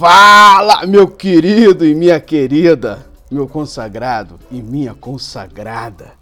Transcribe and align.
Fala, 0.00 0.86
meu 0.86 1.06
querido 1.06 1.84
e 1.84 1.94
minha 1.94 2.18
querida, 2.18 3.06
meu 3.30 3.46
consagrado 3.46 4.40
e 4.50 4.62
minha 4.62 4.94
consagrada, 4.94 6.12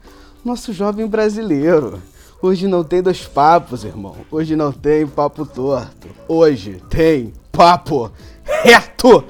nosso 0.44 0.72
jovem 0.72 1.06
brasileiro. 1.06 2.02
Hoje 2.42 2.66
não 2.66 2.82
tem 2.82 3.00
dois 3.00 3.24
papos, 3.24 3.84
irmão. 3.84 4.16
Hoje 4.32 4.56
não 4.56 4.72
tem 4.72 5.06
papo 5.06 5.46
torto. 5.46 6.08
Hoje 6.26 6.82
tem 6.90 7.32
papo 7.52 8.10
reto. 8.42 9.22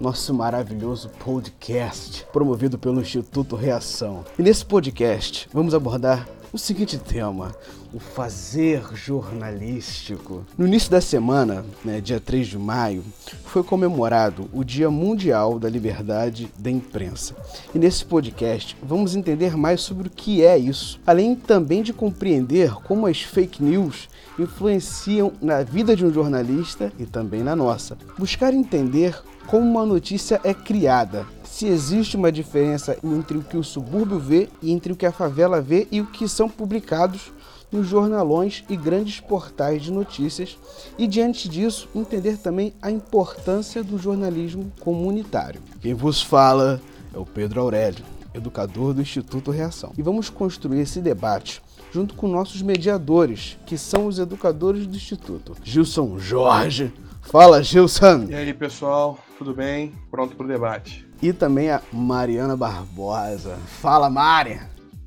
Nosso 0.00 0.32
maravilhoso 0.32 1.08
podcast, 1.24 2.24
promovido 2.32 2.78
pelo 2.78 3.00
Instituto 3.00 3.56
Reação. 3.56 4.24
E 4.38 4.42
nesse 4.44 4.64
podcast 4.64 5.48
vamos 5.52 5.74
abordar 5.74 6.28
o 6.52 6.58
seguinte 6.58 6.98
tema: 6.98 7.54
o 7.92 7.98
fazer 7.98 8.82
jornalístico. 8.94 10.44
No 10.56 10.66
início 10.66 10.90
da 10.90 11.00
semana, 11.00 11.64
né, 11.84 12.00
dia 12.00 12.20
3 12.20 12.46
de 12.46 12.58
maio, 12.58 13.04
foi 13.44 13.62
comemorado 13.62 14.48
o 14.52 14.64
Dia 14.64 14.90
Mundial 14.90 15.58
da 15.58 15.68
Liberdade 15.68 16.52
da 16.58 16.70
Imprensa. 16.70 17.34
E 17.74 17.78
nesse 17.78 18.04
podcast 18.04 18.76
vamos 18.82 19.14
entender 19.14 19.56
mais 19.56 19.80
sobre 19.80 20.08
o 20.08 20.10
que 20.10 20.44
é 20.44 20.56
isso, 20.58 21.00
além 21.06 21.34
também 21.34 21.82
de 21.82 21.92
compreender 21.92 22.74
como 22.82 23.06
as 23.06 23.20
fake 23.22 23.62
news 23.62 24.08
influenciam 24.38 25.32
na 25.40 25.62
vida 25.62 25.94
de 25.94 26.04
um 26.04 26.12
jornalista 26.12 26.92
e 26.98 27.04
também 27.04 27.42
na 27.42 27.54
nossa. 27.54 27.96
Buscar 28.18 28.54
entender 28.54 29.20
como 29.50 29.68
uma 29.68 29.84
notícia 29.84 30.40
é 30.44 30.54
criada, 30.54 31.26
se 31.42 31.66
existe 31.66 32.16
uma 32.16 32.30
diferença 32.30 32.96
entre 33.02 33.36
o 33.36 33.42
que 33.42 33.56
o 33.56 33.64
subúrbio 33.64 34.16
vê 34.16 34.48
e 34.62 34.70
entre 34.70 34.92
o 34.92 34.96
que 34.96 35.04
a 35.04 35.10
favela 35.10 35.60
vê 35.60 35.88
e 35.90 36.00
o 36.00 36.06
que 36.06 36.28
são 36.28 36.48
publicados 36.48 37.32
nos 37.72 37.88
jornalões 37.88 38.62
e 38.68 38.76
grandes 38.76 39.18
portais 39.18 39.82
de 39.82 39.90
notícias 39.90 40.56
e 40.96 41.04
diante 41.04 41.48
disso 41.48 41.88
entender 41.96 42.36
também 42.36 42.72
a 42.80 42.92
importância 42.92 43.82
do 43.82 43.98
jornalismo 43.98 44.70
comunitário. 44.78 45.60
Quem 45.80 45.94
vos 45.94 46.22
fala 46.22 46.80
é 47.12 47.18
o 47.18 47.26
Pedro 47.26 47.60
Aurélio, 47.60 48.04
educador 48.32 48.94
do 48.94 49.02
Instituto 49.02 49.50
Reação. 49.50 49.92
E 49.98 50.02
vamos 50.02 50.30
construir 50.30 50.82
esse 50.82 51.00
debate 51.00 51.60
junto 51.92 52.14
com 52.14 52.28
nossos 52.28 52.62
mediadores, 52.62 53.58
que 53.66 53.76
são 53.76 54.06
os 54.06 54.20
educadores 54.20 54.86
do 54.86 54.96
Instituto. 54.96 55.56
Gilson 55.64 56.20
Jorge. 56.20 56.92
Fala, 57.22 57.62
Gilson! 57.62 58.26
E 58.28 58.34
aí, 58.34 58.54
pessoal, 58.54 59.18
tudo 59.40 59.54
bem? 59.54 59.94
Pronto 60.10 60.36
para 60.36 60.44
o 60.44 60.48
debate. 60.48 61.08
E 61.22 61.32
também 61.32 61.70
a 61.70 61.80
Mariana 61.90 62.58
Barbosa. 62.58 63.56
Fala, 63.80 64.10
Mari! 64.10 64.60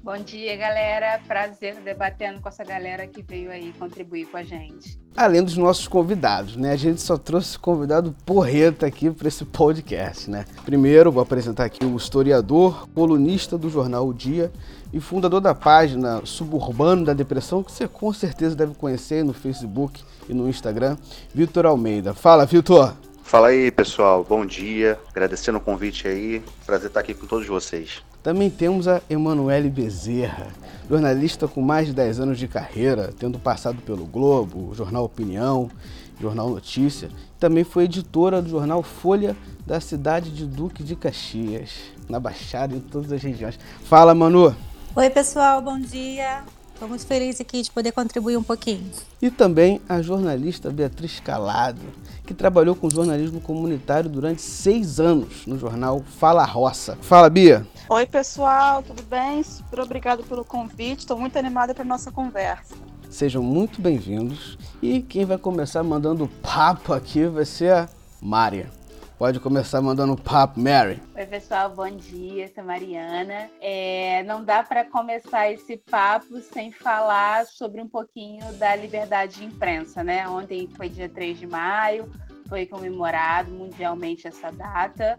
Bom 0.03 0.17
dia, 0.17 0.57
galera. 0.57 1.21
Prazer 1.27 1.75
debatendo 1.85 2.41
com 2.41 2.49
essa 2.49 2.63
galera 2.63 3.05
que 3.05 3.21
veio 3.21 3.51
aí 3.51 3.71
contribuir 3.77 4.25
com 4.25 4.35
a 4.35 4.43
gente. 4.43 4.99
Além 5.15 5.43
dos 5.43 5.55
nossos 5.55 5.87
convidados, 5.87 6.57
né? 6.57 6.71
A 6.71 6.75
gente 6.75 6.99
só 6.99 7.15
trouxe 7.15 7.59
convidado 7.59 8.13
porreta 8.25 8.87
aqui 8.87 9.11
para 9.11 9.27
esse 9.27 9.45
podcast, 9.45 10.27
né? 10.31 10.45
Primeiro, 10.65 11.11
vou 11.11 11.21
apresentar 11.21 11.65
aqui 11.65 11.85
o 11.85 11.95
historiador, 11.95 12.89
colunista 12.89 13.55
do 13.55 13.69
jornal 13.69 14.07
O 14.07 14.13
Dia 14.15 14.51
e 14.91 14.99
fundador 14.99 15.41
da 15.41 15.53
página 15.53 16.25
Suburbano 16.25 17.05
da 17.05 17.13
Depressão, 17.13 17.61
que 17.61 17.72
você 17.72 17.88
com 17.88 18.11
certeza 18.11 18.55
deve 18.55 18.73
conhecer 18.73 19.23
no 19.23 19.31
Facebook 19.31 20.03
e 20.27 20.33
no 20.33 20.49
Instagram, 20.49 20.97
Vitor 21.35 21.67
Almeida. 21.67 22.16
Fala, 22.16 22.47
Vitor! 22.47 22.95
Fala 23.23 23.47
aí, 23.47 23.72
pessoal. 23.72 24.23
Bom 24.23 24.45
dia. 24.45 25.00
Agradecendo 25.09 25.57
o 25.57 25.61
convite 25.61 26.07
aí. 26.07 26.44
Prazer 26.66 26.88
estar 26.88 27.00
aqui 27.00 27.13
com 27.13 27.25
todos 27.25 27.47
vocês. 27.47 28.03
Também 28.22 28.50
temos 28.50 28.88
a 28.88 29.01
Emanuele 29.09 29.69
Bezerra, 29.69 30.47
jornalista 30.89 31.45
com 31.47 31.61
mais 31.61 31.88
de 31.88 31.94
10 31.94 32.22
anos 32.22 32.39
de 32.39 32.47
carreira, 32.47 33.11
tendo 33.19 33.38
passado 33.38 33.81
pelo 33.81 34.06
Globo, 34.06 34.73
Jornal 34.73 35.03
Opinião, 35.03 35.69
Jornal 36.22 36.50
Notícia. 36.50 37.09
Também 37.38 37.63
foi 37.66 37.84
editora 37.84 38.41
do 38.41 38.50
jornal 38.50 38.81
Folha 38.81 39.35
da 39.66 39.81
cidade 39.81 40.29
de 40.29 40.45
Duque 40.45 40.84
de 40.84 40.95
Caxias, 40.95 41.72
na 42.07 42.19
Baixada 42.19 42.75
e 42.75 42.78
em 42.78 42.81
todas 42.81 43.11
as 43.11 43.22
regiões. 43.22 43.59
Fala, 43.84 44.13
Manu! 44.13 44.55
Oi, 44.95 45.09
pessoal, 45.09 45.61
bom 45.61 45.79
dia. 45.79 46.44
Estou 46.83 46.89
muito 46.89 47.07
feliz 47.07 47.39
aqui 47.39 47.61
de 47.61 47.71
poder 47.71 47.94
contribuir 47.94 48.35
um 48.35 48.44
pouquinho. 48.44 48.91
E 49.21 49.31
também 49.31 49.79
a 49.88 50.01
jornalista 50.01 50.69
Beatriz 50.69 51.17
Calado, 51.17 51.79
que 52.27 52.33
trabalhou 52.33 52.75
com 52.75 52.89
jornalismo 52.89 53.39
comunitário 53.39 54.09
durante 54.09 54.41
seis 54.41 54.99
anos 54.99 55.47
no 55.47 55.57
jornal 55.57 56.03
Fala 56.19 56.43
Roça. 56.43 56.97
Fala, 57.01 57.29
Bia! 57.29 57.66
Oi, 57.88 58.05
pessoal, 58.05 58.83
tudo 58.83 59.01
bem? 59.03 59.41
Super 59.43 59.79
obrigado 59.79 60.23
pelo 60.23 60.43
convite. 60.43 60.99
Estou 60.99 61.17
muito 61.17 61.39
animada 61.39 61.73
para 61.73 61.85
nossa 61.85 62.11
conversa. 62.11 62.75
Sejam 63.09 63.41
muito 63.41 63.81
bem-vindos. 63.81 64.57
E 64.81 65.01
quem 65.01 65.23
vai 65.23 65.38
começar 65.38 65.83
mandando 65.83 66.27
papo 66.41 66.91
aqui 66.91 67.25
vai 67.27 67.45
ser 67.45 67.72
a 67.72 67.89
Mária. 68.22 68.69
Pode 69.23 69.39
começar 69.39 69.81
mandando 69.81 70.17
papo, 70.17 70.59
Mary. 70.59 71.01
Oi, 71.16 71.25
pessoal, 71.25 71.69
bom 71.69 71.89
dia. 71.89 72.51
Sou 72.53 72.61
Mariana. 72.61 73.50
É, 73.61 74.22
não 74.23 74.44
dá 74.44 74.61
para 74.61 74.84
começar 74.84 75.50
esse 75.50 75.78
papo 75.78 76.41
sem 76.41 76.73
falar 76.73 77.45
sobre 77.45 77.79
um 77.79 77.88
pouquinho 77.88 78.51
da 78.56 78.75
liberdade 78.75 79.38
de 79.38 79.45
imprensa, 79.45 80.03
né? 80.03 80.28
Ontem 80.28 80.67
foi 80.75 80.89
dia 80.89 81.07
3 81.07 81.39
de 81.39 81.47
maio, 81.47 82.11
foi 82.50 82.66
comemorado 82.66 83.50
mundialmente 83.50 84.28
essa 84.28 84.51
data 84.51 85.17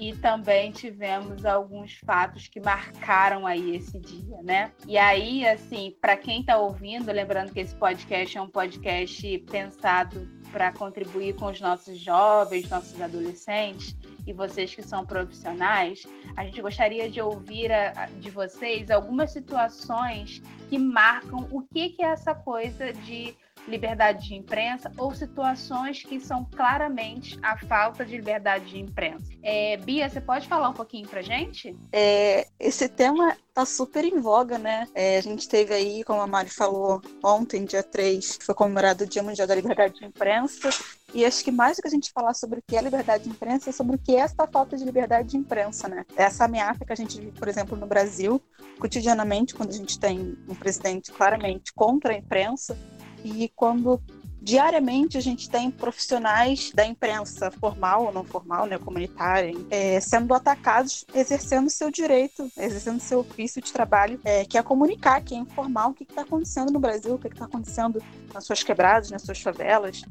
e 0.00 0.14
também 0.14 0.70
tivemos 0.70 1.44
alguns 1.44 1.94
fatos 2.04 2.48
que 2.48 2.60
marcaram 2.60 3.46
aí 3.46 3.76
esse 3.76 3.98
dia, 3.98 4.42
né? 4.42 4.72
E 4.86 4.98
aí, 4.98 5.46
assim, 5.46 5.96
para 6.00 6.16
quem 6.16 6.40
está 6.40 6.58
ouvindo, 6.58 7.10
lembrando 7.10 7.52
que 7.52 7.60
esse 7.60 7.74
podcast 7.74 8.36
é 8.36 8.42
um 8.42 8.48
podcast 8.48 9.38
pensado 9.50 10.28
para 10.52 10.72
contribuir 10.72 11.34
com 11.34 11.46
os 11.46 11.60
nossos 11.60 11.98
jovens, 11.98 12.68
nossos 12.68 13.00
adolescentes 13.00 13.96
e 14.26 14.32
vocês 14.32 14.74
que 14.74 14.82
são 14.82 15.06
profissionais, 15.06 16.04
a 16.36 16.44
gente 16.44 16.60
gostaria 16.60 17.08
de 17.08 17.20
ouvir 17.20 17.70
a, 17.72 18.06
de 18.18 18.30
vocês 18.30 18.90
algumas 18.90 19.32
situações 19.32 20.42
que 20.68 20.78
marcam 20.78 21.46
o 21.50 21.62
que, 21.62 21.90
que 21.90 22.02
é 22.02 22.08
essa 22.08 22.34
coisa 22.34 22.92
de 22.92 23.36
liberdade 23.66 24.28
de 24.28 24.34
imprensa 24.34 24.90
ou 24.96 25.14
situações 25.14 26.02
que 26.02 26.20
são 26.20 26.44
claramente 26.44 27.38
a 27.42 27.56
falta 27.56 28.04
de 28.04 28.16
liberdade 28.16 28.66
de 28.66 28.78
imprensa. 28.78 29.32
É, 29.42 29.76
Bia, 29.78 30.08
você 30.08 30.20
pode 30.20 30.48
falar 30.48 30.68
um 30.68 30.74
pouquinho 30.74 31.08
pra 31.08 31.22
gente? 31.22 31.76
É, 31.92 32.46
esse 32.58 32.88
tema 32.88 33.36
tá 33.52 33.64
super 33.64 34.04
em 34.04 34.20
voga, 34.20 34.58
né? 34.58 34.86
É, 34.94 35.18
a 35.18 35.20
gente 35.20 35.48
teve 35.48 35.72
aí, 35.72 36.04
como 36.04 36.20
a 36.20 36.26
Mari 36.26 36.50
falou, 36.50 37.00
ontem, 37.24 37.64
dia 37.64 37.82
3, 37.82 38.38
foi 38.42 38.54
comemorado 38.54 39.04
o 39.04 39.06
Dia 39.06 39.22
Mundial 39.22 39.46
da 39.46 39.54
Liberdade 39.54 39.94
de 39.94 40.04
Imprensa. 40.04 40.68
E 41.14 41.24
acho 41.24 41.42
que 41.42 41.50
mais 41.50 41.76
do 41.76 41.82
que 41.82 41.88
a 41.88 41.90
gente 41.90 42.12
falar 42.12 42.34
sobre 42.34 42.58
o 42.58 42.62
que 42.66 42.76
é 42.76 42.82
liberdade 42.82 43.24
de 43.24 43.30
imprensa, 43.30 43.70
é 43.70 43.72
sobre 43.72 43.96
o 43.96 43.98
que 43.98 44.14
é 44.14 44.18
essa 44.18 44.46
falta 44.46 44.76
de 44.76 44.84
liberdade 44.84 45.30
de 45.30 45.36
imprensa, 45.36 45.88
né? 45.88 46.04
Essa 46.14 46.44
ameaça 46.44 46.84
que 46.84 46.92
a 46.92 46.96
gente 46.96 47.18
vive, 47.18 47.32
por 47.32 47.48
exemplo, 47.48 47.76
no 47.76 47.86
Brasil, 47.86 48.42
cotidianamente, 48.78 49.54
quando 49.54 49.70
a 49.70 49.76
gente 49.76 49.98
tem 49.98 50.36
um 50.46 50.54
presidente 50.54 51.10
claramente 51.10 51.72
contra 51.72 52.12
a 52.12 52.16
imprensa, 52.18 52.76
e 53.26 53.48
quando 53.48 54.00
diariamente 54.46 55.18
a 55.18 55.20
gente 55.20 55.50
tem 55.50 55.72
profissionais 55.72 56.70
da 56.72 56.86
imprensa 56.86 57.50
formal 57.50 58.04
ou 58.04 58.12
não 58.12 58.22
formal, 58.22 58.64
né, 58.64 58.78
comunitária, 58.78 59.52
é, 59.70 59.98
sendo 59.98 60.32
atacados, 60.32 61.04
exercendo 61.12 61.68
seu 61.68 61.90
direito, 61.90 62.48
exercendo 62.56 63.00
seu 63.00 63.18
ofício 63.18 63.60
de 63.60 63.72
trabalho, 63.72 64.20
é, 64.24 64.44
que 64.44 64.56
é 64.56 64.62
comunicar, 64.62 65.20
que 65.20 65.34
é 65.34 65.38
informar 65.38 65.88
o 65.88 65.94
que 65.94 66.04
está 66.04 66.22
acontecendo 66.22 66.72
no 66.72 66.78
Brasil, 66.78 67.14
o 67.14 67.18
que 67.18 67.26
está 67.26 67.46
acontecendo 67.46 68.00
nas 68.32 68.44
suas 68.44 68.62
quebradas, 68.62 69.10
nas 69.10 69.22
suas 69.22 69.40
favelas. 69.40 70.02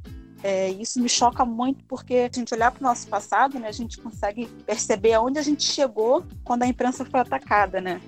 É, 0.44 0.70
isso 0.72 1.02
me 1.02 1.08
choca 1.08 1.46
muito 1.46 1.86
porque 1.86 2.30
a 2.30 2.38
gente 2.38 2.54
olhar 2.54 2.72
para 2.72 2.82
o 2.82 2.84
nosso 2.84 3.08
passado, 3.08 3.58
né, 3.58 3.70
a 3.70 3.72
gente 3.72 4.00
consegue 4.02 4.48
perceber 4.66 5.14
aonde 5.14 5.40
a 5.40 5.42
gente 5.42 5.64
chegou 5.64 6.26
quando 6.44 6.64
a 6.64 6.68
imprensa 6.68 7.06
foi 7.06 7.22
atacada, 7.22 7.80
né? 7.80 8.02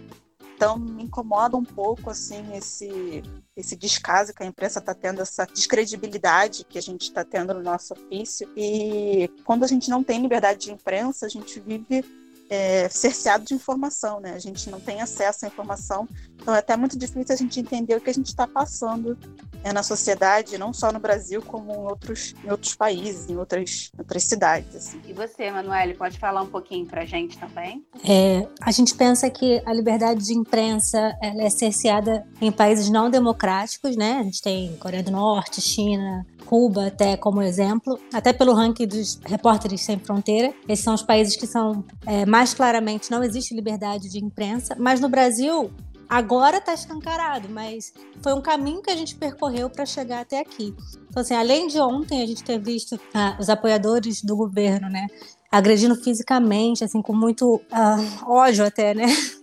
Então 0.58 0.76
me 0.80 1.04
incomoda 1.04 1.56
um 1.56 1.64
pouco 1.64 2.10
assim 2.10 2.56
esse 2.56 3.22
esse 3.56 3.76
descaso 3.76 4.34
que 4.34 4.42
a 4.42 4.46
imprensa 4.46 4.80
está 4.80 4.94
tendo, 4.94 5.22
essa 5.22 5.46
descredibilidade 5.46 6.64
que 6.64 6.78
a 6.78 6.82
gente 6.82 7.04
está 7.04 7.24
tendo 7.24 7.54
no 7.54 7.62
nosso 7.62 7.94
ofício. 7.94 8.52
E 8.56 9.30
quando 9.46 9.64
a 9.64 9.68
gente 9.68 9.90
não 9.90 10.04
tem 10.04 10.22
liberdade 10.22 10.60
de 10.66 10.72
imprensa, 10.72 11.28
a 11.28 11.30
gente 11.30 11.60
vive 11.60 12.04
é, 12.50 12.88
cerceado 12.90 13.46
de 13.46 13.54
informação, 13.54 14.20
né? 14.20 14.34
A 14.34 14.40
gente 14.40 14.70
não 14.70 14.80
tem 14.80 15.02
acesso 15.02 15.46
à 15.46 15.48
informação, 15.48 16.08
então 16.36 16.54
é 16.56 16.60
até 16.60 16.76
muito 16.78 16.98
difícil 16.98 17.34
a 17.34 17.38
gente 17.38 17.60
entender 17.60 17.96
o 17.96 18.02
que 18.02 18.10
a 18.10 18.14
gente 18.14 18.28
está 18.28 18.48
passando 18.48 19.18
é, 19.64 19.74
na 19.74 19.84
sociedade, 19.84 20.58
não 20.58 20.74
só 20.74 20.92
no 20.92 21.00
Brasil, 21.00 21.42
como 21.42 21.74
em 21.74 21.78
outros, 21.78 22.34
em 22.44 22.50
outros 22.50 22.76
países, 22.76 23.30
em 23.30 23.38
outras, 23.38 23.92
outras 23.98 24.24
cidades. 24.24 24.76
Assim. 24.76 25.02
E 25.06 25.14
você, 25.14 25.52
Manuele, 25.52 25.94
pode 25.94 26.18
falar 26.18 26.42
um 26.42 26.48
pouquinho 26.48 26.86
para 26.86 27.02
a 27.02 27.06
gente 27.06 27.38
também? 27.38 27.86
É, 28.08 28.48
a 28.62 28.72
gente 28.72 28.96
pensa 28.96 29.30
que 29.30 29.62
a 29.66 29.74
liberdade 29.74 30.24
de 30.24 30.34
imprensa 30.34 31.18
ela 31.22 31.44
é 31.44 31.50
cerceada 31.50 32.26
em 32.40 32.52
países 32.52 32.90
não 32.90 33.10
democráticos, 33.10 33.96
né? 33.96 34.20
A 34.20 34.24
gente 34.24 34.42
tem 34.42 34.76
Coreia 34.78 35.04
do 35.04 35.12
Norte, 35.12 35.62
China, 35.62 36.26
Cuba 36.48 36.88
até 36.88 37.18
como 37.18 37.42
exemplo, 37.42 38.00
até 38.14 38.32
pelo 38.32 38.54
ranking 38.54 38.88
dos 38.88 39.20
repórteres 39.26 39.82
sem 39.82 40.00
fronteira. 40.00 40.54
Esses 40.68 40.84
são 40.84 40.94
os 40.94 41.04
países 41.04 41.36
que 41.36 41.46
são 41.46 41.84
é, 42.06 42.26
mais 42.26 42.54
claramente 42.54 43.12
não 43.12 43.24
existe 43.24 43.54
liberdade 43.54 44.10
de 44.10 44.24
imprensa, 44.24 44.76
mas 44.80 45.00
no 45.00 45.10
Brasil 45.10 45.70
agora 46.10 46.58
está 46.58 46.74
escancarado, 46.74 47.50
mas 47.50 47.94
foi 48.22 48.34
um 48.34 48.42
caminho 48.42 48.82
que 48.82 48.90
a 48.90 48.96
gente 48.96 49.16
percorreu 49.16 49.70
para 49.70 49.86
chegar 49.86 50.22
até 50.22 50.40
aqui. 50.40 50.74
Então, 51.10 51.22
assim, 51.22 51.36
além 51.36 51.68
de 51.68 51.80
ontem 51.80 52.24
a 52.24 52.26
gente 52.26 52.44
ter 52.44 52.60
visto 52.60 53.00
ah, 53.14 53.36
os 53.40 53.50
apoiadores 53.50 54.22
do 54.22 54.36
governo, 54.36 54.90
né, 54.90 55.08
agredindo 55.52 55.96
fisicamente, 55.96 56.84
assim, 56.84 57.02
com 57.02 57.14
muito 57.14 57.62
ah, 57.72 57.98
ódio 58.26 58.66
até, 58.66 58.94
né, 58.94 59.06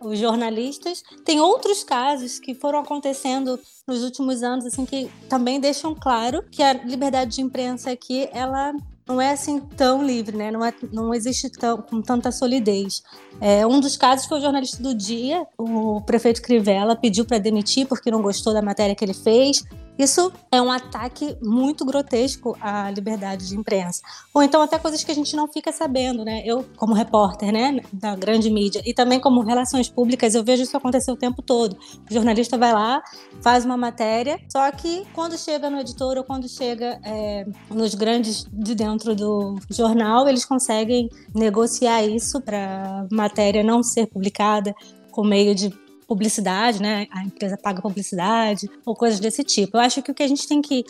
os 0.00 0.18
jornalistas. 0.18 1.02
Tem 1.24 1.40
outros 1.40 1.84
casos 1.84 2.38
que 2.38 2.54
foram 2.54 2.80
acontecendo 2.80 3.58
nos 3.86 4.02
últimos 4.02 4.42
anos, 4.42 4.64
assim, 4.66 4.86
que 4.86 5.10
também 5.28 5.60
deixam 5.60 5.94
claro 5.94 6.42
que 6.50 6.62
a 6.62 6.72
liberdade 6.72 7.36
de 7.36 7.42
imprensa 7.42 7.90
aqui, 7.90 8.28
ela 8.32 8.72
não 9.06 9.20
é 9.20 9.32
assim 9.32 9.58
tão 9.60 10.04
livre, 10.04 10.36
né? 10.36 10.50
Não, 10.50 10.64
é, 10.64 10.72
não 10.92 11.12
existe 11.12 11.50
tão, 11.50 11.78
com 11.78 12.00
tanta 12.00 12.30
solidez. 12.30 13.02
É, 13.40 13.66
um 13.66 13.80
dos 13.80 13.96
casos 13.96 14.26
foi 14.26 14.38
o 14.38 14.40
jornalista 14.40 14.80
do 14.82 14.94
dia, 14.94 15.44
o 15.58 16.00
prefeito 16.02 16.40
Crivella 16.40 16.94
pediu 16.94 17.24
para 17.24 17.38
demitir 17.38 17.86
porque 17.86 18.10
não 18.10 18.22
gostou 18.22 18.52
da 18.52 18.62
matéria 18.62 18.94
que 18.94 19.04
ele 19.04 19.14
fez. 19.14 19.64
Isso 20.00 20.32
é 20.50 20.62
um 20.62 20.72
ataque 20.72 21.36
muito 21.42 21.84
grotesco 21.84 22.56
à 22.58 22.90
liberdade 22.90 23.46
de 23.46 23.54
imprensa. 23.54 24.00
Ou 24.32 24.42
então 24.42 24.62
até 24.62 24.78
coisas 24.78 25.04
que 25.04 25.12
a 25.12 25.14
gente 25.14 25.36
não 25.36 25.46
fica 25.46 25.70
sabendo, 25.70 26.24
né? 26.24 26.42
Eu, 26.42 26.64
como 26.76 26.94
repórter, 26.94 27.52
né, 27.52 27.80
da 27.92 28.16
grande 28.16 28.50
mídia, 28.50 28.80
e 28.86 28.94
também 28.94 29.20
como 29.20 29.42
relações 29.42 29.90
públicas, 29.90 30.34
eu 30.34 30.42
vejo 30.42 30.62
isso 30.62 30.74
acontecer 30.74 31.12
o 31.12 31.16
tempo 31.16 31.42
todo. 31.42 31.76
O 32.10 32.14
jornalista 32.14 32.56
vai 32.56 32.72
lá, 32.72 33.02
faz 33.42 33.66
uma 33.66 33.76
matéria, 33.76 34.40
só 34.50 34.70
que 34.72 35.06
quando 35.12 35.36
chega 35.36 35.68
no 35.68 35.78
editor 35.78 36.16
ou 36.16 36.24
quando 36.24 36.48
chega 36.48 36.98
é, 37.04 37.46
nos 37.68 37.94
grandes 37.94 38.46
de 38.50 38.74
dentro 38.74 39.14
do 39.14 39.56
jornal, 39.68 40.26
eles 40.26 40.46
conseguem 40.46 41.10
negociar 41.34 42.02
isso 42.06 42.40
para 42.40 43.06
matéria 43.12 43.62
não 43.62 43.82
ser 43.82 44.06
publicada 44.06 44.74
com 45.10 45.22
meio 45.22 45.54
de 45.54 45.70
publicidade, 46.10 46.82
né? 46.82 47.06
A 47.12 47.22
empresa 47.22 47.56
paga 47.56 47.80
publicidade 47.80 48.68
ou 48.84 48.96
coisas 48.96 49.20
desse 49.20 49.44
tipo. 49.44 49.76
Eu 49.76 49.80
acho 49.80 50.02
que 50.02 50.10
o 50.10 50.14
que 50.14 50.24
a 50.24 50.26
gente 50.26 50.44
tem 50.48 50.60
que 50.60 50.84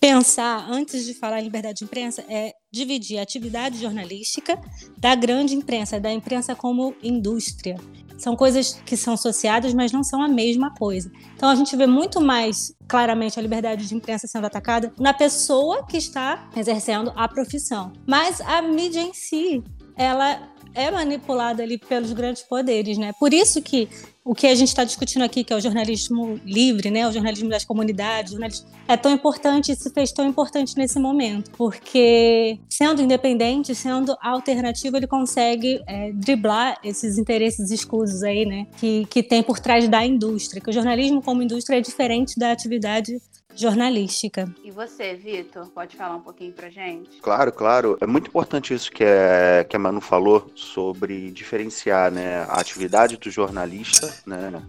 pensar 0.00 0.68
antes 0.68 1.06
de 1.06 1.14
falar 1.14 1.40
em 1.40 1.44
liberdade 1.44 1.78
de 1.78 1.84
imprensa 1.84 2.24
é 2.28 2.52
dividir 2.72 3.20
a 3.20 3.22
atividade 3.22 3.80
jornalística 3.80 4.60
da 4.98 5.14
grande 5.14 5.54
imprensa, 5.54 6.00
da 6.00 6.12
imprensa 6.12 6.56
como 6.56 6.92
indústria. 7.04 7.76
São 8.18 8.34
coisas 8.34 8.72
que 8.84 8.96
são 8.96 9.14
associadas, 9.14 9.72
mas 9.72 9.92
não 9.92 10.02
são 10.02 10.20
a 10.20 10.26
mesma 10.26 10.74
coisa. 10.74 11.08
Então 11.36 11.48
a 11.48 11.54
gente 11.54 11.76
vê 11.76 11.86
muito 11.86 12.20
mais 12.20 12.74
claramente 12.88 13.38
a 13.38 13.42
liberdade 13.42 13.86
de 13.86 13.94
imprensa 13.94 14.26
sendo 14.26 14.48
atacada 14.48 14.92
na 14.98 15.14
pessoa 15.14 15.86
que 15.86 15.96
está 15.96 16.50
exercendo 16.56 17.12
a 17.14 17.28
profissão. 17.28 17.92
Mas 18.04 18.40
a 18.40 18.60
mídia 18.60 19.00
em 19.00 19.14
si, 19.14 19.62
ela 19.96 20.52
é 20.74 20.90
manipulada 20.90 21.62
ali 21.62 21.78
pelos 21.78 22.12
grandes 22.12 22.42
poderes, 22.42 22.98
né? 22.98 23.12
Por 23.18 23.32
isso 23.32 23.62
que 23.62 23.88
o 24.24 24.34
que 24.34 24.46
a 24.46 24.54
gente 24.54 24.68
está 24.68 24.84
discutindo 24.84 25.22
aqui, 25.22 25.44
que 25.44 25.52
é 25.52 25.56
o 25.56 25.60
jornalismo 25.60 26.40
livre, 26.46 26.90
né, 26.90 27.06
o 27.06 27.12
jornalismo 27.12 27.50
das 27.50 27.64
comunidades, 27.64 28.32
jornalismo, 28.32 28.66
é 28.88 28.96
tão 28.96 29.12
importante 29.12 29.76
se 29.76 29.90
fez 29.90 30.12
tão 30.12 30.26
importante 30.26 30.78
nesse 30.78 30.98
momento, 30.98 31.50
porque 31.50 32.58
sendo 32.70 33.02
independente, 33.02 33.74
sendo 33.74 34.16
alternativo, 34.22 34.96
ele 34.96 35.06
consegue 35.06 35.82
é, 35.86 36.10
driblar 36.12 36.78
esses 36.82 37.18
interesses 37.18 37.70
escusos 37.70 38.22
aí, 38.22 38.46
né, 38.46 38.66
que, 38.78 39.04
que 39.10 39.22
tem 39.22 39.42
por 39.42 39.58
trás 39.58 39.86
da 39.88 40.04
indústria, 40.06 40.60
que 40.62 40.70
o 40.70 40.72
jornalismo 40.72 41.20
como 41.20 41.42
indústria 41.42 41.76
é 41.76 41.80
diferente 41.82 42.38
da 42.38 42.50
atividade 42.50 43.20
jornalística. 43.54 44.52
E 44.62 44.70
você, 44.70 45.14
Vitor, 45.14 45.68
pode 45.70 45.96
falar 45.96 46.16
um 46.16 46.20
pouquinho 46.20 46.52
pra 46.52 46.68
gente? 46.68 47.20
Claro, 47.20 47.52
claro. 47.52 47.96
É 48.00 48.06
muito 48.06 48.28
importante 48.28 48.74
isso 48.74 48.90
que, 48.90 49.04
é, 49.04 49.64
que 49.68 49.76
a 49.76 49.78
Manu 49.78 50.00
falou 50.00 50.50
sobre 50.54 51.30
diferenciar 51.30 52.10
né, 52.10 52.42
a 52.42 52.60
atividade 52.60 53.16
do 53.16 53.30
jornalista 53.30 54.12
né, 54.26 54.62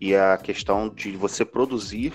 e 0.00 0.14
a 0.14 0.36
questão 0.36 0.88
de 0.88 1.16
você 1.16 1.44
produzir 1.44 2.12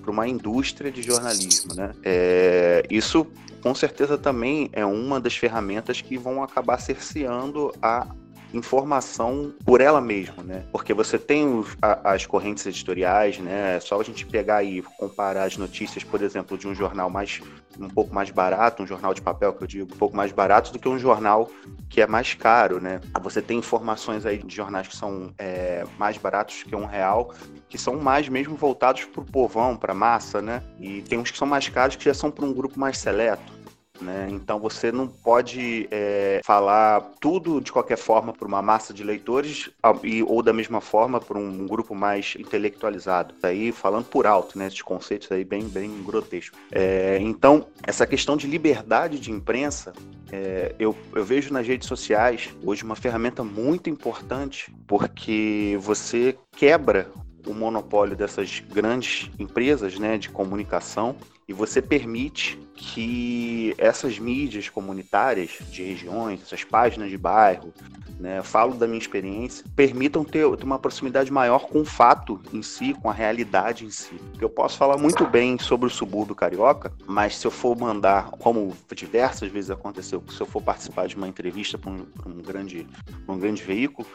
para 0.00 0.10
uma 0.10 0.26
indústria 0.26 0.90
de 0.90 1.02
jornalismo. 1.02 1.74
Né? 1.74 1.92
É, 2.02 2.82
isso, 2.90 3.26
com 3.62 3.74
certeza, 3.74 4.18
também 4.18 4.68
é 4.72 4.84
uma 4.84 5.20
das 5.20 5.36
ferramentas 5.36 6.00
que 6.00 6.18
vão 6.18 6.42
acabar 6.42 6.80
cerceando 6.80 7.72
a 7.80 8.06
informação 8.52 9.52
por 9.64 9.80
ela 9.80 10.00
mesma, 10.00 10.42
né? 10.42 10.64
Porque 10.70 10.92
você 10.92 11.18
tem 11.18 11.64
a, 11.80 12.12
as 12.12 12.26
correntes 12.26 12.66
editoriais, 12.66 13.38
né? 13.38 13.76
É 13.76 13.80
só 13.80 14.00
a 14.00 14.04
gente 14.04 14.26
pegar 14.26 14.62
e 14.62 14.82
comparar 14.98 15.44
as 15.44 15.56
notícias, 15.56 16.04
por 16.04 16.22
exemplo, 16.22 16.56
de 16.58 16.68
um 16.68 16.74
jornal 16.74 17.08
mais 17.08 17.40
um 17.78 17.88
pouco 17.88 18.14
mais 18.14 18.30
barato, 18.30 18.82
um 18.82 18.86
jornal 18.86 19.14
de 19.14 19.22
papel 19.22 19.52
que 19.54 19.62
eu 19.62 19.66
digo, 19.66 19.94
um 19.94 19.98
pouco 19.98 20.16
mais 20.16 20.30
barato 20.30 20.72
do 20.72 20.78
que 20.78 20.88
um 20.88 20.98
jornal 20.98 21.48
que 21.88 22.00
é 22.00 22.06
mais 22.06 22.34
caro, 22.34 22.80
né? 22.80 23.00
Você 23.22 23.40
tem 23.40 23.58
informações 23.58 24.26
aí 24.26 24.38
de 24.38 24.54
jornais 24.54 24.88
que 24.88 24.96
são 24.96 25.32
é, 25.38 25.84
mais 25.98 26.18
baratos 26.18 26.62
que 26.62 26.76
um 26.76 26.84
real, 26.84 27.34
que 27.68 27.78
são 27.78 27.96
mais 27.96 28.28
mesmo 28.28 28.54
voltados 28.56 29.04
para 29.04 29.22
o 29.22 29.24
povão, 29.24 29.76
para 29.76 29.92
a 29.92 29.94
massa, 29.94 30.42
né? 30.42 30.62
E 30.78 31.02
tem 31.02 31.18
uns 31.18 31.30
que 31.30 31.38
são 31.38 31.46
mais 31.46 31.68
caros 31.68 31.96
que 31.96 32.04
já 32.04 32.14
são 32.14 32.30
para 32.30 32.44
um 32.44 32.52
grupo 32.52 32.78
mais 32.78 32.98
seleto. 32.98 33.61
Né? 34.02 34.28
Então 34.30 34.58
você 34.58 34.90
não 34.90 35.06
pode 35.06 35.88
é, 35.90 36.40
falar 36.44 37.00
tudo 37.20 37.60
de 37.60 37.70
qualquer 37.70 37.96
forma 37.96 38.32
para 38.32 38.46
uma 38.48 38.60
massa 38.60 38.92
de 38.92 39.04
leitores 39.04 39.70
e, 40.02 40.22
ou 40.22 40.42
da 40.42 40.52
mesma 40.52 40.80
forma 40.80 41.20
para 41.20 41.38
um, 41.38 41.66
grupo 41.66 41.94
mais 41.94 42.34
intelectualizado. 42.38 43.34
Aí 43.42 43.70
falando 43.70 44.06
por 44.06 44.26
alto, 44.26 44.58
né? 44.58 44.66
Esses 44.66 44.82
conceitos 44.82 45.30
aí 45.30 45.44
bem, 45.44 45.68
bem 45.68 46.02
grotescos. 46.02 46.58
É, 46.70 47.18
então, 47.20 47.66
essa 47.82 48.06
questão 48.06 48.36
de 48.36 48.46
liberdade 48.46 49.18
de 49.18 49.30
imprensa, 49.30 49.92
é, 50.30 50.74
eu, 50.78 50.96
eu 51.14 51.24
vejo 51.24 51.52
nas 51.52 51.66
redes 51.66 51.86
sociais 51.86 52.50
hoje 52.64 52.82
uma 52.82 52.96
ferramenta 52.96 53.44
muito 53.44 53.88
importante 53.88 54.74
porque 54.86 55.78
você 55.80 56.36
quebra 56.56 57.08
o 57.46 57.54
monopólio 57.54 58.16
dessas 58.16 58.60
grandes 58.60 59.30
empresas 59.38 59.98
né, 59.98 60.16
de 60.18 60.28
comunicação 60.28 61.16
e 61.48 61.52
você 61.52 61.82
permite 61.82 62.58
que 62.74 63.74
essas 63.78 64.18
mídias 64.18 64.68
comunitárias 64.68 65.58
de 65.70 65.82
regiões, 65.82 66.42
essas 66.42 66.64
páginas 66.64 67.10
de 67.10 67.18
bairro, 67.18 67.72
né, 68.18 68.42
falo 68.42 68.74
da 68.74 68.86
minha 68.86 68.98
experiência, 68.98 69.64
permitam 69.74 70.24
ter, 70.24 70.48
ter, 70.56 70.64
uma 70.64 70.78
proximidade 70.78 71.32
maior 71.32 71.66
com 71.66 71.80
o 71.80 71.84
fato 71.84 72.40
em 72.52 72.62
si, 72.62 72.94
com 72.94 73.10
a 73.10 73.12
realidade 73.12 73.84
em 73.84 73.90
si. 73.90 74.14
Eu 74.40 74.48
posso 74.48 74.76
falar 74.78 74.96
muito 74.96 75.26
bem 75.26 75.58
sobre 75.58 75.86
o 75.86 75.90
subúrbio 75.90 76.34
carioca, 76.34 76.92
mas 77.06 77.36
se 77.36 77.46
eu 77.46 77.50
for 77.50 77.76
mandar, 77.76 78.30
como 78.30 78.76
diversas 78.94 79.50
vezes 79.50 79.70
aconteceu, 79.70 80.22
se 80.30 80.40
eu 80.40 80.46
for 80.46 80.62
participar 80.62 81.06
de 81.06 81.16
uma 81.16 81.28
entrevista 81.28 81.76
para 81.76 81.90
um, 81.90 82.06
um, 82.26 82.42
grande, 82.42 82.86
um 83.28 83.38
grande 83.38 83.62
veículo, 83.62 84.06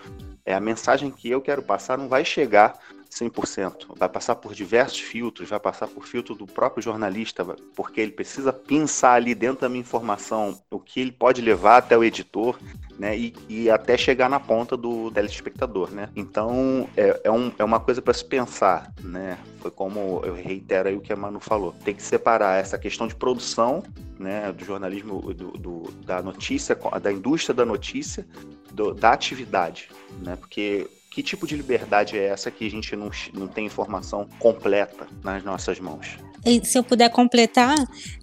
é 0.45 0.53
a 0.53 0.59
mensagem 0.59 1.11
que 1.11 1.29
eu 1.29 1.41
quero 1.41 1.61
passar 1.61 1.97
não 1.97 2.07
vai 2.07 2.23
chegar 2.23 2.79
100%. 3.09 3.97
Vai 3.97 4.09
passar 4.09 4.35
por 4.35 4.53
diversos 4.53 4.99
filtros, 4.99 5.49
vai 5.49 5.59
passar 5.59 5.87
por 5.87 6.05
filtro 6.05 6.35
do 6.35 6.45
próprio 6.45 6.83
jornalista, 6.83 7.43
porque 7.75 8.01
ele 8.01 8.11
precisa 8.11 8.51
pensar 8.53 9.13
ali 9.13 9.33
dentro 9.33 9.61
da 9.61 9.69
minha 9.69 9.81
informação 9.81 10.59
o 10.69 10.79
que 10.79 10.99
ele 10.99 11.11
pode 11.11 11.41
levar 11.41 11.77
até 11.77 11.97
o 11.97 12.03
editor, 12.03 12.57
né, 12.97 13.15
e, 13.17 13.35
e 13.47 13.69
até 13.69 13.95
chegar 13.95 14.29
na 14.29 14.39
ponta 14.39 14.75
do 14.75 15.11
telespectador, 15.11 15.91
né. 15.91 16.09
Então, 16.15 16.89
é, 16.97 17.21
é, 17.25 17.31
um, 17.31 17.51
é 17.57 17.63
uma 17.63 17.79
coisa 17.79 18.01
para 18.01 18.13
se 18.13 18.25
pensar, 18.25 18.91
né. 19.03 19.37
Foi 19.59 19.71
como 19.71 20.21
eu 20.23 20.33
reitero 20.33 20.89
aí 20.89 20.95
o 20.95 21.01
que 21.01 21.13
a 21.13 21.15
Manu 21.15 21.39
falou. 21.39 21.73
Tem 21.83 21.93
que 21.93 22.01
separar 22.01 22.59
essa 22.59 22.77
questão 22.77 23.07
de 23.07 23.15
produção, 23.15 23.83
né, 24.17 24.51
do 24.51 24.65
jornalismo, 24.65 25.21
do, 25.33 25.51
do 25.51 25.91
da 26.05 26.21
notícia, 26.21 26.75
da 27.01 27.11
indústria 27.11 27.53
da 27.53 27.65
notícia, 27.65 28.25
do, 28.71 28.93
da 28.93 29.11
atividade, 29.11 29.89
né, 30.23 30.35
porque 30.35 30.87
que 31.17 31.23
tipo 31.23 31.47
de 31.47 31.55
liberdade 31.55 32.15
é 32.15 32.27
essa 32.27 32.51
que 32.51 32.67
a 32.67 32.69
gente 32.69 32.95
não, 32.95 33.09
não 33.33 33.47
tem 33.47 33.65
informação 33.65 34.29
completa 34.37 35.07
nas 35.23 35.43
nossas 35.43 35.79
mãos? 35.79 36.15
E 36.45 36.63
se 36.63 36.77
eu 36.77 36.83
puder 36.83 37.09
completar 37.09 37.75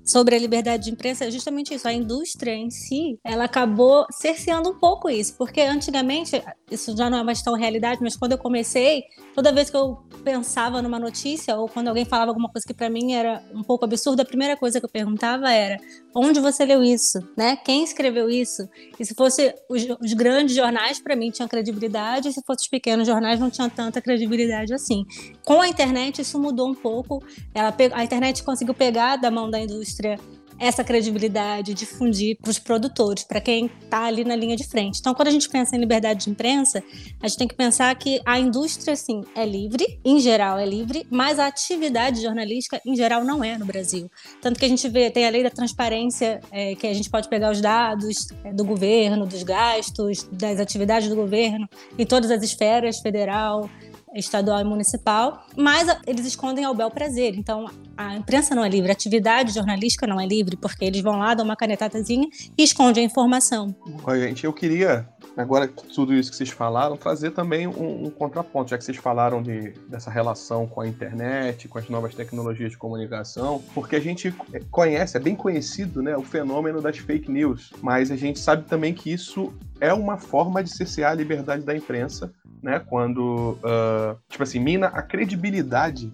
sobre 0.04 0.36
a 0.36 0.38
liberdade 0.38 0.84
de 0.84 0.90
imprensa, 0.92 1.24
é 1.24 1.30
justamente 1.32 1.74
isso. 1.74 1.88
A 1.88 1.92
indústria 1.92 2.54
em 2.54 2.70
si, 2.70 3.18
ela 3.24 3.46
acabou 3.46 4.06
cerceando 4.12 4.70
um 4.70 4.78
pouco 4.78 5.10
isso, 5.10 5.34
porque 5.36 5.60
antigamente, 5.62 6.40
isso 6.70 6.96
já 6.96 7.10
não 7.10 7.18
é 7.18 7.24
mais 7.24 7.42
tão 7.42 7.54
realidade, 7.54 8.00
mas 8.00 8.16
quando 8.16 8.30
eu 8.30 8.38
comecei, 8.38 9.02
toda 9.34 9.52
vez 9.52 9.68
que 9.68 9.76
eu 9.76 9.98
pensava 10.24 10.80
numa 10.80 10.98
notícia 10.98 11.56
ou 11.56 11.68
quando 11.68 11.88
alguém 11.88 12.04
falava 12.04 12.30
alguma 12.30 12.48
coisa 12.48 12.66
que 12.66 12.72
para 12.72 12.88
mim 12.88 13.12
era 13.12 13.42
um 13.52 13.62
pouco 13.62 13.84
absurda, 13.84 14.22
a 14.22 14.26
primeira 14.26 14.56
coisa 14.56 14.80
que 14.80 14.86
eu 14.86 14.90
perguntava 14.90 15.50
era: 15.50 15.76
onde 16.14 16.40
você 16.40 16.64
leu 16.64 16.82
isso, 16.82 17.18
né? 17.36 17.56
Quem 17.56 17.84
escreveu 17.84 18.30
isso? 18.30 18.68
E 18.98 19.04
se 19.04 19.14
fosse 19.14 19.54
os, 19.68 19.86
os 20.00 20.12
grandes 20.14 20.54
jornais, 20.54 21.00
para 21.00 21.16
mim 21.16 21.30
tinham 21.30 21.48
credibilidade, 21.48 22.28
e 22.28 22.32
se 22.32 22.42
fosse 22.46 22.64
os 22.64 22.68
pequenos 22.68 23.06
jornais, 23.06 23.40
não 23.40 23.50
tinham 23.50 23.68
tanta 23.68 24.00
credibilidade 24.00 24.72
assim. 24.72 25.04
Com 25.44 25.60
a 25.60 25.68
internet, 25.68 26.20
isso 26.20 26.38
mudou 26.38 26.68
um 26.68 26.74
pouco. 26.74 27.22
Ela, 27.54 27.74
a 27.92 28.04
internet 28.04 28.42
conseguiu 28.42 28.74
pegar 28.74 29.16
da 29.16 29.30
mão 29.30 29.50
da 29.50 29.60
indústria 29.60 30.18
essa 30.58 30.84
credibilidade, 30.84 31.74
difundir 31.74 32.36
para 32.40 32.50
os 32.50 32.58
produtores, 32.58 33.24
para 33.24 33.40
quem 33.40 33.70
está 33.82 34.04
ali 34.04 34.24
na 34.24 34.36
linha 34.36 34.56
de 34.56 34.64
frente. 34.64 34.98
Então, 35.00 35.14
quando 35.14 35.28
a 35.28 35.30
gente 35.30 35.48
pensa 35.48 35.76
em 35.76 35.80
liberdade 35.80 36.24
de 36.24 36.30
imprensa, 36.30 36.82
a 37.20 37.28
gente 37.28 37.38
tem 37.38 37.48
que 37.48 37.54
pensar 37.54 37.94
que 37.96 38.20
a 38.24 38.38
indústria, 38.38 38.96
sim, 38.96 39.22
é 39.34 39.44
livre, 39.44 39.98
em 40.04 40.18
geral 40.18 40.58
é 40.58 40.66
livre, 40.66 41.06
mas 41.10 41.38
a 41.38 41.46
atividade 41.46 42.22
jornalística, 42.22 42.80
em 42.86 42.94
geral, 42.96 43.24
não 43.24 43.42
é 43.42 43.58
no 43.58 43.64
Brasil. 43.64 44.10
Tanto 44.40 44.58
que 44.58 44.64
a 44.64 44.68
gente 44.68 44.88
vê, 44.88 45.10
tem 45.10 45.26
a 45.26 45.30
lei 45.30 45.42
da 45.42 45.50
transparência, 45.50 46.40
é, 46.50 46.74
que 46.74 46.86
a 46.86 46.94
gente 46.94 47.10
pode 47.10 47.28
pegar 47.28 47.50
os 47.50 47.60
dados 47.60 48.28
é, 48.44 48.52
do 48.52 48.64
governo, 48.64 49.26
dos 49.26 49.42
gastos, 49.42 50.28
das 50.30 50.60
atividades 50.60 51.08
do 51.08 51.16
governo, 51.16 51.68
em 51.98 52.06
todas 52.06 52.30
as 52.30 52.42
esferas, 52.42 53.00
federal, 53.00 53.68
estadual 54.14 54.60
e 54.60 54.64
municipal, 54.64 55.46
mas 55.56 55.88
eles 56.06 56.26
escondem 56.26 56.64
ao 56.64 56.74
bel 56.74 56.90
prazer. 56.90 57.34
Então, 57.36 57.68
a 57.96 58.16
imprensa 58.16 58.54
não 58.54 58.64
é 58.64 58.68
livre, 58.68 58.90
a 58.90 58.92
atividade 58.92 59.52
jornalística 59.52 60.06
não 60.06 60.20
é 60.20 60.26
livre, 60.26 60.56
porque 60.56 60.84
eles 60.84 61.00
vão 61.00 61.18
lá, 61.18 61.34
dão 61.34 61.44
uma 61.44 61.56
canetadazinha 61.56 62.28
e 62.56 62.62
escondem 62.62 63.04
a 63.04 63.06
informação. 63.06 63.74
Olha, 64.04 64.28
gente, 64.28 64.44
eu 64.44 64.52
queria, 64.52 65.08
agora 65.36 65.68
tudo 65.68 66.14
isso 66.14 66.30
que 66.30 66.36
vocês 66.36 66.50
falaram, 66.50 66.96
trazer 66.96 67.30
também 67.30 67.66
um, 67.66 68.06
um 68.06 68.10
contraponto, 68.10 68.70
já 68.70 68.78
que 68.78 68.84
vocês 68.84 68.96
falaram 68.96 69.42
de, 69.42 69.72
dessa 69.88 70.10
relação 70.10 70.66
com 70.66 70.80
a 70.80 70.88
internet, 70.88 71.68
com 71.68 71.78
as 71.78 71.88
novas 71.88 72.14
tecnologias 72.14 72.72
de 72.72 72.78
comunicação, 72.78 73.62
porque 73.74 73.96
a 73.96 74.00
gente 74.00 74.32
conhece, 74.70 75.16
é 75.16 75.20
bem 75.20 75.36
conhecido, 75.36 76.02
né, 76.02 76.16
o 76.16 76.22
fenômeno 76.22 76.80
das 76.80 76.98
fake 76.98 77.30
news, 77.30 77.72
mas 77.80 78.10
a 78.10 78.16
gente 78.16 78.38
sabe 78.38 78.64
também 78.64 78.94
que 78.94 79.12
isso 79.12 79.52
é 79.80 79.92
uma 79.92 80.16
forma 80.16 80.62
de 80.62 80.70
cercear 80.70 81.12
a 81.12 81.14
liberdade 81.14 81.64
da 81.64 81.76
imprensa 81.76 82.32
né? 82.64 82.80
Quando, 82.80 83.58
uh, 83.62 84.18
tipo 84.28 84.42
assim, 84.42 84.58
mina 84.58 84.86
a 84.86 85.02
credibilidade 85.02 86.10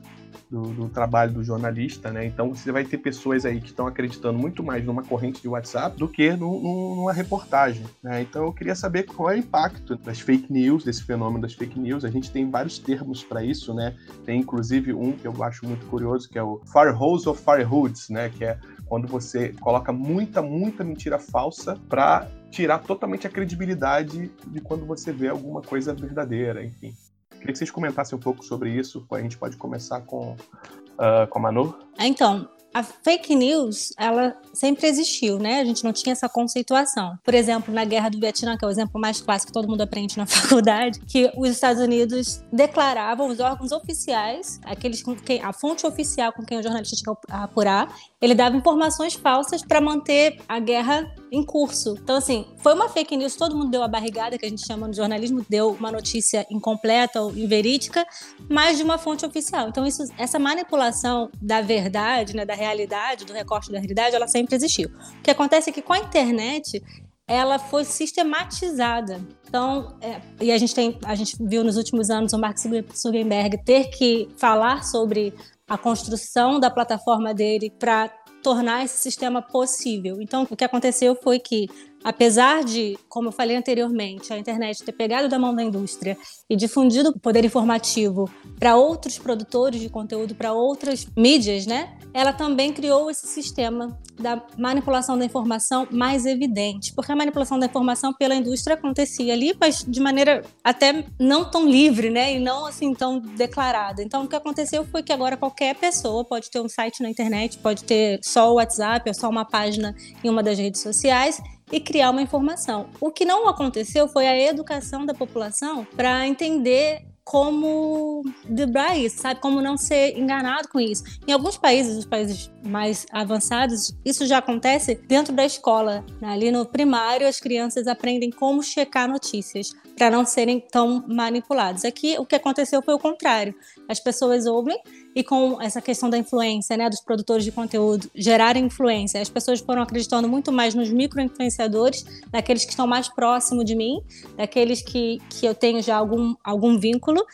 do, 0.50 0.62
do, 0.62 0.88
trabalho 0.88 1.32
do 1.32 1.44
jornalista, 1.44 2.10
né? 2.10 2.26
Então 2.26 2.52
você 2.52 2.72
vai 2.72 2.84
ter 2.84 2.98
pessoas 2.98 3.46
aí 3.46 3.60
que 3.60 3.68
estão 3.68 3.86
acreditando 3.86 4.36
muito 4.36 4.64
mais 4.64 4.84
numa 4.84 5.00
corrente 5.00 5.40
de 5.40 5.46
WhatsApp 5.46 5.96
do 5.96 6.08
que 6.08 6.32
no, 6.32 6.60
no, 6.60 6.96
numa 6.96 7.12
reportagem, 7.12 7.84
né? 8.02 8.20
Então 8.22 8.44
eu 8.44 8.52
queria 8.52 8.74
saber 8.74 9.04
qual 9.04 9.30
é 9.30 9.36
o 9.36 9.38
impacto 9.38 9.94
das 9.94 10.18
fake 10.18 10.52
news, 10.52 10.82
desse 10.82 11.04
fenômeno 11.04 11.42
das 11.42 11.54
fake 11.54 11.78
news. 11.78 12.04
A 12.04 12.10
gente 12.10 12.32
tem 12.32 12.50
vários 12.50 12.80
termos 12.80 13.22
para 13.22 13.44
isso, 13.44 13.72
né? 13.72 13.94
Tem 14.26 14.40
inclusive 14.40 14.92
um 14.92 15.12
que 15.12 15.26
eu 15.26 15.44
acho 15.44 15.64
muito 15.64 15.86
curioso, 15.86 16.28
que 16.28 16.36
é 16.36 16.42
o 16.42 16.60
Firehose 16.72 17.28
of 17.28 17.40
Firehoods, 17.40 18.08
né? 18.08 18.28
Que 18.28 18.44
é 18.44 18.58
quando 18.86 19.06
você 19.06 19.50
coloca 19.60 19.92
muita, 19.92 20.42
muita 20.42 20.82
mentira 20.82 21.16
falsa 21.16 21.78
para 21.88 22.26
tirar 22.50 22.80
totalmente 22.80 23.26
a 23.26 23.30
credibilidade 23.30 24.30
de 24.46 24.60
quando 24.60 24.84
você 24.84 25.12
vê 25.12 25.28
alguma 25.28 25.62
coisa 25.62 25.94
verdadeira, 25.94 26.64
enfim. 26.64 26.94
Queria 27.30 27.52
que 27.52 27.58
vocês 27.58 27.70
comentassem 27.70 28.18
um 28.18 28.20
pouco 28.20 28.44
sobre 28.44 28.70
isso. 28.70 29.06
A 29.10 29.20
gente 29.20 29.38
pode 29.38 29.56
começar 29.56 30.00
com, 30.02 30.32
uh, 30.32 31.26
com 31.28 31.38
a 31.38 31.42
Manu. 31.42 31.74
Então, 31.98 32.48
a 32.72 32.82
fake 32.84 33.34
news, 33.34 33.92
ela 33.98 34.36
sempre 34.52 34.86
existiu, 34.86 35.38
né? 35.38 35.60
A 35.60 35.64
gente 35.64 35.82
não 35.82 35.92
tinha 35.92 36.12
essa 36.12 36.28
conceituação. 36.28 37.18
Por 37.24 37.34
exemplo, 37.34 37.74
na 37.74 37.84
Guerra 37.84 38.10
do 38.10 38.20
Vietnã, 38.20 38.56
que 38.56 38.64
é 38.64 38.68
o 38.68 38.70
exemplo 38.70 39.00
mais 39.00 39.20
clássico 39.20 39.50
que 39.50 39.52
todo 39.52 39.68
mundo 39.68 39.80
aprende 39.80 40.16
na 40.16 40.26
faculdade, 40.26 41.00
que 41.00 41.32
os 41.36 41.48
Estados 41.50 41.82
Unidos 41.82 42.44
declaravam, 42.52 43.28
os 43.28 43.40
órgãos 43.40 43.72
oficiais, 43.72 44.60
aqueles 44.64 45.02
com 45.02 45.16
quem, 45.16 45.42
a 45.42 45.52
fonte 45.52 45.84
oficial 45.86 46.32
com 46.32 46.44
quem 46.44 46.58
o 46.58 46.62
jornalista 46.62 46.94
tinha 46.94 47.16
que 47.16 47.32
apurar, 47.32 47.92
ele 48.20 48.34
dava 48.34 48.56
informações 48.56 49.14
falsas 49.14 49.62
para 49.62 49.80
manter 49.80 50.38
a 50.46 50.58
guerra 50.58 51.10
em 51.32 51.42
curso. 51.42 51.96
Então, 52.02 52.16
assim, 52.16 52.46
foi 52.58 52.74
uma 52.74 52.88
fake 52.88 53.16
news, 53.16 53.34
todo 53.34 53.56
mundo 53.56 53.70
deu 53.70 53.82
a 53.82 53.88
barrigada, 53.88 54.36
que 54.36 54.44
a 54.44 54.48
gente 54.48 54.66
chama 54.66 54.86
no 54.86 54.92
jornalismo, 54.92 55.44
deu 55.48 55.70
uma 55.70 55.90
notícia 55.90 56.46
incompleta 56.50 57.22
ou 57.22 57.34
inverídica, 57.36 58.04
mas 58.48 58.76
de 58.76 58.82
uma 58.82 58.98
fonte 58.98 59.24
oficial. 59.24 59.68
Então, 59.68 59.86
isso, 59.86 60.02
essa 60.18 60.38
manipulação 60.38 61.30
da 61.40 61.62
verdade, 61.62 62.36
né, 62.36 62.44
da 62.44 62.54
realidade, 62.54 63.24
do 63.24 63.32
recorte 63.32 63.72
da 63.72 63.78
realidade, 63.78 64.14
ela 64.14 64.28
sempre 64.28 64.54
existiu. 64.54 64.90
O 65.18 65.22
que 65.22 65.30
acontece 65.30 65.70
é 65.70 65.72
que 65.72 65.80
com 65.80 65.94
a 65.94 65.98
internet, 65.98 66.82
ela 67.30 67.60
foi 67.60 67.84
sistematizada. 67.84 69.20
Então, 69.48 69.96
é, 70.00 70.20
e 70.40 70.50
a 70.50 70.58
gente 70.58 70.74
tem, 70.74 70.98
a 71.04 71.14
gente 71.14 71.36
viu 71.40 71.62
nos 71.62 71.76
últimos 71.76 72.10
anos 72.10 72.32
o 72.32 72.38
Mark 72.38 72.58
Zuckerberg 72.58 73.64
ter 73.64 73.84
que 73.90 74.28
falar 74.36 74.84
sobre 74.84 75.32
a 75.70 75.78
construção 75.78 76.58
da 76.58 76.68
plataforma 76.68 77.32
dele 77.32 77.70
para 77.70 78.08
tornar 78.42 78.84
esse 78.84 78.98
sistema 78.98 79.40
possível. 79.40 80.20
Então, 80.20 80.44
o 80.50 80.56
que 80.56 80.64
aconteceu 80.64 81.14
foi 81.14 81.38
que 81.38 81.68
apesar 82.02 82.64
de, 82.64 82.98
como 83.08 83.28
eu 83.28 83.32
falei 83.32 83.56
anteriormente, 83.56 84.32
a 84.32 84.38
internet 84.38 84.82
ter 84.82 84.92
pegado 84.92 85.28
da 85.28 85.38
mão 85.38 85.54
da 85.54 85.62
indústria 85.62 86.16
e 86.48 86.56
difundido 86.56 87.10
o 87.10 87.18
poder 87.18 87.44
informativo 87.44 88.30
para 88.58 88.76
outros 88.76 89.18
produtores 89.18 89.80
de 89.80 89.88
conteúdo, 89.88 90.34
para 90.34 90.52
outras 90.52 91.06
mídias, 91.16 91.66
né? 91.66 91.96
Ela 92.12 92.32
também 92.32 92.72
criou 92.72 93.10
esse 93.10 93.26
sistema 93.26 93.98
da 94.18 94.42
manipulação 94.58 95.16
da 95.16 95.24
informação 95.24 95.86
mais 95.90 96.26
evidente, 96.26 96.92
porque 96.94 97.12
a 97.12 97.16
manipulação 97.16 97.58
da 97.58 97.66
informação 97.66 98.12
pela 98.12 98.34
indústria 98.34 98.74
acontecia 98.74 99.32
ali, 99.32 99.54
mas 99.58 99.84
de 99.86 100.00
maneira 100.00 100.44
até 100.62 101.04
não 101.18 101.48
tão 101.48 101.68
livre, 101.68 102.10
né? 102.10 102.34
E 102.34 102.38
não 102.38 102.66
assim 102.66 102.92
tão 102.94 103.20
declarada. 103.20 104.02
Então, 104.02 104.24
o 104.24 104.28
que 104.28 104.36
aconteceu 104.36 104.84
foi 104.84 105.02
que 105.02 105.12
agora 105.12 105.36
qualquer 105.36 105.74
pessoa 105.76 106.24
pode 106.24 106.50
ter 106.50 106.60
um 106.60 106.68
site 106.68 107.02
na 107.02 107.08
internet, 107.08 107.58
pode 107.58 107.84
ter 107.84 108.18
só 108.22 108.50
o 108.50 108.54
WhatsApp 108.54 109.08
ou 109.08 109.14
só 109.14 109.28
uma 109.28 109.44
página 109.44 109.94
em 110.22 110.28
uma 110.28 110.42
das 110.42 110.58
redes 110.58 110.80
sociais 110.80 111.40
e 111.70 111.80
criar 111.80 112.10
uma 112.10 112.22
informação. 112.22 112.88
O 113.00 113.10
que 113.10 113.24
não 113.24 113.48
aconteceu 113.48 114.08
foi 114.08 114.26
a 114.26 114.38
educação 114.38 115.04
da 115.06 115.14
população 115.14 115.86
para 115.96 116.26
entender 116.26 117.10
como 117.30 118.24
driblar 118.44 118.98
isso, 118.98 119.22
sabe? 119.22 119.40
Como 119.40 119.62
não 119.62 119.76
ser 119.76 120.18
enganado 120.18 120.68
com 120.68 120.80
isso. 120.80 121.04
Em 121.28 121.32
alguns 121.32 121.56
países, 121.56 121.96
os 121.96 122.04
países 122.04 122.50
mais 122.66 123.06
avançados, 123.12 123.94
isso 124.04 124.26
já 124.26 124.38
acontece 124.38 124.96
dentro 125.06 125.32
da 125.32 125.44
escola. 125.44 126.04
Né? 126.20 126.28
Ali 126.28 126.50
no 126.50 126.66
primário, 126.66 127.28
as 127.28 127.38
crianças 127.38 127.86
aprendem 127.86 128.30
como 128.30 128.64
checar 128.64 129.08
notícias 129.08 129.70
para 129.96 130.10
não 130.10 130.24
serem 130.24 130.58
tão 130.58 131.04
manipulados. 131.06 131.84
Aqui, 131.84 132.16
o 132.18 132.26
que 132.26 132.34
aconteceu 132.34 132.82
foi 132.82 132.94
o 132.94 132.98
contrário. 132.98 133.54
As 133.88 134.00
pessoas 134.00 134.46
ouvem 134.46 134.80
e 135.14 135.24
com 135.24 135.60
essa 135.60 135.80
questão 135.80 136.08
da 136.08 136.16
influência, 136.16 136.76
né, 136.76 136.88
dos 136.88 137.00
produtores 137.00 137.44
de 137.44 137.50
conteúdo 137.50 138.10
gerarem 138.14 138.66
influência, 138.66 139.20
as 139.20 139.28
pessoas 139.28 139.60
foram 139.60 139.82
acreditando 139.82 140.28
muito 140.28 140.52
mais 140.52 140.74
nos 140.74 140.90
micro-influenciadores, 140.90 142.04
daqueles 142.30 142.64
que 142.64 142.70
estão 142.70 142.86
mais 142.86 143.08
próximos 143.08 143.64
de 143.64 143.74
mim, 143.74 144.00
daqueles 144.36 144.82
que, 144.82 145.20
que 145.28 145.46
eu 145.46 145.54
tenho 145.54 145.82
já 145.82 145.96
algum, 145.96 146.34
algum 146.44 146.78
vínculo, 146.78 147.24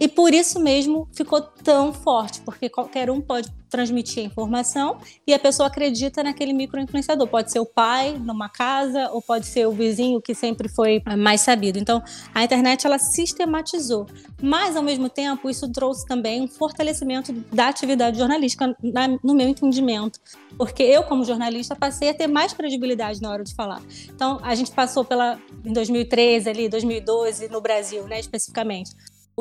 e 0.00 0.08
por 0.08 0.34
isso 0.34 0.58
mesmo 0.60 1.08
ficou 1.12 1.40
tão 1.40 1.92
forte, 1.92 2.40
porque 2.40 2.68
qualquer 2.68 3.10
um 3.10 3.20
pode 3.20 3.48
transmitir 3.72 4.22
a 4.22 4.26
informação 4.26 4.98
e 5.26 5.32
a 5.32 5.38
pessoa 5.38 5.66
acredita 5.66 6.22
naquele 6.22 6.52
microinfluenciador. 6.52 7.26
Pode 7.26 7.50
ser 7.50 7.58
o 7.58 7.64
pai 7.64 8.18
numa 8.18 8.48
casa 8.50 9.08
ou 9.10 9.22
pode 9.22 9.46
ser 9.46 9.66
o 9.66 9.72
vizinho 9.72 10.20
que 10.20 10.34
sempre 10.34 10.68
foi 10.68 11.02
mais 11.16 11.40
sabido. 11.40 11.78
Então, 11.78 12.02
a 12.34 12.44
internet 12.44 12.86
ela 12.86 12.98
sistematizou, 12.98 14.06
mas 14.42 14.76
ao 14.76 14.82
mesmo 14.82 15.08
tempo 15.08 15.48
isso 15.48 15.72
trouxe 15.72 16.06
também 16.06 16.42
um 16.42 16.48
fortalecimento 16.48 17.32
da 17.50 17.68
atividade 17.68 18.18
jornalística 18.18 18.76
na, 18.82 19.08
no 19.22 19.34
meu 19.34 19.48
entendimento, 19.48 20.20
porque 20.58 20.82
eu 20.82 21.04
como 21.04 21.24
jornalista 21.24 21.74
passei 21.74 22.10
a 22.10 22.14
ter 22.14 22.26
mais 22.26 22.52
credibilidade 22.52 23.22
na 23.22 23.30
hora 23.30 23.42
de 23.42 23.54
falar. 23.54 23.80
Então, 24.08 24.38
a 24.42 24.54
gente 24.54 24.70
passou 24.70 25.02
pela 25.02 25.38
em 25.64 25.72
2013 25.72 26.50
ali, 26.50 26.68
2012 26.68 27.48
no 27.48 27.60
Brasil, 27.60 28.04
né, 28.04 28.20
especificamente 28.20 28.90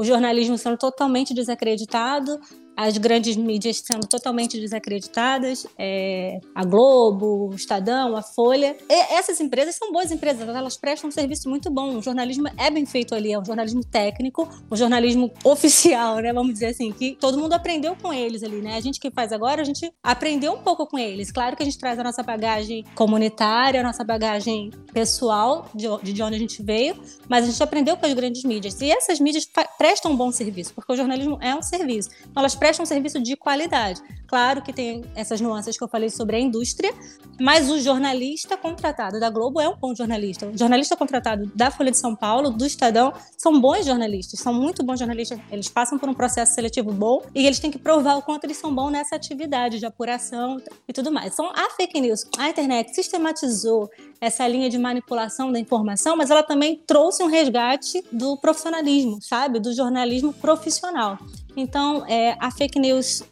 o 0.02 0.04
jornalismo 0.04 0.58
sendo 0.58 0.78
totalmente 0.78 1.32
desacreditado, 1.32 2.40
as 2.76 2.98
grandes 2.98 3.36
mídias 3.36 3.82
sendo 3.86 4.08
totalmente 4.08 4.60
desacreditadas, 4.60 5.68
é, 5.78 6.40
a 6.56 6.64
Globo, 6.64 7.50
o 7.50 7.56
Estadão, 7.56 8.16
a 8.16 8.22
Folha. 8.22 8.76
E 8.90 9.14
essas 9.14 9.40
empresas 9.40 9.76
são 9.76 9.92
boas 9.92 10.12
empresas, 10.12 10.48
elas 10.48 10.78
prestam 10.78 11.10
um 11.10 11.12
serviço 11.12 11.50
muito 11.50 11.70
bom. 11.70 11.98
O 11.98 12.02
jornalismo 12.02 12.48
é 12.58 12.70
bem 12.70 12.86
feito 12.86 13.14
ali, 13.14 13.34
é 13.34 13.40
um 13.40 13.46
jornalismo 13.46 13.84
técnico, 13.84 14.48
um 14.70 14.76
jornalismo 14.76 15.32
oficial, 15.44 16.18
né? 16.18 16.34
Vamos 16.34 16.54
dizer 16.54 16.68
assim, 16.68 16.92
que 16.92 17.16
todo 17.20 17.38
mundo 17.38 17.54
aprendeu 17.54 17.96
com 17.96 18.14
eles 18.14 18.44
ali, 18.44 18.62
né? 18.62 18.76
A 18.76 18.82
gente 18.82 19.00
que 19.00 19.12
faz 19.12 19.32
agora, 19.32 19.62
a 19.62 19.66
gente 19.66 19.92
aprendeu 20.02 20.54
um 20.54 20.60
pouco 20.60 20.88
com 20.88 20.98
eles. 20.98 21.32
Claro 21.32 21.56
que 21.56 21.64
a 21.64 21.66
gente 21.66 21.78
traz 21.78 22.00
a 22.00 22.04
nossa 22.04 22.24
bagagem 22.24 22.86
comunitária, 22.96 23.80
a 23.80 23.84
nossa 23.84 24.04
bagagem 24.04 24.72
pessoal, 24.94 25.70
de, 25.74 25.88
de 26.04 26.24
onde 26.24 26.36
a 26.36 26.40
gente 26.40 26.64
veio, 26.64 26.96
mas 27.28 27.46
a 27.46 27.52
gente 27.52 27.62
aprendeu 27.62 27.98
com 27.98 28.06
as 28.06 28.14
grandes 28.14 28.44
mídias. 28.44 28.80
E 28.82 28.92
essas 28.92 29.20
mídias 29.20 29.48
prestam 29.78 30.12
um 30.12 30.16
bom 30.16 30.32
serviço, 30.32 30.74
porque 30.74 30.92
o 30.94 30.96
jornalismo 30.96 31.38
é 31.42 31.56
um 31.56 31.62
serviço. 31.62 32.10
Então, 32.22 32.42
elas 32.42 32.56
prestam 32.62 32.84
um 32.84 32.86
serviço 32.86 33.20
de 33.20 33.36
qualidade. 33.36 34.00
Claro 34.32 34.62
que 34.62 34.72
tem 34.72 35.04
essas 35.14 35.42
nuances 35.42 35.78
que 35.78 35.84
eu 35.84 35.90
falei 35.90 36.10
sobre 36.10 36.38
a 36.38 36.40
indústria, 36.40 36.94
mas 37.38 37.70
o 37.70 37.78
jornalista 37.78 38.56
contratado 38.56 39.20
da 39.20 39.30
Globo 39.30 39.60
é 39.60 39.68
um 39.68 39.76
bom 39.76 39.94
jornalista. 39.94 40.48
O 40.48 40.58
jornalista 40.58 40.96
contratado 40.96 41.52
da 41.54 41.70
Folha 41.70 41.92
de 41.92 41.98
São 41.98 42.16
Paulo, 42.16 42.50
do 42.50 42.66
Estadão, 42.66 43.12
são 43.38 43.60
bons 43.60 43.86
jornalistas, 43.86 44.40
são 44.40 44.54
muito 44.54 44.86
bons 44.86 45.00
jornalistas. 45.00 45.38
Eles 45.52 45.68
passam 45.68 46.00
por 46.00 46.08
um 46.08 46.14
processo 46.14 46.54
seletivo 46.54 46.94
bom 46.94 47.22
e 47.36 47.46
eles 47.46 47.60
têm 47.60 47.70
que 47.70 47.78
provar 47.78 48.16
o 48.16 48.22
quanto 48.22 48.46
eles 48.46 48.56
são 48.56 48.74
bons 48.74 48.92
nessa 48.92 49.18
atividade 49.18 49.80
de 49.80 49.86
apuração 49.86 50.62
e 50.88 50.94
tudo 50.94 51.12
mais. 51.12 51.34
Então, 51.34 51.52
a 51.54 51.70
fake 51.72 52.00
news, 52.00 52.26
a 52.38 52.48
internet 52.48 52.96
sistematizou 52.96 53.90
essa 54.22 54.48
linha 54.48 54.70
de 54.70 54.78
manipulação 54.78 55.52
da 55.52 55.60
informação, 55.60 56.16
mas 56.16 56.32
ela 56.32 56.42
também 56.42 56.82
trouxe 56.88 57.22
um 57.22 57.28
resgate 57.28 58.02
do 58.10 58.38
profissionalismo, 58.38 59.22
sabe? 59.22 59.60
Do 59.60 59.74
jornalismo 59.74 60.32
profissional. 60.32 61.20
Então, 61.58 62.06
é, 62.08 62.38
a 62.40 62.50
fake 62.50 62.80
news 62.80 63.24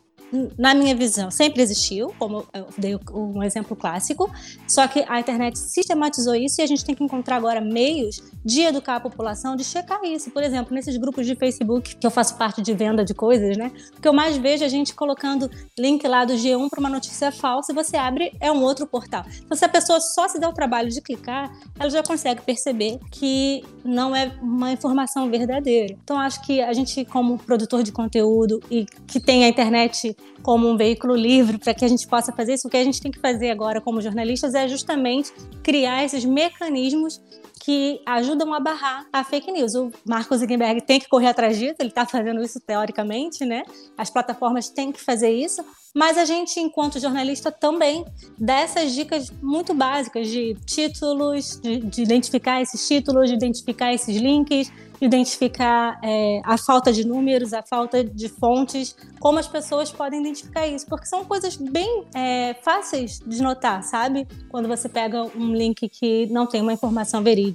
na 0.58 0.74
minha 0.74 0.96
visão, 0.96 1.32
sempre 1.32 1.62
existiu, 1.62 2.14
como 2.20 2.46
eu 2.54 2.68
dei 2.78 2.98
um 3.12 3.42
exemplo 3.44 3.76
clássico, 3.76 4.30
só 4.68 4.88
que 4.88 5.04
a 5.08 5.20
internet 5.20 5.58
sistematizou 5.58 6.36
isso 6.36 6.62
e 6.62 6.64
a 6.64 6.68
gente 6.68 6.86
tem 6.86 6.96
que 6.96 7.04
encontrar 7.04 7.38
agora 7.38 7.62
meios 7.62 8.22
de 8.44 8.62
educar 8.62 8.98
a 8.98 9.00
população, 9.00 9.56
de 9.56 9.64
checar 9.64 10.04
isso. 10.04 10.32
Por 10.32 10.44
exemplo, 10.44 10.74
nesses 10.74 10.98
grupos 10.98 11.26
de 11.26 11.36
Facebook, 11.36 11.96
que 11.96 12.06
eu 12.06 12.12
faço 12.12 12.38
parte 12.38 12.62
de 12.62 12.74
venda 12.74 13.04
de 13.04 13.14
coisas, 13.14 13.58
né? 13.58 13.72
O 13.98 14.02
que 14.02 14.08
eu 14.08 14.14
mais 14.14 14.38
vejo 14.38 14.64
é 14.64 14.66
a 14.66 14.70
gente 14.70 14.94
colocando 14.94 15.50
link 15.78 16.08
lá 16.08 16.26
do 16.26 16.34
G1 16.34 16.70
para 16.70 16.80
uma 16.80 16.90
notícia 16.90 17.32
falsa 17.32 17.72
e 17.72 17.76
você 17.76 17.98
abre, 17.98 18.32
é 18.40 18.52
um 18.52 18.62
outro 18.62 18.86
portal. 18.86 19.26
Então, 19.44 19.58
se 19.58 19.66
a 19.66 19.70
pessoa 19.70 20.00
só 20.00 20.28
se 20.28 20.40
dá 20.40 20.48
o 20.50 20.54
trabalho 20.54 20.90
de 20.90 21.02
clicar, 21.02 21.52
ela 21.80 21.90
já 21.90 22.04
consegue 22.04 22.42
perceber 22.42 23.00
que 23.12 23.64
não 23.84 24.16
é 24.16 24.32
uma 24.42 24.72
informação 24.72 25.30
verdadeira. 25.30 25.98
Então, 26.04 26.18
acho 26.18 26.42
que 26.46 26.62
a 26.62 26.74
gente, 26.74 27.04
como 27.06 27.38
produtor 27.38 27.84
de 27.84 27.92
conteúdo 27.92 28.62
e 28.70 28.86
que 29.08 29.20
tem 29.20 29.44
a 29.44 29.50
internet 29.50 30.16
como 30.42 30.70
um 30.70 30.78
veículo 30.78 31.16
livre 31.16 31.58
para 31.58 31.74
que 31.74 31.84
a 31.84 31.88
gente 31.88 32.08
possa 32.08 32.32
fazer 32.32 32.54
isso. 32.54 32.68
O 32.68 32.72
que 32.72 32.78
a 32.78 32.84
gente 32.84 33.02
tem 33.02 33.12
que 33.12 33.20
fazer 33.20 33.50
agora 33.50 33.82
como 33.82 34.02
jornalistas 34.02 34.54
é 34.54 34.68
justamente 34.68 35.32
criar 35.64 36.04
esses 36.04 36.24
mecanismos 36.26 37.22
que 37.60 38.02
ajudam 38.06 38.54
a 38.54 38.60
barrar 38.60 39.06
a 39.12 39.24
fake 39.24 39.52
news. 39.52 39.76
O 39.76 39.92
Marco 40.06 40.36
Zuckerberg 40.36 40.82
tem 40.82 41.00
que 41.00 41.08
correr 41.08 41.28
atrás 41.28 41.58
disso, 41.58 41.76
ele 41.80 41.90
está 41.90 42.06
fazendo 42.06 42.42
isso 42.42 42.60
teoricamente, 42.60 43.46
né? 43.46 43.64
As 43.98 44.10
plataformas 44.10 44.70
têm 44.70 44.92
que 44.92 45.02
fazer 45.02 45.32
isso, 45.32 45.64
mas 45.94 46.18
a 46.18 46.26
gente, 46.26 46.60
enquanto 46.60 47.00
jornalista, 47.00 47.52
também 47.52 48.06
dá 48.38 48.60
essas 48.60 48.94
dicas 48.94 49.32
muito 49.42 49.74
básicas 49.74 50.28
de 50.28 50.56
títulos, 50.66 51.60
de, 51.60 51.80
de 51.80 52.04
identificar 52.04 52.62
esses 52.62 52.88
títulos, 52.88 53.30
de 53.30 53.36
identificar 53.36 53.94
esses 53.94 54.16
links, 54.16 54.72
identificar 55.02 56.00
é, 56.04 56.42
a 56.44 56.58
falta 56.58 56.92
de 56.92 57.06
números, 57.08 57.54
a 57.54 57.64
falta 57.64 58.04
de 58.04 58.28
fontes, 58.28 58.96
como 59.20 59.40
as 59.40 59.48
pessoas 59.48 59.92
podem 59.92 60.20
identificar 60.20 60.68
isso, 60.68 60.86
porque 60.88 61.06
são 61.06 61.24
coisas 61.24 61.56
bem 61.56 62.04
é, 62.14 62.54
fáceis 62.56 63.20
de 63.26 63.42
notar, 63.42 63.84
sabe? 63.84 64.28
Quando 64.50 64.68
você 64.68 64.90
pega 64.90 65.24
um 65.24 65.54
link 65.54 65.88
que 65.90 66.28
não 66.28 66.46
tem 66.46 66.62
uma 66.62 66.74
informação 66.74 67.24
verídica. 67.24 67.49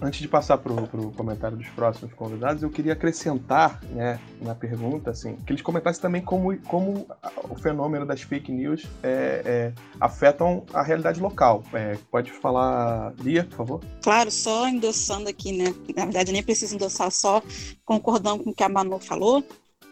Antes 0.00 0.20
de 0.20 0.28
passar 0.28 0.58
para 0.58 0.72
o 0.72 1.12
comentário 1.12 1.56
dos 1.56 1.68
próximos 1.68 2.12
convidados, 2.14 2.62
eu 2.62 2.70
queria 2.70 2.92
acrescentar 2.92 3.80
né, 3.90 4.20
na 4.40 4.54
pergunta 4.54 5.10
assim, 5.10 5.36
que 5.36 5.52
eles 5.52 5.62
comentassem 5.62 6.00
também 6.00 6.22
como, 6.22 6.56
como 6.62 7.06
o 7.48 7.54
fenômeno 7.56 8.06
das 8.06 8.22
fake 8.22 8.52
news 8.52 8.86
é, 9.02 9.42
é 9.44 9.72
afetam 10.00 10.64
a 10.72 10.82
realidade 10.82 11.20
local. 11.20 11.62
É, 11.72 11.96
pode 12.10 12.30
falar, 12.30 13.12
Lia, 13.20 13.44
por 13.44 13.56
favor? 13.56 13.80
Claro, 14.02 14.30
só 14.30 14.68
endossando 14.68 15.28
aqui, 15.28 15.52
né? 15.52 15.74
Na 15.96 16.04
verdade, 16.04 16.32
nem 16.32 16.42
preciso 16.42 16.74
endossar 16.74 17.10
só 17.10 17.42
concordando 17.84 18.44
com 18.44 18.50
o 18.50 18.54
que 18.54 18.62
a 18.62 18.68
Manu 18.68 18.98
falou, 18.98 19.44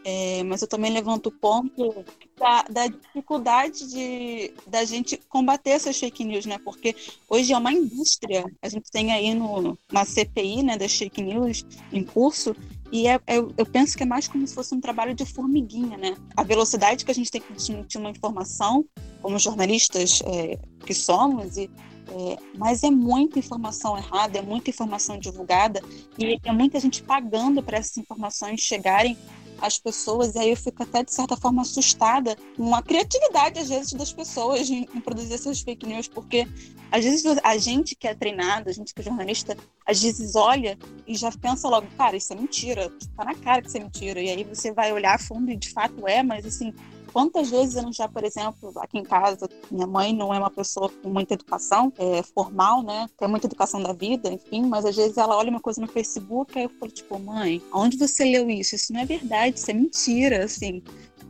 é, 0.05 0.43
mas 0.45 0.62
eu 0.62 0.69
também 0.69 0.93
levanto 0.93 1.26
o 1.26 1.33
ponto 1.33 2.05
da, 2.38 2.62
da, 2.62 2.87
dificuldade 2.87 3.90
de 3.90 4.52
da 4.67 4.85
gente 4.85 5.17
combater 5.28 5.71
essas 5.71 5.99
fake 5.99 6.25
news, 6.25 6.47
né? 6.47 6.59
Porque 6.64 6.95
hoje 7.28 7.52
é 7.52 7.59
uma 7.59 7.73
indústria. 7.73 8.45
A 8.62 8.69
gente 8.69 8.90
tem 8.90 9.12
aí 9.12 9.35
no, 9.35 9.76
na 9.93 10.05
CPI, 10.05 10.62
né, 10.62 10.78
das 10.78 10.97
fake 10.97 11.23
news 11.23 11.64
em 11.93 12.05
curso, 12.05 12.55
e 12.90 13.07
é, 13.07 13.21
é, 13.26 13.38
eu 13.38 13.67
penso 13.67 13.97
que 13.97 14.02
é 14.02 14.07
mais 14.07 14.26
como 14.28 14.47
se 14.47 14.55
fosse 14.55 14.75
um 14.75 14.81
trabalho 14.81 15.14
de 15.14 15.26
formiguinha, 15.26 15.97
né? 15.99 16.17
A 16.37 16.43
velocidade 16.43 17.05
que 17.05 17.11
a 17.11 17.14
gente 17.14 17.31
tem 17.31 17.40
que 17.40 17.52
desmentir 17.52 18.00
uma 18.00 18.11
informação, 18.11 18.85
como 19.21 19.38
jornalistas 19.38 20.23
é, 20.25 20.59
que 20.87 20.95
somos, 20.95 21.57
e 21.57 21.71
é, 22.11 22.38
mas 22.57 22.83
é 22.83 22.90
muita 22.90 23.38
informação 23.38 23.97
errada, 23.97 24.38
é 24.38 24.43
muita 24.43 24.71
informação 24.71 25.19
divulgada 25.19 25.83
e 26.19 26.38
é 26.43 26.52
muita 26.52 26.81
gente 26.81 27.02
pagando 27.02 27.62
para 27.62 27.76
essas 27.76 27.99
informações 27.99 28.61
chegarem 28.61 29.17
às 29.61 29.79
pessoas. 29.79 30.35
E 30.35 30.38
aí 30.38 30.50
eu 30.50 30.57
fico 30.57 30.83
até, 30.83 31.03
de 31.03 31.12
certa 31.12 31.37
forma, 31.37 31.62
assustada 31.62 32.37
com 32.57 32.75
a 32.75 32.83
criatividade, 32.83 33.61
às 33.61 33.69
vezes, 33.69 33.93
das 33.93 34.12
pessoas 34.12 34.69
em, 34.71 34.88
em 34.95 35.00
produzir 35.00 35.35
essas 35.35 35.61
fake 35.61 35.87
news, 35.87 36.09
porque 36.09 36.47
às 36.91 37.05
vezes 37.05 37.25
a 37.43 37.57
gente 37.59 37.95
que 37.95 38.09
é 38.09 38.15
treinado, 38.15 38.71
a 38.71 38.73
gente 38.73 38.95
que 38.95 39.00
é 39.00 39.05
jornalista, 39.05 39.57
às 39.87 40.03
vezes 40.03 40.35
olha 40.35 40.79
e 41.07 41.15
já 41.15 41.31
pensa 41.31 41.69
logo, 41.69 41.87
cara, 41.97 42.17
isso 42.17 42.32
é 42.32 42.37
mentira, 42.37 42.91
tá 43.17 43.25
na 43.25 43.35
cara 43.35 43.61
que 43.61 43.69
isso 43.69 43.76
é 43.76 43.80
mentira. 43.80 44.21
E 44.21 44.30
aí 44.30 44.45
você 44.45 44.73
vai 44.73 44.93
olhar 44.93 45.15
a 45.15 45.19
fundo 45.19 45.50
e 45.50 45.56
de 45.56 45.71
fato 45.71 46.06
é, 46.06 46.23
mas 46.23 46.47
assim, 46.47 46.73
Quantas 47.19 47.50
vezes 47.50 47.75
eu 47.75 47.83
não 47.83 47.93
já, 47.93 48.07
por 48.07 48.23
exemplo, 48.23 48.73
aqui 48.76 48.97
em 48.97 49.02
casa, 49.02 49.49
minha 49.73 49.89
mãe 49.89 50.15
não 50.15 50.33
é 50.33 50.39
uma 50.39 50.52
pessoa 50.52 50.89
com 50.89 51.09
muita 51.09 51.35
educação 51.35 51.93
é, 51.99 52.23
formal, 52.23 52.81
né? 52.81 53.09
Tem 53.19 53.26
muita 53.26 53.49
educação 53.49 53.83
da 53.83 53.93
vida, 53.93 54.33
enfim, 54.33 54.65
mas 54.67 54.85
às 54.85 54.95
vezes 54.95 55.19
ela 55.19 55.37
olha 55.37 55.50
uma 55.50 55.59
coisa 55.59 55.81
no 55.81 55.89
Facebook, 55.89 56.57
aí 56.57 56.67
eu 56.67 56.71
falo, 56.78 56.93
tipo, 56.93 57.19
mãe, 57.19 57.61
aonde 57.73 57.97
você 57.97 58.23
leu 58.25 58.49
isso? 58.49 58.76
Isso 58.76 58.93
não 58.93 59.00
é 59.00 59.04
verdade, 59.04 59.59
isso 59.59 59.69
é 59.69 59.75
mentira, 59.75 60.45
assim. 60.45 60.81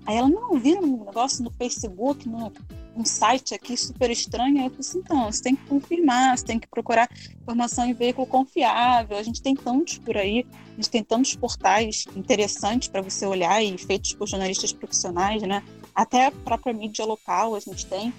Aí 0.08 0.16
ela, 0.16 0.30
não, 0.30 0.58
vi 0.58 0.74
um 0.74 1.04
negócio 1.04 1.44
no 1.44 1.50
Facebook, 1.50 2.26
no, 2.26 2.50
um 2.96 3.04
site 3.04 3.54
aqui 3.54 3.76
super 3.76 4.10
estranho. 4.10 4.56
Aí 4.56 4.64
eu 4.64 4.70
falei 4.70 4.80
assim, 4.80 4.98
então, 5.00 5.30
você 5.30 5.42
tem 5.42 5.54
que 5.54 5.66
confirmar, 5.66 6.38
você 6.38 6.46
tem 6.46 6.58
que 6.58 6.66
procurar 6.66 7.10
informação 7.42 7.84
em 7.84 7.92
veículo 7.92 8.26
confiável. 8.26 9.18
A 9.18 9.22
gente 9.22 9.42
tem 9.42 9.54
tantos 9.54 9.98
por 9.98 10.16
aí, 10.16 10.46
a 10.72 10.76
gente 10.76 10.88
tem 10.88 11.04
tantos 11.04 11.36
portais 11.36 12.06
interessantes 12.16 12.88
para 12.88 13.02
você 13.02 13.26
olhar 13.26 13.62
e 13.62 13.76
feitos 13.76 14.14
por 14.14 14.26
jornalistas 14.26 14.72
profissionais, 14.72 15.42
né? 15.42 15.62
Até 15.94 16.28
a 16.28 16.30
própria 16.30 16.72
mídia 16.72 17.04
local 17.04 17.54
a 17.54 17.60
gente 17.60 17.84
tem. 17.84 18.10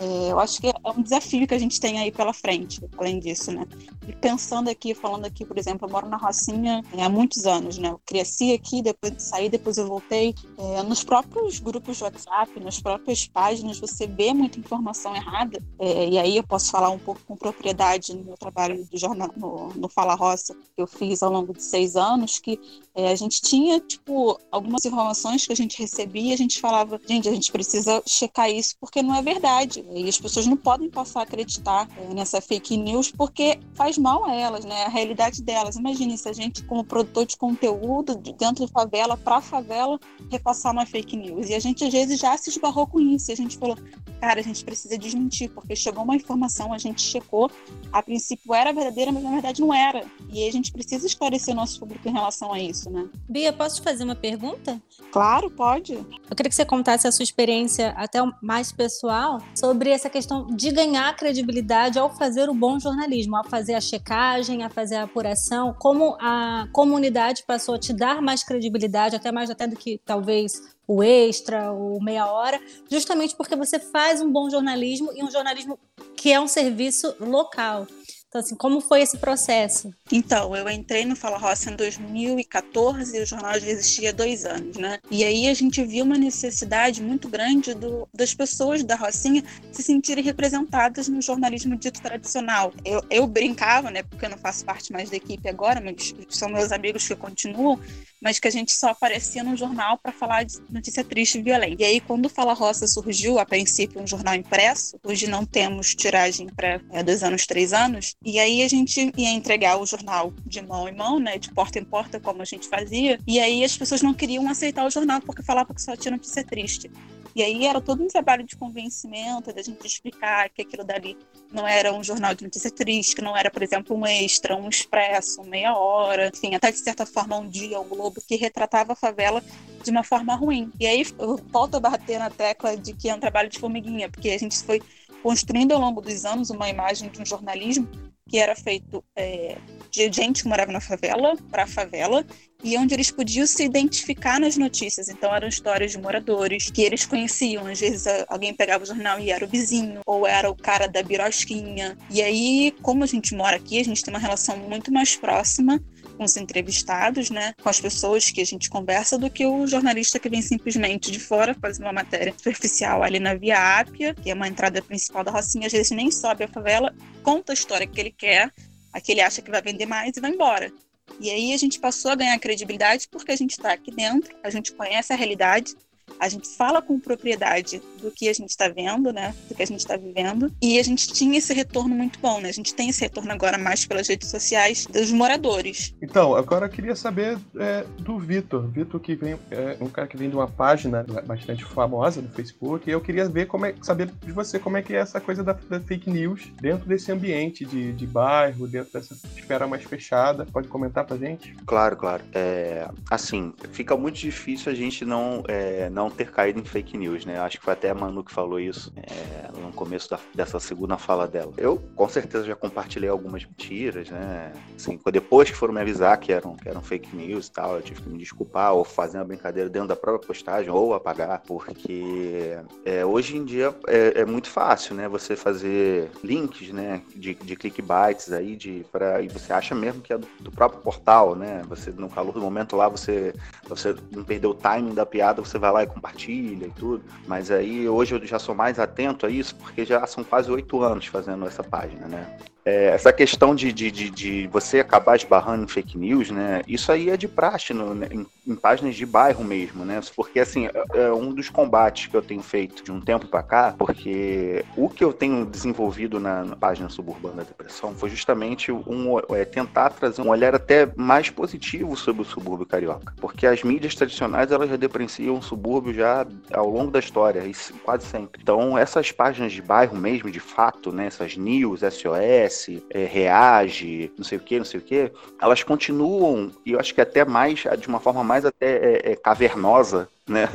É, 0.00 0.32
eu 0.32 0.40
acho 0.40 0.60
que 0.60 0.68
é 0.68 0.72
um 0.96 1.02
desafio 1.02 1.46
que 1.46 1.52
a 1.52 1.58
gente 1.58 1.78
tem 1.78 1.98
aí 1.98 2.10
pela 2.10 2.32
frente, 2.32 2.80
além 2.96 3.20
disso, 3.20 3.52
né? 3.52 3.66
E 4.08 4.12
pensando 4.14 4.70
aqui, 4.70 4.94
falando 4.94 5.26
aqui, 5.26 5.44
por 5.44 5.58
exemplo, 5.58 5.86
eu 5.86 5.92
moro 5.92 6.08
na 6.08 6.16
Rocinha 6.16 6.82
há 6.98 7.08
muitos 7.08 7.44
anos, 7.46 7.76
né? 7.76 7.90
Eu 7.90 8.00
cresci 8.04 8.52
aqui, 8.52 8.80
depois 8.80 9.12
saí, 9.18 9.50
depois 9.50 9.76
eu 9.76 9.86
voltei. 9.86 10.34
É, 10.56 10.82
nos 10.82 11.04
próprios 11.04 11.58
grupos 11.60 11.98
de 11.98 12.04
WhatsApp, 12.04 12.58
nas 12.60 12.80
próprias 12.80 13.26
páginas, 13.26 13.78
você 13.78 14.06
vê 14.06 14.32
muita 14.32 14.58
informação 14.58 15.14
errada. 15.14 15.62
É, 15.78 16.08
e 16.08 16.18
aí 16.18 16.36
eu 16.38 16.44
posso 16.44 16.70
falar 16.70 16.90
um 16.90 16.98
pouco 16.98 17.20
com 17.26 17.36
propriedade 17.36 18.14
no 18.16 18.24
meu 18.24 18.36
trabalho 18.38 18.82
do 18.86 18.98
jornal, 18.98 19.30
no, 19.36 19.68
no 19.74 19.88
Fala 19.88 20.14
Roça, 20.14 20.54
que 20.74 20.80
eu 20.82 20.86
fiz 20.86 21.22
ao 21.22 21.30
longo 21.30 21.52
de 21.52 21.62
seis 21.62 21.94
anos, 21.94 22.38
que 22.38 22.58
é, 22.94 23.10
a 23.12 23.14
gente 23.14 23.42
tinha, 23.42 23.78
tipo, 23.80 24.40
algumas 24.50 24.84
informações 24.84 25.46
que 25.46 25.52
a 25.52 25.56
gente 25.56 25.78
recebia 25.78 26.30
a 26.32 26.36
gente 26.36 26.60
falava, 26.60 27.00
gente, 27.06 27.28
a 27.28 27.32
gente 27.32 27.50
precisa 27.50 28.02
checar 28.06 28.50
isso 28.50 28.76
porque 28.80 29.02
não 29.02 29.14
é 29.14 29.22
verdade. 29.22 29.84
E 29.90 30.08
as 30.08 30.18
pessoas 30.18 30.46
não 30.46 30.56
podem 30.56 30.88
passar 30.88 31.20
a 31.20 31.22
acreditar 31.24 31.88
é, 31.96 32.14
nessa 32.14 32.40
fake 32.40 32.76
news 32.76 33.10
porque 33.10 33.58
faz 33.74 33.98
mal 33.98 34.24
a 34.24 34.34
elas, 34.34 34.64
né? 34.64 34.84
A 34.84 34.88
realidade 34.88 35.42
delas. 35.42 35.76
Imagine 35.76 36.16
se 36.16 36.28
a 36.28 36.32
gente, 36.32 36.62
como 36.64 36.84
produtor 36.84 37.26
de 37.26 37.36
conteúdo, 37.36 38.14
dentro 38.16 38.66
de 38.66 38.72
favela, 38.72 39.16
para 39.16 39.40
favela, 39.40 39.98
repassar 40.30 40.72
uma 40.72 40.86
fake 40.86 41.16
news. 41.16 41.48
E 41.48 41.54
a 41.54 41.58
gente, 41.58 41.84
às 41.84 41.92
vezes, 41.92 42.18
já 42.18 42.36
se 42.36 42.50
esbarrou 42.50 42.86
com 42.86 43.00
isso. 43.00 43.30
E 43.30 43.32
a 43.32 43.36
gente 43.36 43.58
falou, 43.58 43.76
cara, 44.20 44.40
a 44.40 44.42
gente 44.42 44.64
precisa 44.64 44.96
desmentir, 44.98 45.50
porque 45.50 45.74
chegou 45.74 46.04
uma 46.04 46.14
informação, 46.14 46.72
a 46.72 46.78
gente 46.78 47.00
checou, 47.02 47.50
a 47.92 48.02
princípio 48.02 48.54
era 48.54 48.72
verdadeira, 48.72 49.10
mas 49.10 49.22
na 49.22 49.30
verdade 49.30 49.60
não 49.60 49.72
era. 49.72 50.04
E 50.30 50.42
aí 50.42 50.48
a 50.48 50.52
gente 50.52 50.70
precisa 50.72 51.06
esclarecer 51.06 51.54
o 51.54 51.56
nosso 51.56 51.80
público 51.80 52.08
em 52.08 52.12
relação 52.12 52.52
a 52.52 52.60
isso, 52.60 52.90
né? 52.90 53.08
Bia, 53.28 53.52
posso 53.52 53.76
te 53.76 53.82
fazer 53.82 54.04
uma 54.04 54.14
pergunta? 54.14 54.80
Claro, 55.10 55.50
pode. 55.50 55.94
Eu 55.94 56.36
queria 56.36 56.50
que 56.50 56.54
você 56.54 56.64
contasse 56.64 57.08
a 57.08 57.12
sua 57.12 57.22
experiência 57.22 57.90
até 57.96 58.20
mais 58.42 58.70
pessoal 58.70 59.40
sobre 59.54 59.69
sobre 59.70 59.90
essa 59.90 60.10
questão 60.10 60.48
de 60.48 60.72
ganhar 60.72 61.14
credibilidade 61.14 61.96
ao 61.96 62.12
fazer 62.12 62.50
o 62.50 62.54
bom 62.54 62.80
jornalismo, 62.80 63.36
ao 63.36 63.44
fazer 63.44 63.74
a 63.74 63.80
checagem, 63.80 64.64
a 64.64 64.68
fazer 64.68 64.96
a 64.96 65.04
apuração, 65.04 65.72
como 65.78 66.16
a 66.20 66.66
comunidade 66.72 67.44
passou 67.46 67.76
a 67.76 67.78
te 67.78 67.92
dar 67.92 68.20
mais 68.20 68.42
credibilidade, 68.42 69.14
até 69.14 69.30
mais 69.30 69.48
até 69.48 69.68
do 69.68 69.76
que 69.76 70.00
talvez 70.04 70.60
o 70.88 71.04
extra, 71.04 71.70
o 71.70 72.02
meia 72.02 72.26
hora, 72.26 72.60
justamente 72.90 73.36
porque 73.36 73.54
você 73.54 73.78
faz 73.78 74.20
um 74.20 74.32
bom 74.32 74.50
jornalismo 74.50 75.12
e 75.14 75.22
um 75.22 75.30
jornalismo 75.30 75.78
que 76.16 76.32
é 76.32 76.40
um 76.40 76.48
serviço 76.48 77.14
local. 77.20 77.86
Então, 78.30 78.40
assim, 78.40 78.54
como 78.54 78.80
foi 78.80 79.02
esse 79.02 79.18
processo? 79.18 79.92
Então, 80.12 80.54
eu 80.54 80.70
entrei 80.70 81.04
no 81.04 81.16
Fala 81.16 81.36
Roça 81.36 81.68
em 81.68 81.74
2014 81.74 83.16
e 83.16 83.20
o 83.20 83.26
jornal 83.26 83.58
já 83.58 83.66
existia 83.66 84.10
há 84.10 84.12
dois 84.12 84.44
anos, 84.44 84.76
né? 84.76 85.00
E 85.10 85.24
aí 85.24 85.48
a 85.48 85.54
gente 85.54 85.82
viu 85.82 86.04
uma 86.04 86.16
necessidade 86.16 87.02
muito 87.02 87.28
grande 87.28 87.74
do, 87.74 88.08
das 88.14 88.32
pessoas 88.32 88.84
da 88.84 88.94
Rocinha 88.94 89.42
se 89.72 89.82
sentirem 89.82 90.22
representadas 90.22 91.08
no 91.08 91.20
jornalismo 91.20 91.74
dito 91.74 92.00
tradicional. 92.00 92.72
Eu, 92.84 93.02
eu 93.10 93.26
brincava, 93.26 93.90
né, 93.90 94.04
porque 94.04 94.26
eu 94.26 94.30
não 94.30 94.38
faço 94.38 94.64
parte 94.64 94.92
mais 94.92 95.10
da 95.10 95.16
equipe 95.16 95.48
agora, 95.48 95.80
mas 95.80 96.14
são 96.28 96.50
meus 96.50 96.70
amigos 96.70 97.08
que 97.08 97.16
continuam, 97.16 97.80
mas 98.22 98.38
que 98.38 98.46
a 98.46 98.50
gente 98.50 98.72
só 98.72 98.90
aparecia 98.90 99.42
no 99.42 99.56
jornal 99.56 99.98
para 99.98 100.12
falar 100.12 100.44
de 100.44 100.58
notícia 100.70 101.02
triste 101.02 101.38
e 101.38 101.42
violenta. 101.42 101.82
E 101.82 101.84
aí, 101.84 102.00
quando 102.00 102.26
o 102.26 102.28
Fala 102.28 102.52
Roça 102.52 102.86
surgiu, 102.86 103.40
a 103.40 103.46
princípio 103.46 104.00
um 104.00 104.06
jornal 104.06 104.34
impresso, 104.34 105.00
hoje 105.02 105.26
não 105.26 105.44
temos 105.44 105.94
tiragem 105.94 106.46
para 106.48 106.80
é, 106.92 107.02
dois 107.02 107.24
anos, 107.24 107.46
três 107.46 107.72
anos, 107.72 108.14
e 108.22 108.38
aí 108.38 108.62
a 108.62 108.68
gente 108.68 109.12
ia 109.16 109.30
entregar 109.30 109.80
o 109.80 109.86
jornal 109.86 110.32
de 110.44 110.60
mão 110.60 110.86
em 110.86 110.94
mão, 110.94 111.18
né, 111.18 111.38
de 111.38 111.50
porta 111.52 111.78
em 111.78 111.84
porta, 111.84 112.20
como 112.20 112.42
a 112.42 112.44
gente 112.44 112.68
fazia, 112.68 113.18
e 113.26 113.40
aí 113.40 113.64
as 113.64 113.76
pessoas 113.76 114.02
não 114.02 114.12
queriam 114.12 114.48
aceitar 114.48 114.84
o 114.84 114.90
jornal 114.90 115.22
porque 115.22 115.42
falava 115.42 115.72
que 115.74 115.80
só 115.80 115.96
tinha 115.96 116.12
notícia 116.12 116.44
triste. 116.44 116.90
E 117.34 117.42
aí 117.42 117.64
era 117.64 117.80
todo 117.80 118.02
um 118.02 118.08
trabalho 118.08 118.44
de 118.44 118.56
convencimento, 118.56 119.52
da 119.52 119.62
gente 119.62 119.86
explicar 119.86 120.50
que 120.50 120.62
aquilo 120.62 120.84
dali 120.84 121.16
não 121.52 121.66
era 121.66 121.92
um 121.94 122.02
jornal 122.02 122.34
de 122.34 122.44
notícia 122.44 122.70
triste, 122.70 123.14
que 123.14 123.22
não 123.22 123.36
era, 123.36 123.50
por 123.50 123.62
exemplo, 123.62 123.96
um 123.96 124.04
extra, 124.04 124.56
um 124.56 124.68
expresso, 124.68 125.42
meia 125.44 125.74
hora, 125.74 126.30
enfim, 126.34 126.54
até 126.54 126.70
de 126.70 126.78
certa 126.78 127.06
forma 127.06 127.38
um 127.38 127.48
dia, 127.48 127.80
um 127.80 127.88
Globo, 127.88 128.20
que 128.26 128.36
retratava 128.36 128.92
a 128.92 128.96
favela 128.96 129.42
de 129.82 129.90
uma 129.90 130.02
forma 130.02 130.34
ruim. 130.34 130.70
E 130.78 130.86
aí 130.86 131.06
eu 131.18 131.36
volto 131.50 131.76
a 131.76 131.80
bater 131.80 132.18
na 132.18 132.30
tecla 132.30 132.76
de 132.76 132.92
que 132.92 133.08
é 133.08 133.14
um 133.14 133.20
trabalho 133.20 133.48
de 133.48 133.58
formiguinha, 133.58 134.10
porque 134.10 134.30
a 134.30 134.38
gente 134.38 134.62
foi 134.64 134.82
construindo 135.22 135.72
ao 135.72 135.80
longo 135.80 136.00
dos 136.00 136.24
anos 136.24 136.50
uma 136.50 136.68
imagem 136.68 137.10
de 137.10 137.22
um 137.22 137.26
jornalismo 137.26 137.88
que 138.30 138.38
era 138.38 138.54
feito 138.54 139.02
é, 139.16 139.56
de 139.90 140.10
gente 140.12 140.44
que 140.44 140.48
morava 140.48 140.70
na 140.70 140.80
favela 140.80 141.36
para 141.50 141.64
a 141.64 141.66
favela 141.66 142.24
e 142.62 142.78
onde 142.78 142.94
eles 142.94 143.10
podiam 143.10 143.44
se 143.44 143.64
identificar 143.64 144.38
nas 144.38 144.56
notícias. 144.56 145.08
Então 145.08 145.34
eram 145.34 145.48
histórias 145.48 145.90
de 145.90 145.98
moradores 145.98 146.70
que 146.70 146.80
eles 146.80 147.04
conheciam. 147.04 147.66
Às 147.66 147.80
vezes 147.80 148.06
alguém 148.28 148.54
pegava 148.54 148.84
o 148.84 148.86
jornal 148.86 149.18
e 149.18 149.32
era 149.32 149.44
o 149.44 149.48
vizinho, 149.48 150.00
ou 150.06 150.28
era 150.28 150.48
o 150.48 150.54
cara 150.54 150.86
da 150.86 151.02
birosquinha. 151.02 151.98
E 152.08 152.22
aí, 152.22 152.72
como 152.82 153.02
a 153.02 153.06
gente 153.06 153.34
mora 153.34 153.56
aqui, 153.56 153.80
a 153.80 153.84
gente 153.84 154.04
tem 154.04 154.14
uma 154.14 154.20
relação 154.20 154.56
muito 154.58 154.92
mais 154.92 155.16
próxima 155.16 155.82
com 156.20 156.24
os 156.24 156.36
entrevistados, 156.36 157.30
né, 157.30 157.54
com 157.62 157.68
as 157.70 157.80
pessoas 157.80 158.30
que 158.30 158.42
a 158.42 158.44
gente 158.44 158.68
conversa, 158.68 159.16
do 159.16 159.30
que 159.30 159.46
o 159.46 159.66
jornalista 159.66 160.18
que 160.18 160.28
vem 160.28 160.42
simplesmente 160.42 161.10
de 161.10 161.18
fora 161.18 161.54
fazer 161.54 161.82
uma 161.82 161.94
matéria 161.94 162.34
superficial 162.36 163.02
ali 163.02 163.18
na 163.18 163.32
Via 163.32 163.78
Ápia, 163.78 164.14
que 164.14 164.30
é 164.30 164.34
uma 164.34 164.46
entrada 164.46 164.82
principal 164.82 165.24
da 165.24 165.30
Rocinha, 165.30 165.66
às 165.66 165.72
vezes 165.72 165.90
nem 165.92 166.10
sobe 166.10 166.44
a 166.44 166.48
favela, 166.48 166.94
conta 167.22 167.52
a 167.52 167.54
história 167.54 167.86
que 167.86 167.98
ele 167.98 168.10
quer, 168.10 168.52
a 168.92 169.00
que 169.00 169.12
ele 169.12 169.22
acha 169.22 169.40
que 169.40 169.50
vai 169.50 169.62
vender 169.62 169.86
mais 169.86 170.14
e 170.14 170.20
vai 170.20 170.30
embora. 170.30 170.70
E 171.18 171.30
aí 171.30 171.54
a 171.54 171.56
gente 171.56 171.80
passou 171.80 172.10
a 172.10 172.16
ganhar 172.16 172.38
credibilidade 172.38 173.08
porque 173.10 173.32
a 173.32 173.36
gente 173.36 173.52
está 173.52 173.72
aqui 173.72 173.90
dentro, 173.90 174.36
a 174.44 174.50
gente 174.50 174.74
conhece 174.74 175.14
a 175.14 175.16
realidade 175.16 175.74
a 176.20 176.28
gente 176.28 176.48
fala 176.48 176.82
com 176.82 177.00
propriedade 177.00 177.80
do 178.02 178.10
que 178.10 178.28
a 178.28 178.32
gente 178.32 178.50
está 178.50 178.68
vendo, 178.68 179.12
né? 179.12 179.34
Do 179.48 179.54
que 179.54 179.62
a 179.62 179.66
gente 179.66 179.80
está 179.80 179.96
vivendo. 179.96 180.52
E 180.62 180.78
a 180.78 180.82
gente 180.82 181.10
tinha 181.12 181.38
esse 181.38 181.54
retorno 181.54 181.94
muito 181.94 182.18
bom, 182.20 182.40
né? 182.40 182.50
A 182.50 182.52
gente 182.52 182.74
tem 182.74 182.90
esse 182.90 183.00
retorno 183.00 183.32
agora 183.32 183.56
mais 183.56 183.86
pelas 183.86 184.06
redes 184.06 184.28
sociais 184.28 184.86
dos 184.86 185.10
moradores. 185.10 185.94
Então, 186.02 186.34
agora 186.34 186.66
eu 186.66 186.70
queria 186.70 186.94
saber 186.94 187.38
é, 187.58 187.84
do 187.98 188.18
Vitor. 188.18 188.68
Vitor 188.68 189.00
que 189.00 189.14
vem, 189.14 189.38
é 189.50 189.76
um 189.80 189.88
cara 189.88 190.06
que 190.06 190.16
vem 190.16 190.28
de 190.28 190.36
uma 190.36 190.48
página 190.48 191.04
bastante 191.26 191.64
famosa 191.64 192.20
do 192.20 192.28
Facebook. 192.28 192.88
E 192.88 192.92
eu 192.92 193.00
queria 193.00 193.26
ver 193.28 193.46
como 193.46 193.64
é, 193.64 193.74
saber 193.80 194.10
de 194.22 194.32
você 194.32 194.58
como 194.58 194.76
é 194.76 194.82
que 194.82 194.94
é 194.94 194.98
essa 194.98 195.20
coisa 195.20 195.42
da, 195.42 195.56
da 195.68 195.80
fake 195.80 196.10
news 196.10 196.52
dentro 196.60 196.86
desse 196.86 197.10
ambiente 197.10 197.64
de, 197.64 197.92
de 197.92 198.06
bairro, 198.06 198.68
dentro 198.68 198.92
dessa 198.92 199.14
esfera 199.14 199.66
mais 199.66 199.84
fechada. 199.84 200.44
Pode 200.44 200.68
comentar 200.68 201.04
pra 201.04 201.16
gente? 201.16 201.54
Claro, 201.64 201.96
claro. 201.96 202.22
É, 202.34 202.88
assim, 203.10 203.54
fica 203.72 203.96
muito 203.96 204.18
difícil 204.18 204.70
a 204.70 204.74
gente 204.74 205.04
não, 205.04 205.42
é, 205.48 205.88
não 205.88 206.09
não 206.10 206.16
ter 206.16 206.30
caído 206.30 206.58
em 206.58 206.64
fake 206.64 206.98
news, 206.98 207.24
né? 207.24 207.38
Acho 207.38 207.58
que 207.58 207.64
foi 207.64 207.72
até 207.72 207.88
a 207.88 207.94
Manu 207.94 208.24
que 208.24 208.32
falou 208.32 208.58
isso 208.58 208.92
é, 208.96 209.48
no 209.58 209.72
começo 209.72 210.10
da, 210.10 210.18
dessa 210.34 210.58
segunda 210.58 210.98
fala 210.98 211.26
dela. 211.26 211.52
Eu, 211.56 211.76
com 211.94 212.08
certeza, 212.08 212.44
já 212.44 212.56
compartilhei 212.56 213.08
algumas 213.08 213.44
mentiras, 213.44 214.10
né? 214.10 214.52
Assim, 214.76 214.98
depois 215.12 215.50
que 215.50 215.56
foram 215.56 215.72
me 215.72 215.80
avisar 215.80 216.18
que 216.18 216.32
eram, 216.32 216.56
que 216.56 216.68
eram 216.68 216.82
fake 216.82 217.14
news 217.14 217.46
e 217.46 217.52
tal, 217.52 217.76
eu 217.76 217.82
tive 217.82 218.02
que 218.02 218.08
me 218.08 218.18
desculpar 218.18 218.74
ou 218.74 218.84
fazer 218.84 219.18
uma 219.18 219.24
brincadeira 219.24 219.70
dentro 219.70 219.88
da 219.88 219.96
própria 219.96 220.26
postagem 220.26 220.70
ou 220.70 220.92
apagar, 220.94 221.42
porque 221.46 222.58
é, 222.84 223.04
hoje 223.04 223.36
em 223.36 223.44
dia 223.44 223.74
é, 223.86 224.20
é, 224.20 224.24
muito 224.24 224.48
fácil, 224.48 224.94
né? 224.94 225.08
Você 225.08 225.36
fazer 225.36 226.10
links, 226.22 226.70
né? 226.70 227.02
De, 227.14 227.34
de 227.34 227.56
clickbaits 227.56 228.32
aí, 228.32 228.56
de, 228.56 228.84
pra, 228.90 229.22
e 229.22 229.28
você 229.28 229.52
acha 229.52 229.74
mesmo 229.74 230.02
que 230.02 230.12
é 230.12 230.18
do, 230.18 230.26
do 230.40 230.50
próprio 230.50 230.80
portal, 230.80 231.36
né? 231.36 231.62
Você, 231.68 231.90
no 231.92 232.10
calor 232.10 232.32
do 232.32 232.40
momento 232.40 232.76
lá, 232.76 232.88
você, 232.88 233.32
você 233.64 233.94
não 234.10 234.24
perdeu 234.24 234.50
o 234.50 234.54
timing 234.54 234.94
da 234.94 235.06
piada, 235.06 235.42
você 235.42 235.58
vai 235.58 235.70
lá 235.70 235.82
e 235.82 235.86
compartilha 236.00 236.66
e 236.66 236.70
tudo. 236.70 237.04
Mas 237.26 237.50
aí 237.50 237.86
hoje 237.86 238.14
eu 238.14 238.26
já 238.26 238.38
sou 238.38 238.54
mais 238.54 238.78
atento 238.78 239.26
a 239.26 239.30
isso, 239.30 239.54
porque 239.56 239.84
já 239.84 240.04
são 240.06 240.24
quase 240.24 240.50
oito 240.50 240.82
anos 240.82 241.06
fazendo 241.06 241.46
essa 241.46 241.62
página, 241.62 242.08
né? 242.08 242.38
É, 242.64 242.88
essa 242.88 243.12
questão 243.12 243.54
de, 243.54 243.72
de, 243.72 243.90
de, 243.90 244.10
de, 244.10 244.46
você 244.48 244.80
acabar 244.80 245.16
esbarrando 245.16 245.64
em 245.64 245.68
fake 245.68 245.96
news, 245.96 246.30
né? 246.30 246.62
Isso 246.68 246.92
aí 246.92 247.08
é 247.08 247.16
de 247.16 247.26
praxe 247.26 247.72
no, 247.72 247.94
né, 247.94 248.08
em, 248.10 248.26
em, 248.46 248.54
páginas 248.54 248.94
de 248.94 249.06
bairro 249.06 249.42
mesmo, 249.42 249.84
né? 249.84 250.00
Porque, 250.14 250.40
assim, 250.40 250.66
é, 250.66 250.72
é 250.94 251.12
um 251.12 251.32
dos 251.32 251.48
combates 251.48 252.08
que 252.08 252.16
eu 252.16 252.20
tenho 252.20 252.42
feito 252.42 252.84
de 252.84 252.92
um 252.92 253.00
tempo 253.00 253.26
para 253.26 253.42
cá, 253.42 253.74
porque 253.78 254.64
o 254.76 254.88
que 254.90 255.02
eu 255.02 255.12
tenho 255.12 255.46
desenvolvido 255.46 256.20
na, 256.20 256.44
na 256.44 256.56
página 256.56 256.88
suburbana 256.90 257.36
da 257.36 257.42
depressão 257.44 257.94
foi 257.94 258.10
justamente 258.10 258.70
um, 258.70 259.18
é, 259.34 259.44
tentar 259.44 259.90
trazer 259.90 260.20
um 260.20 260.28
olhar 260.28 260.54
até 260.54 260.90
mais 260.96 261.30
positivo 261.30 261.96
sobre 261.96 262.22
o 262.22 262.26
subúrbio 262.26 262.66
carioca. 262.66 263.14
Porque 263.20 263.46
as 263.46 263.62
mídias 263.62 263.94
tradicionais, 263.94 264.52
elas 264.52 264.68
já 264.68 264.76
depreciam 264.76 265.38
o 265.38 265.42
subúrbio 265.42 265.94
já 265.94 266.26
ao 266.52 266.68
longo 266.68 266.90
da 266.90 266.98
história, 266.98 267.42
quase 267.82 268.06
sempre. 268.06 268.40
Então, 268.42 268.76
essas 268.76 269.10
páginas 269.10 269.52
de 269.52 269.62
bairro 269.62 269.96
mesmo, 269.96 270.30
de 270.30 270.40
fato, 270.40 270.92
né? 270.92 271.06
Essas 271.06 271.36
news, 271.36 271.80
SOS, 271.80 272.49
é, 272.90 273.04
reage, 273.04 274.12
não 274.16 274.24
sei 274.24 274.38
o 274.38 274.40
que, 274.40 274.58
não 274.58 274.64
sei 274.64 274.80
o 274.80 274.82
que, 274.82 275.12
elas 275.40 275.62
continuam, 275.62 276.50
e 276.64 276.72
eu 276.72 276.80
acho 276.80 276.94
que 276.94 277.00
até 277.00 277.24
mais, 277.24 277.64
de 277.78 277.88
uma 277.88 278.00
forma 278.00 278.22
mais 278.24 278.44
até 278.44 278.66
é, 278.66 279.12
é, 279.12 279.16
cavernosa, 279.16 280.08
né? 280.30 280.48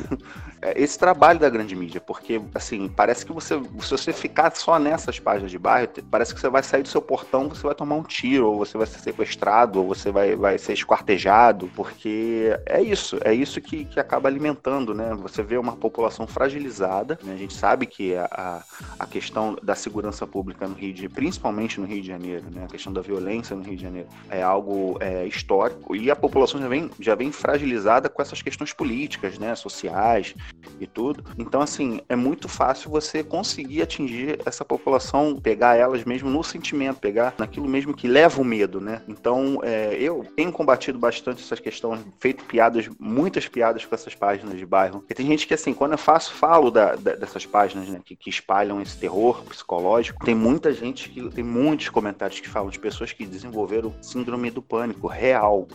É, 0.62 0.82
esse 0.82 0.98
trabalho 0.98 1.38
da 1.38 1.50
grande 1.50 1.76
mídia, 1.76 2.00
porque 2.00 2.40
assim, 2.54 2.88
parece 2.88 3.26
que 3.26 3.32
você, 3.32 3.60
se 3.80 3.90
você 3.90 4.12
ficar 4.12 4.50
só 4.56 4.78
nessas 4.78 5.20
páginas 5.20 5.50
de 5.50 5.58
bairro, 5.58 5.88
parece 6.10 6.34
que 6.34 6.40
você 6.40 6.48
vai 6.48 6.62
sair 6.62 6.82
do 6.82 6.88
seu 6.88 7.02
portão, 7.02 7.48
você 7.48 7.62
vai 7.62 7.74
tomar 7.74 7.94
um 7.94 8.02
tiro, 8.02 8.46
ou 8.46 8.58
você 8.58 8.78
vai 8.78 8.86
ser 8.86 8.98
sequestrado, 9.00 9.80
ou 9.80 9.88
você 9.88 10.10
vai, 10.10 10.34
vai 10.34 10.56
ser 10.56 10.72
esquartejado, 10.72 11.70
porque 11.76 12.58
é 12.64 12.80
isso, 12.80 13.18
é 13.22 13.34
isso 13.34 13.60
que, 13.60 13.84
que 13.84 14.00
acaba 14.00 14.28
alimentando, 14.28 14.94
né? 14.94 15.14
Você 15.22 15.42
vê 15.42 15.58
uma 15.58 15.76
população 15.76 16.26
fragilizada, 16.26 17.18
né? 17.22 17.34
A 17.34 17.36
gente 17.36 17.54
sabe 17.54 17.84
que 17.84 18.16
a, 18.16 18.64
a 18.98 19.06
questão 19.06 19.56
da 19.62 19.74
segurança 19.74 20.26
pública 20.26 20.66
no 20.66 20.74
Rio 20.74 20.94
de 20.94 21.08
principalmente 21.08 21.78
no 21.78 21.86
Rio 21.86 22.00
de 22.00 22.08
Janeiro, 22.08 22.46
né? 22.50 22.64
A 22.64 22.68
questão 22.68 22.92
da 22.92 23.02
violência 23.02 23.54
no 23.54 23.62
Rio 23.62 23.76
de 23.76 23.82
Janeiro 23.82 24.08
é 24.30 24.42
algo 24.42 24.96
é, 25.00 25.26
histórico, 25.26 25.94
e 25.94 26.10
a 26.10 26.16
população 26.16 26.60
já 26.60 26.68
vem, 26.68 26.90
já 26.98 27.14
vem 27.14 27.30
fragilizada 27.30 28.08
com 28.08 28.22
essas 28.22 28.40
questões 28.40 28.72
políticas, 28.72 29.38
né? 29.38 29.54
Sociais 29.72 30.34
e 30.80 30.86
tudo. 30.86 31.24
Então, 31.38 31.60
assim, 31.60 32.00
é 32.08 32.16
muito 32.16 32.48
fácil 32.48 32.90
você 32.90 33.22
conseguir 33.22 33.82
atingir 33.82 34.38
essa 34.44 34.64
população, 34.64 35.36
pegar 35.36 35.76
elas 35.76 36.04
mesmo 36.04 36.30
no 36.30 36.42
sentimento, 36.42 37.00
pegar 37.00 37.34
naquilo 37.38 37.68
mesmo 37.68 37.94
que 37.94 38.06
leva 38.06 38.40
o 38.40 38.44
medo, 38.44 38.80
né? 38.80 39.02
Então, 39.08 39.60
é, 39.62 39.94
eu 39.94 40.24
tenho 40.36 40.52
combatido 40.52 40.98
bastante 40.98 41.42
essas 41.42 41.60
questões, 41.60 42.00
feito 42.18 42.44
piadas, 42.44 42.88
muitas 42.98 43.48
piadas 43.48 43.84
com 43.84 43.94
essas 43.94 44.14
páginas 44.14 44.56
de 44.58 44.66
bairro. 44.66 45.04
E 45.08 45.14
tem 45.14 45.26
gente 45.26 45.46
que, 45.46 45.54
assim, 45.54 45.72
quando 45.72 45.92
eu 45.92 45.98
faço, 45.98 46.32
falo 46.32 46.70
da, 46.70 46.94
da, 46.94 47.14
dessas 47.14 47.46
páginas, 47.46 47.88
né, 47.88 48.00
que, 48.04 48.14
que 48.14 48.30
espalham 48.30 48.80
esse 48.80 48.96
terror 48.96 49.42
psicológico, 49.44 50.24
tem 50.24 50.34
muita 50.34 50.72
gente 50.72 51.08
que, 51.08 51.28
tem 51.30 51.44
muitos 51.44 51.88
comentários 51.88 52.40
que 52.40 52.48
falam 52.48 52.70
de 52.70 52.78
pessoas 52.78 53.12
que 53.12 53.26
desenvolveram 53.26 53.94
síndrome 54.00 54.50
do 54.50 54.62
pânico 54.62 55.06
real, 55.06 55.66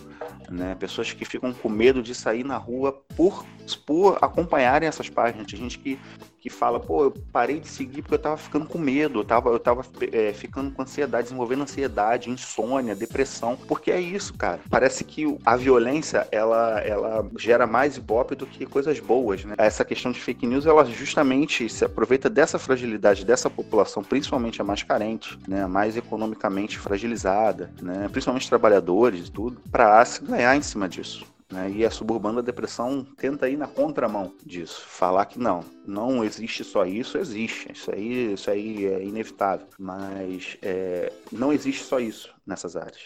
né? 0.49 0.75
Pessoas 0.75 1.11
que 1.11 1.25
ficam 1.25 1.53
com 1.53 1.69
medo 1.69 2.01
de 2.01 2.13
sair 2.13 2.43
na 2.43 2.57
rua 2.57 2.91
por 3.15 3.45
por 3.85 4.17
acompanharem 4.21 4.87
essas 4.87 5.09
páginas. 5.09 5.47
Tem 5.47 5.59
gente 5.59 5.79
que, 5.79 5.99
que 6.39 6.49
fala, 6.49 6.79
pô, 6.79 7.05
eu 7.05 7.11
parei 7.31 7.59
de 7.59 7.67
seguir 7.67 8.01
porque 8.01 8.15
eu 8.15 8.19
tava 8.19 8.37
ficando 8.37 8.65
com 8.65 8.77
medo, 8.77 9.19
eu 9.19 9.23
tava, 9.23 9.49
eu 9.49 9.59
tava 9.59 9.83
é, 10.11 10.33
ficando 10.33 10.71
com 10.71 10.81
ansiedade, 10.81 11.23
desenvolvendo 11.23 11.63
ansiedade, 11.63 12.29
insônia, 12.29 12.95
depressão. 12.95 13.57
Porque 13.67 13.91
é 13.91 13.99
isso, 13.99 14.33
cara. 14.33 14.59
Parece 14.69 15.03
que 15.03 15.37
a 15.45 15.55
violência, 15.55 16.27
ela, 16.31 16.79
ela 16.79 17.29
gera 17.37 17.67
mais 17.67 17.97
ibope 17.97 18.35
do 18.35 18.45
que 18.45 18.65
coisas 18.65 18.99
boas, 18.99 19.45
né? 19.45 19.55
Essa 19.57 19.85
questão 19.85 20.11
de 20.11 20.19
fake 20.19 20.47
news, 20.47 20.65
ela 20.65 20.85
justamente 20.85 21.69
se 21.69 21.85
aproveita 21.85 22.29
dessa 22.29 22.57
fragilidade 22.57 23.25
dessa 23.25 23.49
população, 23.49 24.03
principalmente 24.03 24.61
a 24.61 24.63
mais 24.63 24.83
carente, 24.83 25.37
né? 25.47 25.63
A 25.63 25.67
mais 25.67 25.97
economicamente 25.97 26.77
fragilizada, 26.79 27.71
né? 27.81 28.09
Principalmente 28.11 28.49
trabalhadores 28.49 29.27
e 29.27 29.31
tudo, 29.31 29.61
para 29.71 30.03
se 30.05 30.23
ganhar 30.23 30.55
em 30.55 30.61
cima 30.61 30.87
disso. 30.87 31.25
Né? 31.51 31.69
E 31.71 31.85
a 31.85 31.91
suburbana 31.91 32.41
depressão 32.41 33.05
tenta 33.17 33.49
ir 33.49 33.57
na 33.57 33.67
contramão 33.67 34.33
disso, 34.45 34.83
falar 34.87 35.25
que 35.25 35.37
não, 35.37 35.63
não 35.85 36.23
existe 36.23 36.63
só 36.63 36.85
isso, 36.85 37.17
existe, 37.17 37.71
isso 37.71 37.91
aí, 37.91 38.33
isso 38.33 38.51
aí 38.51 38.85
é 38.85 39.03
inevitável, 39.03 39.67
mas 39.79 40.57
é, 40.61 41.11
não 41.31 41.51
existe 41.51 41.83
só 41.83 41.99
isso 41.99 42.33
nessas 42.45 42.75
áreas. 42.75 43.05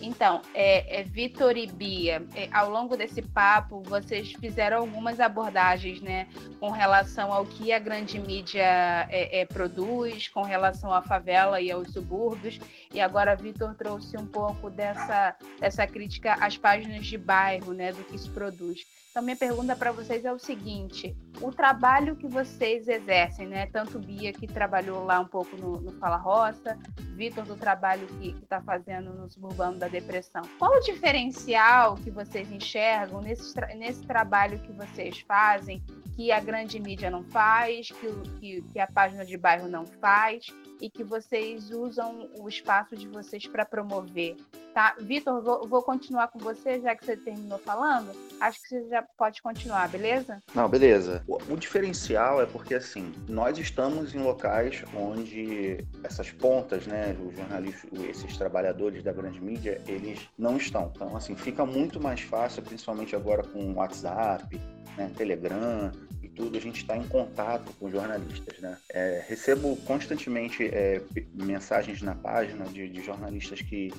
Então, 0.00 0.42
é, 0.54 1.00
é, 1.00 1.02
Vitor 1.02 1.56
e 1.56 1.66
Bia, 1.66 2.22
é, 2.34 2.48
ao 2.52 2.70
longo 2.70 2.96
desse 2.96 3.22
papo, 3.22 3.82
vocês 3.82 4.32
fizeram 4.32 4.78
algumas 4.78 5.20
abordagens, 5.20 6.00
né, 6.00 6.28
com 6.60 6.70
relação 6.70 7.32
ao 7.32 7.46
que 7.46 7.72
a 7.72 7.78
grande 7.78 8.18
mídia 8.18 8.62
é, 9.10 9.40
é 9.40 9.46
produz, 9.46 10.28
com 10.28 10.42
relação 10.42 10.92
à 10.92 11.00
favela 11.00 11.60
e 11.60 11.70
aos 11.70 11.92
subúrbios, 11.92 12.60
e 12.92 13.00
agora 13.00 13.34
Vitor 13.34 13.74
trouxe 13.74 14.16
um 14.18 14.26
pouco 14.26 14.68
dessa, 14.68 15.34
dessa 15.58 15.86
crítica 15.86 16.34
às 16.34 16.56
páginas 16.58 17.06
de 17.06 17.16
bairro, 17.16 17.72
né, 17.72 17.92
do 17.92 18.04
que 18.04 18.18
se 18.18 18.28
produz. 18.28 18.84
Então, 19.16 19.24
minha 19.24 19.36
pergunta 19.36 19.74
para 19.74 19.92
vocês 19.92 20.26
é 20.26 20.32
o 20.32 20.38
seguinte: 20.38 21.16
o 21.40 21.50
trabalho 21.50 22.05
que 22.14 22.28
vocês 22.28 22.86
exercem, 22.86 23.46
né? 23.46 23.66
Tanto 23.66 23.98
Bia, 23.98 24.32
que 24.32 24.46
trabalhou 24.46 25.04
lá 25.04 25.18
um 25.18 25.26
pouco 25.26 25.56
no, 25.56 25.80
no 25.80 25.92
Fala 25.92 26.16
Roça, 26.16 26.78
Vitor, 27.14 27.44
do 27.44 27.56
trabalho 27.56 28.06
que 28.06 28.28
está 28.42 28.60
fazendo 28.60 29.12
no 29.14 29.28
Suburbano 29.28 29.78
da 29.78 29.88
Depressão. 29.88 30.42
Qual 30.58 30.76
o 30.76 30.80
diferencial 30.80 31.96
que 31.96 32.10
vocês 32.10 32.52
enxergam 32.52 33.20
nesse, 33.20 33.54
nesse 33.76 34.06
trabalho 34.06 34.58
que 34.60 34.72
vocês 34.72 35.20
fazem, 35.20 35.82
que 36.14 36.30
a 36.30 36.38
grande 36.38 36.78
mídia 36.78 37.10
não 37.10 37.24
faz, 37.24 37.88
que, 37.90 38.12
que, 38.38 38.62
que 38.62 38.78
a 38.78 38.86
página 38.86 39.24
de 39.24 39.36
bairro 39.36 39.66
não 39.66 39.86
faz, 39.86 40.46
e 40.80 40.90
que 40.90 41.04
vocês 41.04 41.70
usam 41.70 42.28
o 42.38 42.48
espaço 42.48 42.96
de 42.96 43.08
vocês 43.08 43.46
para 43.46 43.64
promover? 43.64 44.36
Tá? 44.74 44.94
Vitor, 45.00 45.40
vou, 45.42 45.66
vou, 45.66 45.82
continuar 45.82 46.28
com 46.28 46.38
você, 46.38 46.80
já 46.80 46.94
que 46.94 47.04
você 47.04 47.16
terminou 47.16 47.58
falando. 47.58 48.10
Acho 48.38 48.60
que 48.60 48.68
você 48.68 48.88
já 48.88 49.02
pode 49.02 49.40
continuar, 49.40 49.88
beleza? 49.88 50.42
Não, 50.54 50.68
beleza. 50.68 51.24
O, 51.26 51.36
o 51.54 51.56
diferencial 51.56 52.42
é 52.42 52.46
porque, 52.46 52.74
assim, 52.74 53.10
nós 53.26 53.56
estamos 53.58 54.14
em 54.14 54.18
locais 54.18 54.84
onde 54.94 55.82
essas 56.04 56.30
pontas, 56.30 56.86
né, 56.86 57.16
os 57.26 57.34
jornalistas, 57.34 57.90
esses 58.00 58.36
trabalhadores 58.36 59.02
da 59.02 59.12
grande 59.12 59.40
mídia, 59.40 59.80
eles 59.86 60.28
não 60.36 60.58
estão. 60.58 60.92
Então, 60.94 61.16
assim, 61.16 61.34
fica 61.34 61.64
muito 61.64 61.98
mais 61.98 62.20
fácil, 62.20 62.62
principalmente 62.62 63.16
agora 63.16 63.42
com 63.42 63.72
o 63.72 63.74
WhatsApp, 63.76 64.60
né, 64.96 65.10
Telegram, 65.16 65.90
tudo, 66.36 66.56
a 66.56 66.60
gente 66.60 66.82
está 66.82 66.96
em 66.96 67.02
contato 67.08 67.72
com 67.80 67.90
jornalistas, 67.90 68.60
né? 68.60 68.76
É, 68.90 69.24
recebo 69.26 69.74
constantemente 69.78 70.66
é, 70.66 71.00
mensagens 71.32 72.02
na 72.02 72.14
página 72.14 72.66
de, 72.66 72.88
de 72.88 73.02
jornalistas 73.02 73.62
que, 73.62 73.90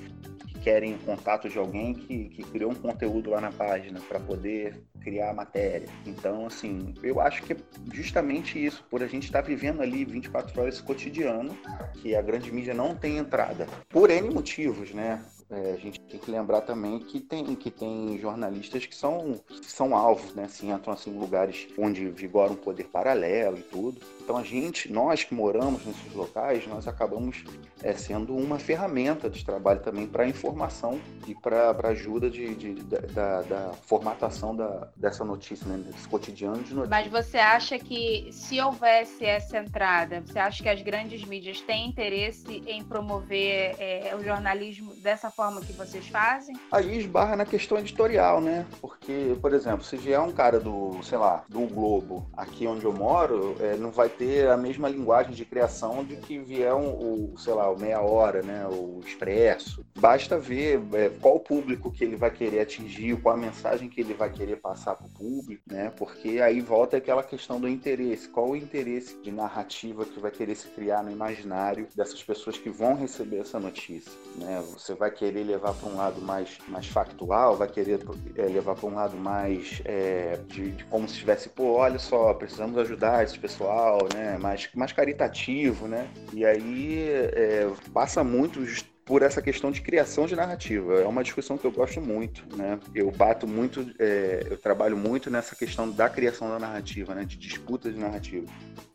que, 0.47 0.59
querem 0.59 0.97
contato 0.99 1.49
de 1.49 1.57
alguém 1.57 1.93
que, 1.93 2.29
que 2.29 2.43
criou 2.43 2.71
um 2.71 2.75
conteúdo 2.75 3.31
lá 3.31 3.41
na 3.41 3.51
página 3.51 3.99
para 4.07 4.19
poder 4.19 4.83
criar 5.01 5.31
a 5.31 5.33
matéria. 5.33 5.87
Então, 6.05 6.45
assim, 6.45 6.93
eu 7.01 7.19
acho 7.19 7.41
que 7.43 7.53
é 7.53 7.57
justamente 7.93 8.63
isso, 8.63 8.85
por 8.89 9.01
a 9.01 9.07
gente 9.07 9.25
estar 9.25 9.41
tá 9.41 9.47
vivendo 9.47 9.81
ali 9.81 10.05
24 10.05 10.61
horas 10.61 10.75
esse 10.75 10.83
cotidiano, 10.83 11.57
que 11.95 12.15
a 12.15 12.21
grande 12.21 12.51
mídia 12.51 12.73
não 12.73 12.95
tem 12.95 13.17
entrada, 13.17 13.65
por 13.89 14.09
N 14.09 14.29
motivos, 14.29 14.93
né? 14.93 15.23
É, 15.49 15.71
a 15.71 15.77
gente 15.77 15.99
tem 16.01 16.19
que 16.19 16.29
lembrar 16.29 16.61
também 16.61 16.99
que 16.99 17.19
tem, 17.19 17.55
que 17.55 17.71
tem 17.71 18.17
jornalistas 18.19 18.85
que 18.85 18.95
são, 18.95 19.39
que 19.47 19.71
são 19.71 19.95
alvos, 19.95 20.33
né? 20.35 20.43
Assim, 20.43 20.71
entram 20.71 20.93
assim, 20.93 21.11
em 21.11 21.19
lugares 21.19 21.67
onde 21.77 22.09
vigora 22.09 22.51
um 22.51 22.55
poder 22.55 22.85
paralelo 22.85 23.57
e 23.57 23.61
tudo. 23.61 24.01
Então 24.27 24.35
a 24.35 24.43
gente, 24.43 24.91
nós 24.91 25.23
que 25.23 25.33
moramos 25.33 25.85
nesses 25.85 26.13
locais, 26.13 26.67
nós 26.67 26.85
acabamos 26.85 27.45
é, 27.81 27.93
sendo 27.93 28.35
uma 28.35 28.59
ferramenta 28.59 29.29
de 29.29 29.45
trabalho 29.45 29.79
também 29.79 30.05
para 30.05 30.27
informação 30.27 30.99
e 31.25 31.33
para 31.33 31.71
ajuda 31.87 32.29
de, 32.29 32.53
de, 32.53 32.73
de 32.73 32.83
da, 32.83 33.41
da, 33.43 33.71
formatação 33.85 34.53
da, 34.53 34.89
dessa 34.97 35.23
notícia, 35.23 35.65
né? 35.65 35.77
desse 35.77 36.05
cotidiano 36.09 36.61
de 36.61 36.73
notícia. 36.73 36.89
Mas 36.89 37.07
você 37.09 37.37
acha 37.37 37.79
que 37.79 38.27
se 38.33 38.59
houvesse 38.59 39.23
essa 39.23 39.59
entrada, 39.59 40.19
você 40.19 40.39
acha 40.39 40.61
que 40.61 40.67
as 40.67 40.81
grandes 40.81 41.23
mídias 41.23 41.61
têm 41.61 41.87
interesse 41.87 42.61
em 42.67 42.83
promover 42.83 43.77
é, 43.79 44.13
o 44.13 44.21
jornalismo 44.21 44.93
dessa 44.95 45.31
forma 45.31 45.61
que 45.61 45.71
vocês 45.71 46.05
fazem? 46.09 46.53
Aí 46.69 46.97
esbarra 46.97 47.37
na 47.37 47.45
questão 47.45 47.77
editorial, 47.77 48.41
né? 48.41 48.65
Porque, 48.81 49.37
por 49.41 49.53
exemplo, 49.53 49.85
se 49.85 49.95
vier 49.95 50.19
um 50.19 50.33
cara 50.33 50.59
do, 50.59 51.01
sei 51.01 51.17
lá, 51.17 51.45
do 51.47 51.61
Globo, 51.61 52.27
aqui 52.35 52.67
onde 52.67 52.83
eu 52.83 52.91
moro, 52.91 53.55
é, 53.61 53.77
não 53.77 53.89
vai 53.89 54.16
ter 54.17 54.49
a 54.49 54.57
mesma 54.57 54.89
linguagem 54.89 55.33
de 55.33 55.45
criação 55.45 56.03
de 56.03 56.17
que 56.17 56.39
vier 56.39 56.73
um, 56.73 57.33
o, 57.33 57.37
sei 57.37 57.53
lá, 57.53 57.69
o 57.69 57.79
Meia 57.79 58.01
Hora, 58.01 58.41
né? 58.41 58.67
O 58.67 58.99
Expresso. 59.05 59.85
Basta 59.97 60.37
ver 60.37 60.81
é, 60.93 61.09
qual 61.21 61.35
o 61.35 61.39
público 61.39 61.91
que 61.91 62.03
ele 62.03 62.15
vai 62.15 62.31
querer 62.31 62.61
atingir, 62.61 63.19
qual 63.21 63.35
a 63.35 63.37
mensagem 63.37 63.89
que 63.89 64.01
ele 64.01 64.13
vai 64.13 64.29
querer 64.29 64.57
passar 64.57 64.95
para 64.95 65.07
o 65.07 65.09
público, 65.09 65.63
né? 65.67 65.91
Porque 65.97 66.39
aí 66.41 66.61
volta 66.61 66.97
aquela 66.97 67.23
questão 67.23 67.59
do 67.59 67.67
interesse. 67.67 68.29
Qual 68.29 68.49
o 68.49 68.55
interesse 68.55 69.19
de 69.21 69.31
narrativa 69.31 70.05
que 70.05 70.19
vai 70.19 70.31
querer 70.31 70.55
se 70.55 70.67
criar 70.67 71.03
no 71.03 71.11
imaginário 71.11 71.87
dessas 71.95 72.23
pessoas 72.23 72.57
que 72.57 72.69
vão 72.69 72.95
receber 72.95 73.37
essa 73.37 73.59
notícia, 73.59 74.11
né? 74.35 74.63
Você 74.73 74.93
vai 74.93 75.11
querer 75.11 75.43
levar 75.43 75.73
para 75.73 75.89
um 75.89 75.95
lado 75.95 76.21
mais, 76.21 76.57
mais 76.67 76.87
factual, 76.87 77.55
vai 77.55 77.67
querer 77.67 77.99
é, 78.35 78.43
levar 78.43 78.75
para 78.75 78.89
um 78.89 78.95
lado 78.95 79.17
mais 79.17 79.81
é, 79.85 80.39
de, 80.47 80.71
de, 80.71 80.83
como 80.85 81.07
se 81.07 81.13
estivesse, 81.15 81.49
pô, 81.49 81.73
olha 81.73 81.99
só, 81.99 82.33
precisamos 82.33 82.77
ajudar 82.77 83.23
esse 83.23 83.37
pessoal, 83.37 84.06
né? 84.13 84.37
Mais, 84.37 84.69
mais 84.75 84.91
caritativo, 84.91 85.87
né? 85.87 86.07
E 86.33 86.45
aí 86.45 87.09
é, 87.09 87.69
passa 87.93 88.23
muito 88.23 88.65
por 89.07 89.21
essa 89.21 89.41
questão 89.41 89.71
de 89.71 89.81
criação 89.81 90.27
de 90.27 90.35
narrativa. 90.35 90.95
É 90.95 91.07
uma 91.07 91.23
discussão 91.23 91.57
que 91.57 91.65
eu 91.65 91.71
gosto 91.71 92.01
muito, 92.01 92.43
né? 92.57 92.77
Eu 92.93 93.09
bato 93.09 93.47
muito, 93.47 93.89
é, 93.97 94.45
eu 94.49 94.57
trabalho 94.57 94.97
muito 94.97 95.31
nessa 95.31 95.55
questão 95.55 95.89
da 95.89 96.09
criação 96.09 96.49
da 96.49 96.59
narrativa, 96.59 97.15
né? 97.15 97.23
De 97.23 97.37
disputa 97.37 97.89
de 97.89 97.97
narrativa. 97.97 98.45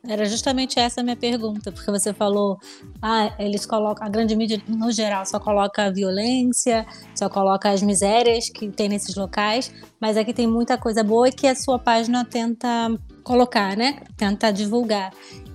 Era 0.07 0.27
justamente 0.27 0.79
essa 0.79 1.01
a 1.01 1.05
minha 1.05 1.16
pergunta, 1.16 1.72
porque 1.72 1.90
você 1.90 2.12
falou, 2.12 2.59
ah, 3.01 3.35
eles 3.38 3.64
colocam, 3.64 4.07
a 4.07 4.11
grande 4.11 4.37
mídia 4.37 4.61
no 4.68 4.92
geral 4.92 5.25
só 5.25 5.40
coloca 5.40 5.85
a 5.85 5.90
violência, 5.90 6.85
só 7.14 7.31
coloca 7.31 7.70
as 7.70 7.83
misérias 7.83 8.51
que 8.51 8.68
tem 8.68 8.90
nesses 8.90 9.16
locais, 9.16 9.72
mas 9.98 10.18
aqui 10.18 10.35
tem 10.35 10.46
muita 10.46 10.77
coisa 10.77 11.03
boa 11.03 11.29
e 11.29 11.33
que 11.33 11.46
a 11.46 11.55
sua 11.55 11.79
página 11.79 12.22
tenta 12.25 12.68
colocar, 13.22 13.76
né? 13.76 14.00
Tenta 14.16 14.52
divulgar. 14.52 15.12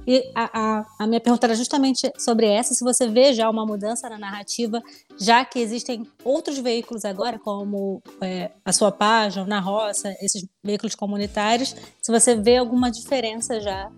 E 0.07 0.31
a, 0.33 0.49
a, 0.53 0.85
a, 0.99 1.07
minha 1.07 1.19
pergunta 1.19 1.45
era 1.45 1.55
justamente 1.55 2.09
sobre 2.17 2.45
essa: 2.45 2.73
se 2.73 2.83
você 2.83 3.09
vê 3.09 3.33
já 3.33 3.49
uma 3.49 3.65
mudança 3.65 4.09
na 4.09 4.17
narrativa, 4.17 4.81
já 5.19 5.43
que 5.43 5.59
existem 5.59 6.07
outros 6.23 6.57
veículos 6.57 7.03
agora, 7.03 7.37
como 7.37 8.01
é, 8.21 8.51
a 8.63 8.71
sua 8.71 8.89
página, 8.89 9.45
na 9.45 9.59
roça, 9.59 10.15
esses 10.21 10.47
veículos 10.63 10.95
comunitários, 10.95 11.75
se 12.01 12.09
você 12.09 12.35
vê 12.35 12.55
alguma 12.55 12.89
diferença 12.89 13.59
já, 13.59 13.91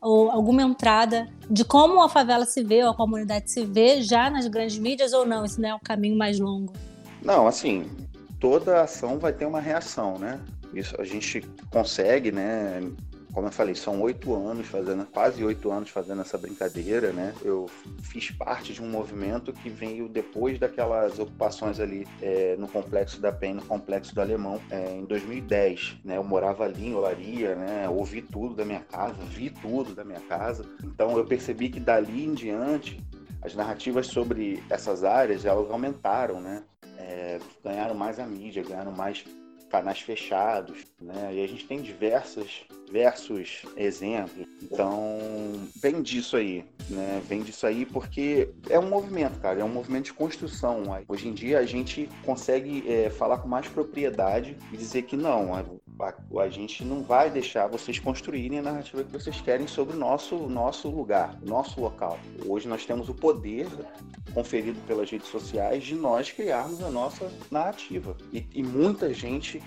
ou 0.00 0.30
alguma 0.30 0.62
entrada 0.62 1.28
de 1.50 1.62
como 1.62 2.02
a 2.02 2.08
favela 2.08 2.46
se 2.46 2.64
vê, 2.64 2.82
ou 2.82 2.90
a 2.90 2.96
comunidade 2.96 3.50
se 3.50 3.66
vê 3.66 4.00
já 4.00 4.30
nas 4.30 4.46
grandes 4.46 4.78
mídias, 4.78 5.12
ou 5.12 5.26
não? 5.26 5.44
Isso 5.44 5.60
não 5.60 5.68
é 5.68 5.74
um 5.74 5.80
caminho 5.80 6.16
mais 6.16 6.40
longo? 6.40 6.72
Não, 7.22 7.46
assim, 7.46 7.86
toda 8.38 8.80
ação 8.80 9.18
vai 9.18 9.34
ter 9.34 9.44
uma 9.44 9.60
reação, 9.60 10.18
né? 10.18 10.40
Isso 10.72 10.98
a 10.98 11.04
gente 11.04 11.42
consegue, 11.70 12.32
né? 12.32 12.80
Como 13.32 13.46
eu 13.46 13.52
falei, 13.52 13.74
são 13.74 14.00
oito 14.02 14.34
anos 14.34 14.66
fazendo, 14.66 15.06
quase 15.06 15.44
oito 15.44 15.70
anos 15.70 15.90
fazendo 15.90 16.20
essa 16.20 16.36
brincadeira, 16.36 17.12
né? 17.12 17.34
Eu 17.42 17.66
fiz 18.02 18.30
parte 18.30 18.72
de 18.72 18.82
um 18.82 18.88
movimento 18.88 19.52
que 19.52 19.68
veio 19.68 20.08
depois 20.08 20.58
daquelas 20.58 21.18
ocupações 21.18 21.78
ali 21.78 22.06
é, 22.20 22.56
no 22.58 22.66
Complexo 22.66 23.20
da 23.20 23.32
PEN, 23.32 23.54
no 23.54 23.62
Complexo 23.62 24.14
do 24.14 24.20
Alemão, 24.20 24.60
é, 24.70 24.92
em 24.92 25.04
2010, 25.04 25.98
né? 26.04 26.16
Eu 26.16 26.24
morava 26.24 26.64
ali 26.64 26.88
em 26.88 26.94
Olaria, 26.94 27.54
né? 27.54 27.88
Ouvi 27.88 28.22
tudo 28.22 28.54
da 28.54 28.64
minha 28.64 28.80
casa, 28.80 29.14
vi 29.24 29.50
tudo 29.50 29.94
da 29.94 30.04
minha 30.04 30.20
casa. 30.20 30.64
Então 30.82 31.16
eu 31.16 31.24
percebi 31.24 31.68
que 31.68 31.80
dali 31.80 32.24
em 32.24 32.34
diante 32.34 33.00
as 33.42 33.54
narrativas 33.54 34.06
sobre 34.06 34.62
essas 34.68 35.04
áreas 35.04 35.44
elas 35.44 35.70
aumentaram, 35.70 36.40
né? 36.40 36.62
É, 36.98 37.38
ganharam 37.64 37.94
mais 37.94 38.18
a 38.18 38.26
mídia, 38.26 38.62
ganharam 38.62 38.92
mais 38.92 39.24
canais 39.70 40.00
fechados, 40.00 40.84
né? 41.00 41.30
E 41.34 41.44
a 41.44 41.46
gente 41.46 41.66
tem 41.66 41.80
diversas, 41.80 42.64
diversos 42.86 43.62
exemplos. 43.76 44.46
Então, 44.62 45.18
vem 45.80 46.02
disso 46.02 46.36
aí, 46.36 46.64
né? 46.88 47.22
Vem 47.26 47.42
disso 47.42 47.66
aí 47.66 47.86
porque 47.86 48.50
é 48.68 48.78
um 48.78 48.88
movimento, 48.88 49.38
cara, 49.40 49.60
é 49.60 49.64
um 49.64 49.68
movimento 49.68 50.06
de 50.06 50.12
construção. 50.12 50.82
Hoje 51.08 51.28
em 51.28 51.32
dia 51.32 51.60
a 51.60 51.64
gente 51.64 52.08
consegue 52.24 52.84
é, 52.90 53.08
falar 53.10 53.38
com 53.38 53.48
mais 53.48 53.68
propriedade 53.68 54.56
e 54.72 54.76
dizer 54.76 55.02
que 55.02 55.16
não, 55.16 55.54
a, 56.02 56.48
gente 56.48 56.84
não 56.84 57.02
vai 57.02 57.30
deixar 57.30 57.66
vocês 57.66 57.98
construírem 57.98 58.58
a 58.58 58.62
narrativa 58.62 59.04
que 59.04 59.12
vocês 59.12 59.40
querem 59.40 59.66
sobre 59.66 59.96
o 59.96 59.98
nosso, 59.98 60.36
nosso 60.48 60.88
lugar, 60.88 61.38
nosso 61.42 61.80
local. 61.80 62.18
Hoje 62.46 62.68
nós 62.68 62.86
temos 62.86 63.08
o 63.08 63.14
poder 63.14 63.66
conferido 64.32 64.80
pelas 64.86 65.10
redes 65.10 65.28
sociais 65.28 65.84
de 65.84 65.94
nós 65.94 66.30
criarmos 66.30 66.82
a 66.82 66.90
nossa 66.90 67.30
narrativa. 67.50 68.16
E, 68.32 68.46
e 68.52 68.62
muita 68.62 69.12
gente 69.12 69.62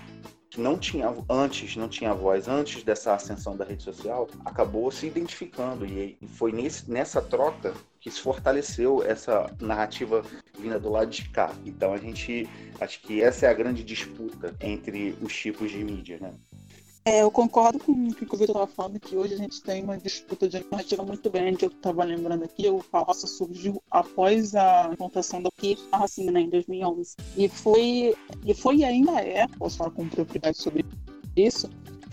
que 0.50 0.60
não 0.60 0.78
tinha 0.78 1.12
antes, 1.28 1.76
não 1.76 1.88
tinha 1.88 2.14
voz 2.14 2.46
antes 2.46 2.84
dessa 2.84 3.14
ascensão 3.14 3.56
da 3.56 3.64
rede 3.64 3.82
social, 3.82 4.28
acabou 4.44 4.90
se 4.90 5.06
identificando 5.06 5.84
e 5.84 6.16
foi 6.28 6.52
nesse, 6.52 6.88
nessa 6.88 7.20
troca 7.20 7.74
que 8.04 8.10
se 8.10 8.20
fortaleceu 8.20 9.02
essa 9.02 9.50
narrativa 9.58 10.22
vinda 10.58 10.78
do 10.78 10.90
lado 10.90 11.10
de 11.10 11.26
cá. 11.30 11.54
Então 11.64 11.94
a 11.94 11.96
gente 11.96 12.46
acho 12.78 13.00
que 13.00 13.22
essa 13.22 13.46
é 13.46 13.48
a 13.48 13.54
grande 13.54 13.82
disputa 13.82 14.54
entre 14.60 15.16
os 15.22 15.34
tipos 15.34 15.70
de 15.70 15.82
mídia, 15.82 16.18
né? 16.20 16.30
É, 17.06 17.22
eu 17.22 17.30
concordo 17.30 17.78
com 17.78 17.92
o 17.92 18.14
que 18.14 18.24
o 18.24 18.36
Vitor 18.36 18.56
estava 18.56 18.66
falando, 18.66 19.00
que 19.00 19.16
hoje 19.16 19.32
a 19.32 19.38
gente 19.38 19.62
tem 19.62 19.82
uma 19.82 19.96
disputa 19.96 20.46
de 20.46 20.62
narrativa 20.70 21.02
muito 21.02 21.30
grande. 21.30 21.64
Eu 21.64 21.70
estava 21.70 22.04
lembrando 22.04 22.44
aqui, 22.44 22.68
o 22.68 22.80
Falroça 22.80 23.26
surgiu 23.26 23.82
após 23.90 24.54
a 24.54 24.90
implantação 24.92 25.40
do 25.40 25.50
PIR 25.52 25.78
Racina, 25.90 26.32
né, 26.32 26.40
em 26.40 26.50
2011. 26.50 27.16
E 27.38 27.48
foi, 27.48 28.14
e 28.44 28.54
foi 28.54 28.84
ainda 28.84 29.18
é, 29.18 29.46
posso 29.58 29.78
falar 29.78 29.92
com 29.92 30.06
propriedade 30.08 30.58
sobre 30.58 30.84
isso, 31.34 31.70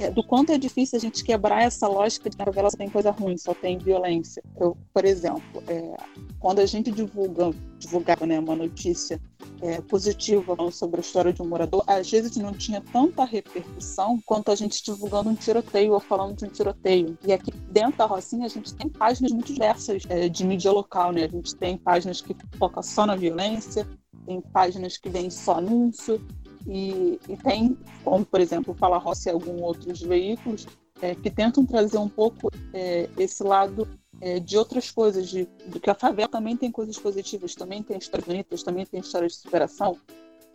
do 0.10 0.24
quanto 0.24 0.52
é 0.52 0.58
difícil 0.58 0.98
a 0.98 1.02
gente 1.02 1.24
quebrar 1.24 1.64
essa 1.64 1.88
lógica 1.88 2.30
de 2.30 2.36
que 2.36 2.42
a 2.42 2.46
novela 2.46 2.70
só 2.70 2.78
tem 2.78 2.90
coisa 2.90 3.12
ruim, 3.12 3.38
só 3.38 3.54
tem 3.54 3.78
violência. 3.78 4.44
Eu, 4.60 4.78
por 4.94 5.06
exemplo, 5.06 5.64
é, 5.68 5.96
quando 6.40 6.60
a 6.60 6.66
gente 6.66 6.92
divulga, 6.92 7.52
divulgava 7.78 8.26
né, 8.26 8.40
uma 8.40 8.56
notícia 8.56 9.22
é, 9.62 9.82
positiva 9.82 10.56
sobre 10.72 10.98
a 10.98 11.02
história 11.02 11.34
de 11.34 11.42
um 11.42 11.48
morador, 11.48 11.84
às 11.88 12.10
vezes 12.10 12.36
não 12.38 12.54
tinha 12.54 12.82
tanta 12.82 13.24
repercussão 13.24 14.20
quanto 14.26 14.52
a 14.52 14.56
gente 14.56 14.84
divulgando 14.84 15.30
um 15.30 15.36
tiroteio 15.36 15.94
ou 15.94 16.00
falando 16.00 16.38
de 16.38 16.46
um 16.46 16.50
tiroteio. 16.50 17.18
E 17.26 17.34
aqui 17.34 17.52
dentro 17.70 17.98
da 17.98 18.06
Rocinha 18.06 18.46
a 18.46 18.50
gente 18.50 18.74
tem 18.74 18.90
páginas 18.90 19.32
muito 19.32 19.54
diversas 19.54 20.04
é, 20.10 20.28
de 20.28 20.46
mídia 20.46 20.72
local, 20.72 21.12
né? 21.12 21.26
A 21.26 21.28
gente 21.28 21.56
tem 21.56 21.78
páginas 21.78 22.22
que 22.22 22.36
focam 22.58 22.82
só 22.82 23.06
na 23.06 23.16
violência, 23.16 23.88
tem 24.26 24.42
páginas 24.42 24.98
que 24.98 25.10
vêm 25.10 25.30
só 25.30 25.58
anúncio, 25.58 26.22
e, 26.68 27.20
e 27.28 27.38
tem, 27.38 27.78
como 28.04 28.26
por 28.26 28.40
exemplo, 28.40 28.74
Fala 28.74 28.98
Rossi 28.98 29.30
e 29.30 29.32
alguns 29.32 29.62
outros 29.62 30.02
veículos, 30.02 30.68
é, 31.02 31.16
que 31.16 31.30
tentam 31.30 31.66
trazer 31.66 31.98
um 31.98 32.10
pouco 32.10 32.52
é, 32.74 33.10
esse 33.18 33.44
lado 33.44 33.88
é, 34.20 34.40
de 34.40 34.58
outras 34.58 34.92
coisas, 34.92 35.28
de, 35.28 35.48
de 35.68 35.80
que 35.80 35.90
a 35.90 35.96
favela 35.96 36.28
também 36.28 36.56
tem 36.56 36.72
coisas 36.72 36.98
positivas, 36.98 37.56
também 37.56 37.82
tem 37.82 37.98
histórias 37.98 38.28
bonitas, 38.28 38.64
também 38.64 38.86
tem 38.86 39.00
histórias 39.00 39.34
de 39.34 39.40
superação, 39.40 39.98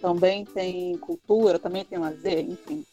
também 0.00 0.44
tem 0.44 0.96
cultura, 0.98 1.58
também 1.58 1.84
tem 1.84 1.98
lazer, 1.98 2.48
enfim. 2.48 2.84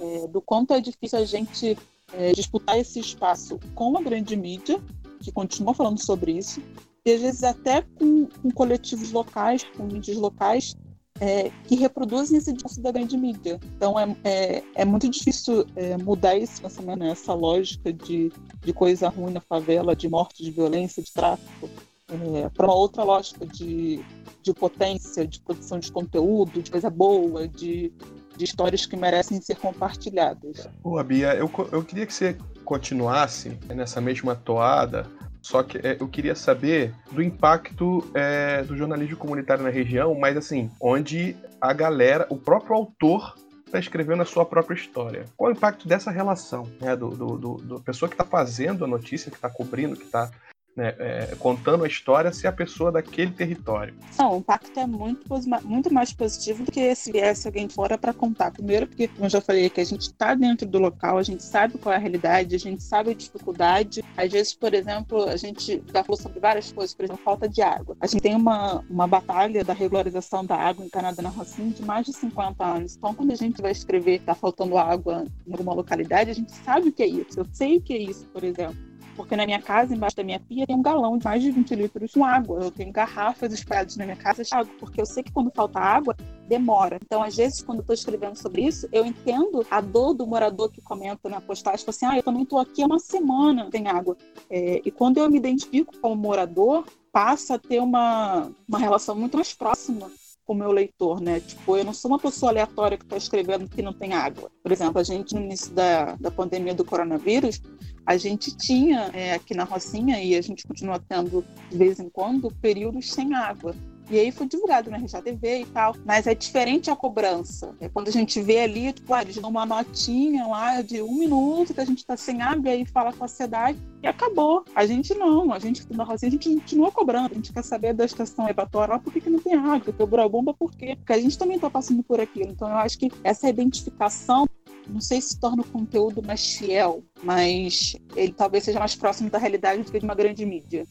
É, 0.00 0.26
do 0.26 0.42
quanto 0.42 0.74
é 0.74 0.80
difícil 0.80 1.18
a 1.18 1.24
gente 1.24 1.78
é, 2.12 2.32
disputar 2.32 2.78
esse 2.78 2.98
espaço 2.98 3.58
com 3.74 3.96
a 3.96 4.02
grande 4.02 4.36
mídia, 4.36 4.80
que 5.20 5.30
continua 5.30 5.74
falando 5.74 6.04
sobre 6.04 6.32
isso, 6.32 6.60
e 7.04 7.12
às 7.12 7.20
vezes 7.20 7.44
até 7.44 7.82
com, 7.82 8.26
com 8.26 8.50
coletivos 8.50 9.12
locais, 9.12 9.64
com 9.76 9.84
mídias 9.84 10.16
locais, 10.16 10.74
é, 11.20 11.50
que 11.64 11.74
reproduzem 11.74 12.38
esse 12.38 12.52
discurso 12.52 12.80
da 12.80 12.90
grande 12.90 13.16
mídia. 13.16 13.58
Então 13.76 13.98
é, 13.98 14.16
é, 14.24 14.62
é 14.74 14.84
muito 14.84 15.08
difícil 15.08 15.66
é, 15.74 15.96
mudar 15.96 16.36
esse 16.36 16.60
pensamento, 16.60 16.98
né? 16.98 17.10
essa 17.10 17.34
lógica 17.34 17.92
de, 17.92 18.32
de 18.60 18.72
coisa 18.72 19.08
ruim 19.08 19.32
na 19.32 19.40
favela, 19.40 19.96
de 19.96 20.08
morte, 20.08 20.42
de 20.42 20.50
violência, 20.50 21.02
de 21.02 21.12
tráfico, 21.12 21.68
é, 22.08 22.48
para 22.50 22.66
uma 22.66 22.74
outra 22.74 23.02
lógica 23.02 23.44
de, 23.46 24.00
de 24.42 24.54
potência, 24.54 25.26
de 25.26 25.40
produção 25.40 25.78
de 25.78 25.90
conteúdo, 25.90 26.62
de 26.62 26.70
coisa 26.70 26.90
boa, 26.90 27.48
de, 27.48 27.92
de 28.36 28.44
histórias 28.44 28.86
que 28.86 28.96
merecem 28.96 29.40
ser 29.40 29.56
compartilhadas. 29.56 30.68
Boa, 30.82 31.02
Bia, 31.02 31.34
eu, 31.34 31.50
eu 31.72 31.82
queria 31.82 32.06
que 32.06 32.14
você 32.14 32.36
continuasse 32.64 33.58
nessa 33.74 34.00
mesma 34.00 34.34
toada 34.34 35.06
só 35.46 35.62
que 35.62 35.78
é, 35.78 35.96
eu 36.00 36.08
queria 36.08 36.34
saber 36.34 36.92
do 37.12 37.22
impacto 37.22 38.04
é, 38.14 38.64
do 38.64 38.76
jornalismo 38.76 39.16
comunitário 39.16 39.62
na 39.62 39.70
região, 39.70 40.12
mas 40.12 40.36
assim, 40.36 40.68
onde 40.80 41.36
a 41.60 41.72
galera, 41.72 42.26
o 42.28 42.36
próprio 42.36 42.74
autor 42.74 43.36
está 43.64 43.78
escrevendo 43.78 44.22
a 44.22 44.24
sua 44.24 44.44
própria 44.44 44.74
história. 44.74 45.24
Qual 45.36 45.48
o 45.48 45.54
impacto 45.54 45.86
dessa 45.86 46.10
relação, 46.10 46.68
né, 46.80 46.96
do, 46.96 47.10
do, 47.10 47.38
do, 47.38 47.54
do 47.58 47.80
pessoa 47.80 48.08
que 48.08 48.14
está 48.14 48.24
fazendo 48.24 48.84
a 48.84 48.88
notícia, 48.88 49.30
que 49.30 49.36
está 49.36 49.48
cobrindo, 49.48 49.94
que 49.94 50.02
está 50.02 50.32
né, 50.76 50.94
é, 50.98 51.34
contando 51.38 51.84
a 51.84 51.88
história 51.88 52.30
se 52.32 52.46
a 52.46 52.52
pessoa 52.52 52.92
daquele 52.92 53.30
território. 53.30 53.94
Não, 54.18 54.34
o 54.34 54.38
impacto 54.38 54.78
é 54.78 54.86
muito, 54.86 55.24
muito 55.64 55.92
mais 55.92 56.12
positivo 56.12 56.64
do 56.64 56.70
que 56.70 56.94
se 56.94 57.10
viesse 57.10 57.48
alguém 57.48 57.68
fora 57.68 57.96
para 57.96 58.12
contar. 58.12 58.50
Primeiro, 58.50 58.86
porque, 58.86 59.08
como 59.08 59.24
eu 59.24 59.30
já 59.30 59.40
falei, 59.40 59.70
que 59.70 59.80
a 59.80 59.84
gente 59.84 60.02
está 60.02 60.34
dentro 60.34 60.66
do 60.66 60.78
local, 60.78 61.16
a 61.16 61.22
gente 61.22 61.42
sabe 61.42 61.78
qual 61.78 61.92
é 61.92 61.96
a 61.96 62.00
realidade, 62.00 62.54
a 62.54 62.58
gente 62.58 62.82
sabe 62.82 63.10
a 63.10 63.14
dificuldade. 63.14 64.04
Às 64.16 64.30
vezes, 64.30 64.54
por 64.54 64.74
exemplo, 64.74 65.24
a 65.24 65.36
gente 65.36 65.82
já 65.92 66.04
falou 66.04 66.20
sobre 66.20 66.40
várias 66.40 66.70
coisas, 66.70 66.94
por 66.94 67.04
exemplo, 67.04 67.22
falta 67.24 67.48
de 67.48 67.62
água. 67.62 67.96
A 68.00 68.06
gente 68.06 68.20
tem 68.20 68.34
uma, 68.34 68.84
uma 68.90 69.06
batalha 69.06 69.64
da 69.64 69.72
regularização 69.72 70.44
da 70.44 70.56
água 70.56 70.84
encanada 70.84 71.22
na 71.22 71.30
Rocinha 71.30 71.70
de 71.70 71.82
mais 71.82 72.04
de 72.04 72.12
50 72.12 72.64
anos. 72.64 72.96
Então, 72.96 73.14
quando 73.14 73.32
a 73.32 73.36
gente 73.36 73.62
vai 73.62 73.72
escrever 73.72 74.16
está 74.16 74.34
faltando 74.34 74.76
água 74.76 75.24
em 75.46 75.52
alguma 75.52 75.72
localidade, 75.72 76.30
a 76.30 76.34
gente 76.34 76.52
sabe 76.52 76.88
o 76.88 76.92
que 76.92 77.02
é 77.02 77.06
isso. 77.06 77.40
Eu 77.40 77.46
sei 77.52 77.78
o 77.78 77.80
que 77.80 77.94
é 77.94 77.98
isso, 77.98 78.26
por 78.26 78.44
exemplo. 78.44 78.76
Porque 79.16 79.34
na 79.34 79.46
minha 79.46 79.60
casa, 79.60 79.94
embaixo 79.94 80.16
da 80.16 80.22
minha 80.22 80.38
pia, 80.38 80.66
tem 80.66 80.76
um 80.76 80.82
galão 80.82 81.16
de 81.16 81.24
mais 81.24 81.42
de 81.42 81.50
20 81.50 81.74
litros 81.74 82.12
com 82.12 82.24
água. 82.24 82.60
Eu 82.62 82.70
tenho 82.70 82.92
garrafas 82.92 83.52
espalhadas 83.52 83.96
na 83.96 84.04
minha 84.04 84.16
casa 84.16 84.44
de 84.44 84.54
água, 84.54 84.72
porque 84.78 85.00
eu 85.00 85.06
sei 85.06 85.22
que 85.22 85.32
quando 85.32 85.50
falta 85.50 85.80
água, 85.80 86.14
demora. 86.46 86.98
Então, 87.02 87.22
às 87.22 87.34
vezes, 87.34 87.62
quando 87.62 87.78
eu 87.78 87.82
estou 87.82 87.94
escrevendo 87.94 88.36
sobre 88.36 88.62
isso, 88.62 88.86
eu 88.92 89.04
entendo 89.06 89.66
a 89.70 89.80
dor 89.80 90.12
do 90.12 90.26
morador 90.26 90.70
que 90.70 90.82
comenta 90.82 91.28
na 91.28 91.40
postagem, 91.40 91.84
fala 91.84 91.90
assim, 91.90 92.06
ah, 92.06 92.16
eu 92.16 92.22
também 92.22 92.42
estou 92.42 92.58
aqui 92.58 92.82
há 92.82 92.86
uma 92.86 92.98
semana 92.98 93.68
sem 93.70 93.88
água. 93.88 94.16
É, 94.50 94.82
e 94.84 94.90
quando 94.90 95.16
eu 95.16 95.30
me 95.30 95.38
identifico 95.38 95.96
como 95.98 96.14
morador, 96.14 96.84
passa 97.10 97.54
a 97.54 97.58
ter 97.58 97.80
uma, 97.80 98.50
uma 98.68 98.78
relação 98.78 99.16
muito 99.16 99.36
mais 99.36 99.54
próxima 99.54 100.10
com 100.46 100.52
o 100.52 100.56
meu 100.56 100.70
leitor, 100.70 101.20
né? 101.20 101.40
Tipo, 101.40 101.76
eu 101.76 101.84
não 101.84 101.92
sou 101.92 102.10
uma 102.10 102.18
pessoa 102.18 102.52
aleatória 102.52 102.96
que 102.96 103.04
está 103.04 103.16
escrevendo 103.16 103.68
que 103.68 103.82
não 103.82 103.92
tem 103.92 104.14
água. 104.14 104.50
Por 104.62 104.70
exemplo, 104.70 105.00
a 105.00 105.02
gente, 105.02 105.34
no 105.34 105.40
início 105.40 105.74
da, 105.74 106.14
da 106.14 106.30
pandemia 106.30 106.74
do 106.74 106.84
coronavírus, 106.84 107.60
a 108.06 108.16
gente 108.16 108.56
tinha 108.56 109.10
é, 109.12 109.34
aqui 109.34 109.54
na 109.54 109.64
Rocinha, 109.64 110.22
e 110.22 110.36
a 110.36 110.40
gente 110.40 110.66
continua 110.66 111.02
tendo 111.08 111.44
de 111.68 111.76
vez 111.76 111.98
em 111.98 112.08
quando, 112.08 112.50
períodos 112.62 113.12
sem 113.12 113.34
água. 113.34 113.74
E 114.08 114.18
aí 114.18 114.30
foi 114.30 114.46
divulgado 114.46 114.90
na 114.90 114.98
RJTV 114.98 115.60
e 115.60 115.66
tal. 115.66 115.94
Mas 116.04 116.26
é 116.26 116.34
diferente 116.34 116.90
a 116.90 116.96
cobrança. 116.96 117.74
É 117.80 117.88
quando 117.88 118.08
a 118.08 118.12
gente 118.12 118.40
vê 118.40 118.60
ali, 118.60 118.92
tipo, 118.92 119.12
ah, 119.12 119.22
eles 119.22 119.36
dão 119.36 119.50
uma 119.50 119.66
notinha 119.66 120.46
lá 120.46 120.82
de 120.82 121.02
um 121.02 121.14
minuto 121.18 121.74
que 121.74 121.80
a 121.80 121.84
gente 121.84 122.04
tá 122.04 122.16
sem 122.16 122.42
água, 122.42 122.68
e 122.68 122.72
aí 122.72 122.86
fala 122.86 123.12
com 123.12 123.24
a 123.24 123.28
cidade 123.28 123.78
e 124.02 124.06
acabou. 124.06 124.64
A 124.74 124.86
gente 124.86 125.14
não. 125.14 125.52
A 125.52 125.58
gente 125.58 125.84
na 125.92 126.04
Rocinha, 126.04 126.28
a 126.28 126.32
gente 126.32 126.48
continua 126.48 126.92
cobrando. 126.92 127.32
A 127.32 127.34
gente 127.34 127.52
quer 127.52 127.64
saber 127.64 127.92
da 127.92 128.04
estação 128.04 128.48
evatória 128.48 128.94
lá 128.94 128.98
por 128.98 129.12
que, 129.12 129.20
que 129.20 129.30
não 129.30 129.40
tem 129.40 129.54
água, 129.54 129.92
quebrou 129.92 130.24
a 130.24 130.28
bomba 130.28 130.54
por 130.54 130.72
quê? 130.72 130.96
Porque 130.96 131.12
a 131.12 131.18
gente 131.18 131.36
também 131.36 131.58
tá 131.58 131.68
passando 131.68 132.02
por 132.02 132.20
aquilo. 132.20 132.50
Então 132.50 132.68
eu 132.68 132.76
acho 132.76 132.98
que 132.98 133.10
essa 133.24 133.48
identificação 133.48 134.46
não 134.88 135.00
sei 135.00 135.20
se 135.20 135.38
torna 135.38 135.62
o 135.62 135.66
conteúdo 135.66 136.22
mais 136.22 136.54
fiel, 136.54 137.02
mas 137.22 137.96
ele 138.14 138.32
talvez 138.32 138.64
seja 138.64 138.78
mais 138.78 138.94
próximo 138.94 139.28
da 139.28 139.38
realidade 139.38 139.82
do 139.82 139.90
que 139.90 139.98
de 139.98 140.04
uma 140.04 140.14
grande 140.14 140.46
mídia. 140.46 140.86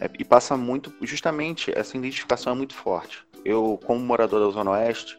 É, 0.00 0.08
e 0.18 0.24
passa 0.24 0.56
muito, 0.56 0.92
justamente, 1.02 1.76
essa 1.76 1.96
identificação 1.96 2.52
é 2.52 2.56
muito 2.56 2.74
forte. 2.74 3.26
Eu, 3.44 3.78
como 3.84 4.00
morador 4.00 4.46
da 4.46 4.50
Zona 4.52 4.70
Oeste, 4.72 5.18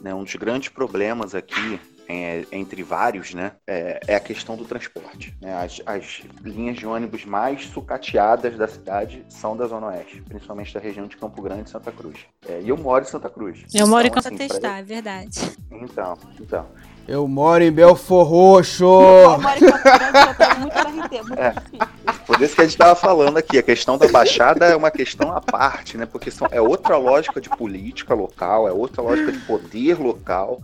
né, 0.00 0.14
um 0.14 0.24
dos 0.24 0.34
grandes 0.36 0.68
problemas 0.70 1.34
aqui, 1.34 1.80
é, 2.08 2.46
entre 2.50 2.82
vários, 2.82 3.34
né, 3.34 3.52
é, 3.66 4.00
é, 4.06 4.14
a 4.14 4.20
questão 4.20 4.56
do 4.56 4.64
transporte. 4.64 5.36
Né? 5.42 5.52
As, 5.54 5.80
as, 5.84 6.22
linhas 6.42 6.76
de 6.76 6.86
ônibus 6.86 7.26
mais 7.26 7.66
sucateadas 7.66 8.56
da 8.56 8.66
cidade 8.66 9.26
são 9.28 9.54
da 9.54 9.66
Zona 9.66 9.88
Oeste, 9.88 10.22
principalmente 10.22 10.72
da 10.72 10.80
região 10.80 11.06
de 11.06 11.16
Campo 11.18 11.42
Grande 11.42 11.68
e 11.68 11.70
Santa 11.70 11.92
Cruz. 11.92 12.18
É, 12.48 12.62
e 12.62 12.68
eu 12.70 12.78
moro 12.78 13.04
em 13.04 13.08
Santa 13.08 13.28
Cruz. 13.28 13.60
Eu 13.60 13.66
então, 13.74 13.88
moro 13.88 14.06
em 14.06 14.10
Campo 14.10 14.26
assim, 14.26 14.36
Testar, 14.38 14.60
pra... 14.60 14.78
é 14.78 14.82
verdade. 14.82 15.38
Então, 15.70 16.18
então. 16.40 16.66
Eu 17.08 17.26
moro 17.26 17.64
em 17.64 17.72
Belfor 17.72 18.26
Roxo. 18.26 18.84
Eu 18.84 19.40
moro 19.40 19.56
em 19.56 19.60
Campo 19.60 20.42
eu 20.42 20.60
muito 20.60 20.78
RT, 20.78 21.26
muito 21.26 21.40
é. 21.40 21.54
Por 22.26 22.42
isso 22.42 22.54
que 22.54 22.60
a 22.60 22.64
gente 22.64 22.74
estava 22.74 22.94
falando 22.94 23.38
aqui, 23.38 23.56
a 23.56 23.62
questão 23.62 23.96
da 23.96 24.06
Baixada 24.08 24.66
é 24.66 24.76
uma 24.76 24.90
questão 24.90 25.32
à 25.32 25.40
parte, 25.40 25.96
né? 25.96 26.04
Porque 26.04 26.30
são, 26.30 26.46
é 26.50 26.60
outra 26.60 26.98
lógica 26.98 27.40
de 27.40 27.48
política 27.48 28.12
local, 28.12 28.68
é 28.68 28.72
outra 28.72 29.00
lógica 29.00 29.32
de 29.32 29.38
poder 29.38 29.98
local, 29.98 30.60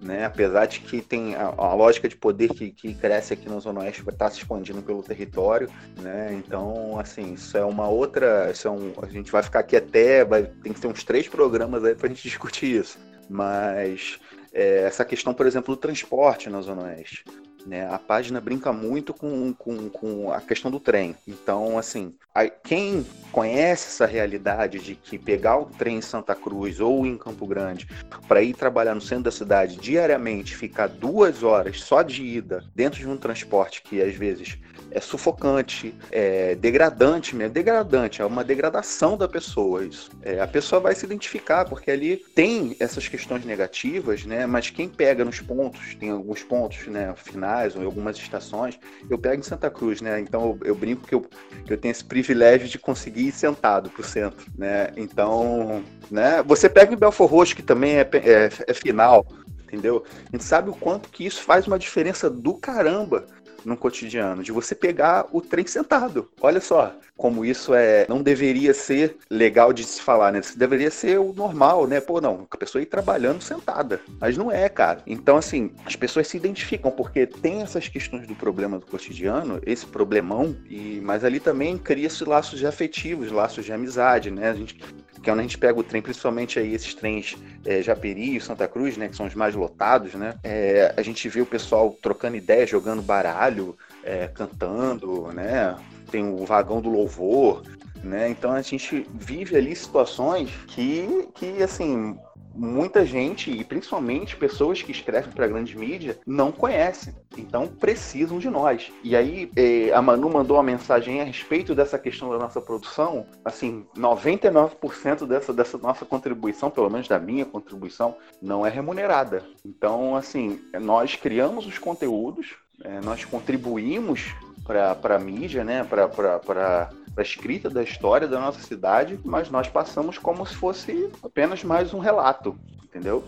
né? 0.00 0.24
Apesar 0.24 0.64
de 0.64 0.80
que 0.80 1.02
tem 1.02 1.34
a, 1.34 1.52
a 1.58 1.74
lógica 1.74 2.08
de 2.08 2.16
poder 2.16 2.48
que, 2.54 2.70
que 2.70 2.94
cresce 2.94 3.34
aqui 3.34 3.46
na 3.46 3.58
Zona 3.58 3.80
Oeste 3.80 4.00
vai 4.00 4.14
estar 4.14 4.30
se 4.30 4.38
expandindo 4.38 4.80
pelo 4.80 5.02
território, 5.02 5.68
né? 6.00 6.32
Então, 6.32 6.98
assim, 6.98 7.34
isso 7.34 7.54
é 7.54 7.64
uma 7.66 7.86
outra. 7.86 8.50
Isso 8.50 8.66
é 8.66 8.70
um, 8.70 8.94
a 9.02 9.06
gente 9.08 9.30
vai 9.30 9.42
ficar 9.42 9.58
aqui 9.58 9.76
até. 9.76 10.24
Vai, 10.24 10.44
tem 10.44 10.72
que 10.72 10.80
ter 10.80 10.86
uns 10.86 11.04
três 11.04 11.28
programas 11.28 11.84
aí 11.84 11.94
para 11.94 12.06
a 12.06 12.08
gente 12.08 12.22
discutir 12.22 12.80
isso. 12.80 12.98
Mas 13.28 14.18
é, 14.52 14.84
essa 14.84 15.04
questão, 15.04 15.32
por 15.32 15.46
exemplo, 15.46 15.74
do 15.74 15.80
transporte 15.80 16.50
na 16.50 16.60
Zona 16.60 16.82
Oeste. 16.82 17.24
Né? 17.66 17.88
A 17.88 17.98
página 17.98 18.40
brinca 18.40 18.72
muito 18.72 19.14
com, 19.14 19.52
com, 19.54 19.88
com 19.88 20.32
a 20.32 20.40
questão 20.40 20.70
do 20.70 20.80
trem. 20.80 21.16
Então, 21.26 21.78
assim, 21.78 22.14
a, 22.34 22.46
quem 22.48 23.06
conhece 23.30 23.86
essa 23.86 24.06
realidade 24.06 24.78
de 24.78 24.94
que 24.94 25.18
pegar 25.18 25.58
o 25.58 25.66
trem 25.66 25.98
em 25.98 26.02
Santa 26.02 26.34
Cruz 26.34 26.80
ou 26.80 27.06
em 27.06 27.16
Campo 27.16 27.46
Grande 27.46 27.86
para 28.26 28.42
ir 28.42 28.54
trabalhar 28.54 28.94
no 28.94 29.00
centro 29.00 29.24
da 29.24 29.30
cidade 29.30 29.76
diariamente, 29.76 30.56
ficar 30.56 30.88
duas 30.88 31.42
horas 31.42 31.80
só 31.80 32.02
de 32.02 32.24
ida 32.24 32.64
dentro 32.74 32.98
de 32.98 33.08
um 33.08 33.16
transporte 33.16 33.82
que 33.82 34.02
às 34.02 34.14
vezes 34.14 34.58
é 34.94 35.00
sufocante, 35.00 35.94
é 36.10 36.54
degradante 36.54 37.34
mesmo. 37.34 37.52
Degradante, 37.52 38.22
é 38.22 38.24
uma 38.24 38.44
degradação 38.44 39.16
da 39.16 39.28
pessoa 39.28 39.84
isso. 39.84 40.10
É, 40.22 40.40
a 40.40 40.46
pessoa 40.46 40.80
vai 40.80 40.94
se 40.94 41.04
identificar, 41.04 41.64
porque 41.64 41.90
ali 41.90 42.16
tem 42.16 42.76
essas 42.78 43.08
questões 43.08 43.44
negativas, 43.44 44.24
né? 44.24 44.46
Mas 44.46 44.70
quem 44.70 44.88
pega 44.88 45.24
nos 45.24 45.40
pontos, 45.40 45.94
tem 45.94 46.10
alguns 46.10 46.42
pontos, 46.42 46.86
né, 46.86 47.14
finais, 47.16 47.74
ou 47.76 47.84
algumas 47.84 48.16
estações, 48.16 48.78
eu 49.08 49.18
pego 49.18 49.40
em 49.40 49.44
Santa 49.44 49.70
Cruz, 49.70 50.00
né? 50.00 50.20
Então 50.20 50.58
eu, 50.62 50.68
eu 50.68 50.74
brinco 50.74 51.06
que 51.06 51.14
eu, 51.14 51.26
eu 51.68 51.76
tenho 51.76 51.92
esse 51.92 52.04
privilégio 52.04 52.68
de 52.68 52.78
conseguir 52.78 53.28
ir 53.28 53.32
sentado 53.32 53.90
pro 53.90 54.04
centro, 54.04 54.46
né? 54.56 54.92
Então, 54.96 55.82
né? 56.10 56.42
Você 56.46 56.68
pega 56.68 56.92
em 56.92 56.98
Belfor 56.98 57.28
Roxo, 57.28 57.56
que 57.56 57.62
também 57.62 57.96
é, 57.96 58.00
é, 58.00 58.50
é 58.66 58.74
final, 58.74 59.26
entendeu? 59.64 60.04
A 60.28 60.36
gente 60.36 60.44
sabe 60.44 60.68
o 60.68 60.74
quanto 60.74 61.08
que 61.08 61.24
isso 61.24 61.42
faz 61.42 61.66
uma 61.66 61.78
diferença 61.78 62.28
do 62.28 62.54
caramba 62.54 63.26
no 63.64 63.76
cotidiano, 63.76 64.42
de 64.42 64.52
você 64.52 64.74
pegar 64.74 65.26
o 65.32 65.40
trem 65.40 65.66
sentado. 65.66 66.30
Olha 66.40 66.60
só 66.60 66.94
como 67.16 67.44
isso 67.44 67.72
é 67.74 68.04
não 68.08 68.20
deveria 68.20 68.74
ser 68.74 69.16
legal 69.30 69.72
de 69.72 69.84
se 69.84 70.00
falar, 70.00 70.32
né? 70.32 70.40
Isso 70.40 70.58
deveria 70.58 70.90
ser 70.90 71.20
o 71.20 71.32
normal, 71.32 71.86
né? 71.86 72.00
Pô, 72.00 72.20
não, 72.20 72.46
a 72.50 72.56
pessoa 72.56 72.82
ir 72.82 72.86
trabalhando 72.86 73.40
sentada. 73.40 74.00
Mas 74.20 74.36
não 74.36 74.50
é, 74.50 74.68
cara. 74.68 75.02
Então, 75.06 75.36
assim, 75.36 75.70
as 75.86 75.94
pessoas 75.94 76.26
se 76.26 76.36
identificam 76.36 76.90
porque 76.90 77.26
tem 77.26 77.62
essas 77.62 77.86
questões 77.86 78.26
do 78.26 78.34
problema 78.34 78.78
do 78.78 78.86
cotidiano, 78.86 79.60
esse 79.64 79.86
problemão, 79.86 80.56
e 80.68 81.00
mas 81.02 81.24
ali 81.24 81.38
também 81.38 81.78
cria-se 81.78 82.24
laços 82.24 82.64
afetivos, 82.64 83.30
laços 83.30 83.64
de 83.64 83.72
amizade, 83.72 84.30
né? 84.30 84.50
A 84.50 84.54
gente 84.54 84.78
que 85.22 85.30
é 85.30 85.32
onde 85.32 85.40
a 85.40 85.42
gente 85.44 85.58
pega 85.58 85.78
o 85.78 85.84
trem, 85.84 86.02
principalmente 86.02 86.58
aí 86.58 86.74
esses 86.74 86.94
trens 86.94 87.36
é, 87.64 87.80
Japeri 87.80 88.36
e 88.36 88.40
Santa 88.40 88.66
Cruz, 88.66 88.96
né, 88.96 89.08
que 89.08 89.16
são 89.16 89.26
os 89.26 89.34
mais 89.34 89.54
lotados, 89.54 90.14
né, 90.14 90.34
é, 90.42 90.92
a 90.96 91.02
gente 91.02 91.28
vê 91.28 91.40
o 91.40 91.46
pessoal 91.46 91.96
trocando 92.02 92.36
ideias, 92.36 92.68
jogando 92.68 93.00
baralho, 93.02 93.76
é, 94.02 94.26
cantando, 94.26 95.28
né, 95.32 95.76
tem 96.10 96.24
o 96.24 96.44
vagão 96.44 96.80
do 96.80 96.90
louvor, 96.90 97.62
né, 98.02 98.28
então 98.28 98.50
a 98.50 98.62
gente 98.62 99.06
vive 99.14 99.56
ali 99.56 99.74
situações 99.76 100.50
que, 100.66 101.28
que 101.34 101.62
assim, 101.62 102.18
muita 102.54 103.04
gente, 103.04 103.50
e 103.50 103.64
principalmente 103.64 104.36
pessoas 104.36 104.82
que 104.82 104.92
escrevem 104.92 105.32
para 105.32 105.46
grande 105.46 105.76
mídia, 105.76 106.18
não 106.26 106.52
conhecem. 106.52 107.14
Então 107.36 107.66
precisam 107.66 108.38
de 108.38 108.50
nós. 108.50 108.92
E 109.02 109.16
aí 109.16 109.50
eh, 109.56 109.92
a 109.92 110.02
Manu 110.02 110.30
mandou 110.30 110.56
uma 110.56 110.62
mensagem 110.62 111.20
a 111.20 111.24
respeito 111.24 111.74
dessa 111.74 111.98
questão 111.98 112.30
da 112.30 112.38
nossa 112.38 112.60
produção. 112.60 113.26
Assim, 113.44 113.86
99% 113.96 115.26
dessa, 115.26 115.52
dessa 115.52 115.78
nossa 115.78 116.04
contribuição, 116.04 116.70
pelo 116.70 116.90
menos 116.90 117.08
da 117.08 117.18
minha 117.18 117.44
contribuição, 117.44 118.16
não 118.40 118.66
é 118.66 118.70
remunerada. 118.70 119.42
Então, 119.64 120.16
assim, 120.16 120.60
nós 120.80 121.16
criamos 121.16 121.66
os 121.66 121.78
conteúdos, 121.78 122.54
eh, 122.84 123.00
nós 123.02 123.24
contribuímos 123.24 124.34
para 124.64 125.16
a 125.16 125.18
mídia, 125.18 125.64
né? 125.64 125.84
Para 125.84 126.90
a 127.16 127.22
escrita 127.22 127.68
da 127.68 127.82
história 127.82 128.26
da 128.26 128.40
nossa 128.40 128.60
cidade, 128.60 129.18
mas 129.24 129.50
nós 129.50 129.68
passamos 129.68 130.18
como 130.18 130.46
se 130.46 130.54
fosse 130.54 131.10
apenas 131.22 131.62
mais 131.62 131.92
um 131.92 131.98
relato, 131.98 132.56
entendeu? 132.82 133.24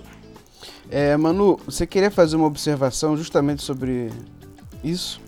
É, 0.91 1.17
Manu, 1.17 1.59
você 1.65 1.87
queria 1.87 2.11
fazer 2.11 2.37
uma 2.37 2.47
observação 2.47 3.17
justamente 3.17 3.63
sobre 3.63 4.11
isso? 4.83 5.21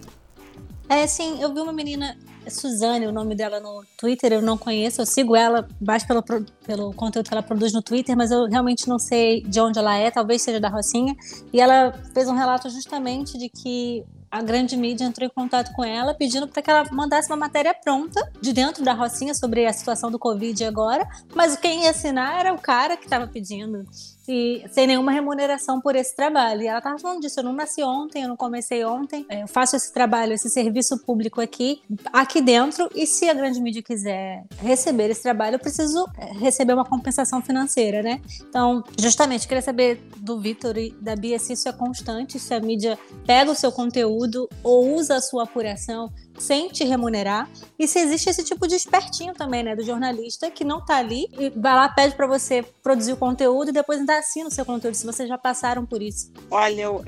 É, 0.89 1.07
sim, 1.07 1.43
eu 1.43 1.53
vi 1.53 1.61
uma 1.61 1.73
menina, 1.73 2.17
Suzane, 2.49 3.07
o 3.07 3.13
nome 3.13 3.35
dela 3.35 3.59
no 3.59 3.85
Twitter, 3.99 4.33
eu 4.33 4.41
não 4.41 4.57
conheço, 4.57 5.01
eu 5.01 5.07
sigo 5.07 5.35
ela 5.35 5.67
mais 5.81 6.05
pelo, 6.05 6.23
pelo 6.65 6.93
conteúdo 6.93 7.27
que 7.29 7.35
ela 7.35 7.43
produz 7.43 7.73
no 7.73 7.83
Twitter, 7.83 8.17
mas 8.17 8.31
eu 8.31 8.47
realmente 8.47 8.89
não 8.89 8.99
sei 8.99 9.43
de 9.43 9.61
onde 9.61 9.79
ela 9.79 9.97
é, 9.97 10.11
talvez 10.11 10.43
seja 10.43 10.61
da 10.61 10.69
Rocinha. 10.69 11.15
E 11.53 11.61
ela 11.61 11.93
fez 12.15 12.29
um 12.29 12.35
relato 12.35 12.71
justamente 12.71 13.37
de 13.37 13.49
que 13.49 14.05
a 14.37 14.43
grande 14.43 14.77
mídia 14.77 15.05
entrou 15.05 15.27
em 15.27 15.31
contato 15.31 15.73
com 15.73 15.83
ela 15.83 16.13
pedindo 16.13 16.47
para 16.47 16.61
que 16.61 16.71
ela 16.71 16.85
mandasse 16.93 17.31
uma 17.31 17.37
matéria 17.37 17.73
pronta 17.73 18.31
de 18.41 18.53
dentro 18.53 18.85
da 18.85 18.93
Rocinha 18.93 19.35
sobre 19.35 19.65
a 19.65 19.73
situação 19.73 20.11
do 20.11 20.19
Covid 20.19 20.63
agora, 20.65 21.09
mas 21.35 21.57
quem 21.57 21.85
ia 21.85 21.91
assinar 21.91 22.39
era 22.39 22.53
o 22.53 22.61
cara 22.61 22.97
que 22.99 23.05
estava 23.05 23.27
pedindo 23.27 23.87
e 24.29 24.65
sem 24.71 24.87
nenhuma 24.87 25.13
remuneração 25.13 25.81
por 25.81 25.97
esse 25.97 26.15
trabalho. 26.15 26.63
E 26.63 26.67
ela 26.67 26.79
estava 26.79 26.99
falando 26.99 27.21
disso, 27.21 27.41
eu 27.41 27.45
não 27.45 27.53
nasci 27.53 27.83
ontem, 27.83 28.23
eu 28.23 28.29
não 28.29 28.37
comecei 28.37 28.85
ontem, 28.85 29.25
é, 29.29 29.43
eu 29.43 29.49
faço 29.49 29.77
esse 29.77 29.93
trabalho, 29.93 30.33
esse 30.33 30.51
serviço 30.51 30.99
público 30.99 31.41
aqui, 31.41 31.83
aqui 32.13 32.41
dentro, 32.41 32.89
e 32.95 33.07
se 33.07 33.29
a 33.29 33.35
grande 33.35 33.61
mídia 33.61 33.83
quiser 33.83 34.45
receber 34.59 35.11
esse 35.11 35.23
trabalho, 35.23 35.57
eu 35.57 35.61
preciso 35.61 36.07
é, 36.19 36.33
receber 36.39 36.75
uma 36.75 36.85
compensação 36.85 37.41
financeira, 37.41 38.03
né? 38.03 38.21
Então, 38.49 38.83
justamente, 38.99 39.47
queria 39.47 39.63
saber 39.63 40.01
do 40.19 40.41
Vitor 40.41 40.77
e 40.77 40.91
da 41.01 41.15
Bia 41.15 41.39
se 41.39 41.53
isso 41.53 41.69
é 41.69 41.73
constante, 41.73 42.39
se 42.39 42.55
a 42.55 42.61
mídia 42.61 42.99
pega 43.27 43.51
o 43.51 43.55
seu 43.55 43.71
conteúdo 43.73 44.49
ou 44.63 44.95
usa 44.95 45.17
a 45.17 45.21
sua 45.21 45.45
apuração 45.45 46.11
sem 46.39 46.69
te 46.69 46.85
remunerar. 46.85 47.49
E 47.79 47.87
se 47.87 47.99
existe 47.99 48.31
esse 48.31 48.45
tipo 48.45 48.67
de 48.67 48.75
espertinho 48.75 49.35
também, 49.35 49.63
né, 49.63 49.77
do 49.77 49.85
jornalista 49.85 50.51
que 50.51 50.65
não 50.65 50.85
tá 50.85 50.97
ali 50.97 51.29
e 51.39 51.51
vai 51.51 51.75
lá, 51.75 51.89
pede 51.89 52.15
para 52.15 52.27
você 52.27 52.63
produzir 52.83 53.13
o 53.13 53.17
conteúdo 53.17 53.71
e 53.71 53.73
depois 53.73 53.99
ainda 53.99 54.19
assina 54.19 54.49
o 54.49 54.53
seu 54.53 54.65
conteúdo, 54.65 54.95
se 54.95 55.07
vocês 55.07 55.29
já 55.29 55.39
passaram 55.39 55.85
por 55.85 56.03
isso. 56.03 56.33
Olha, 56.51 56.83
eu, 56.83 57.05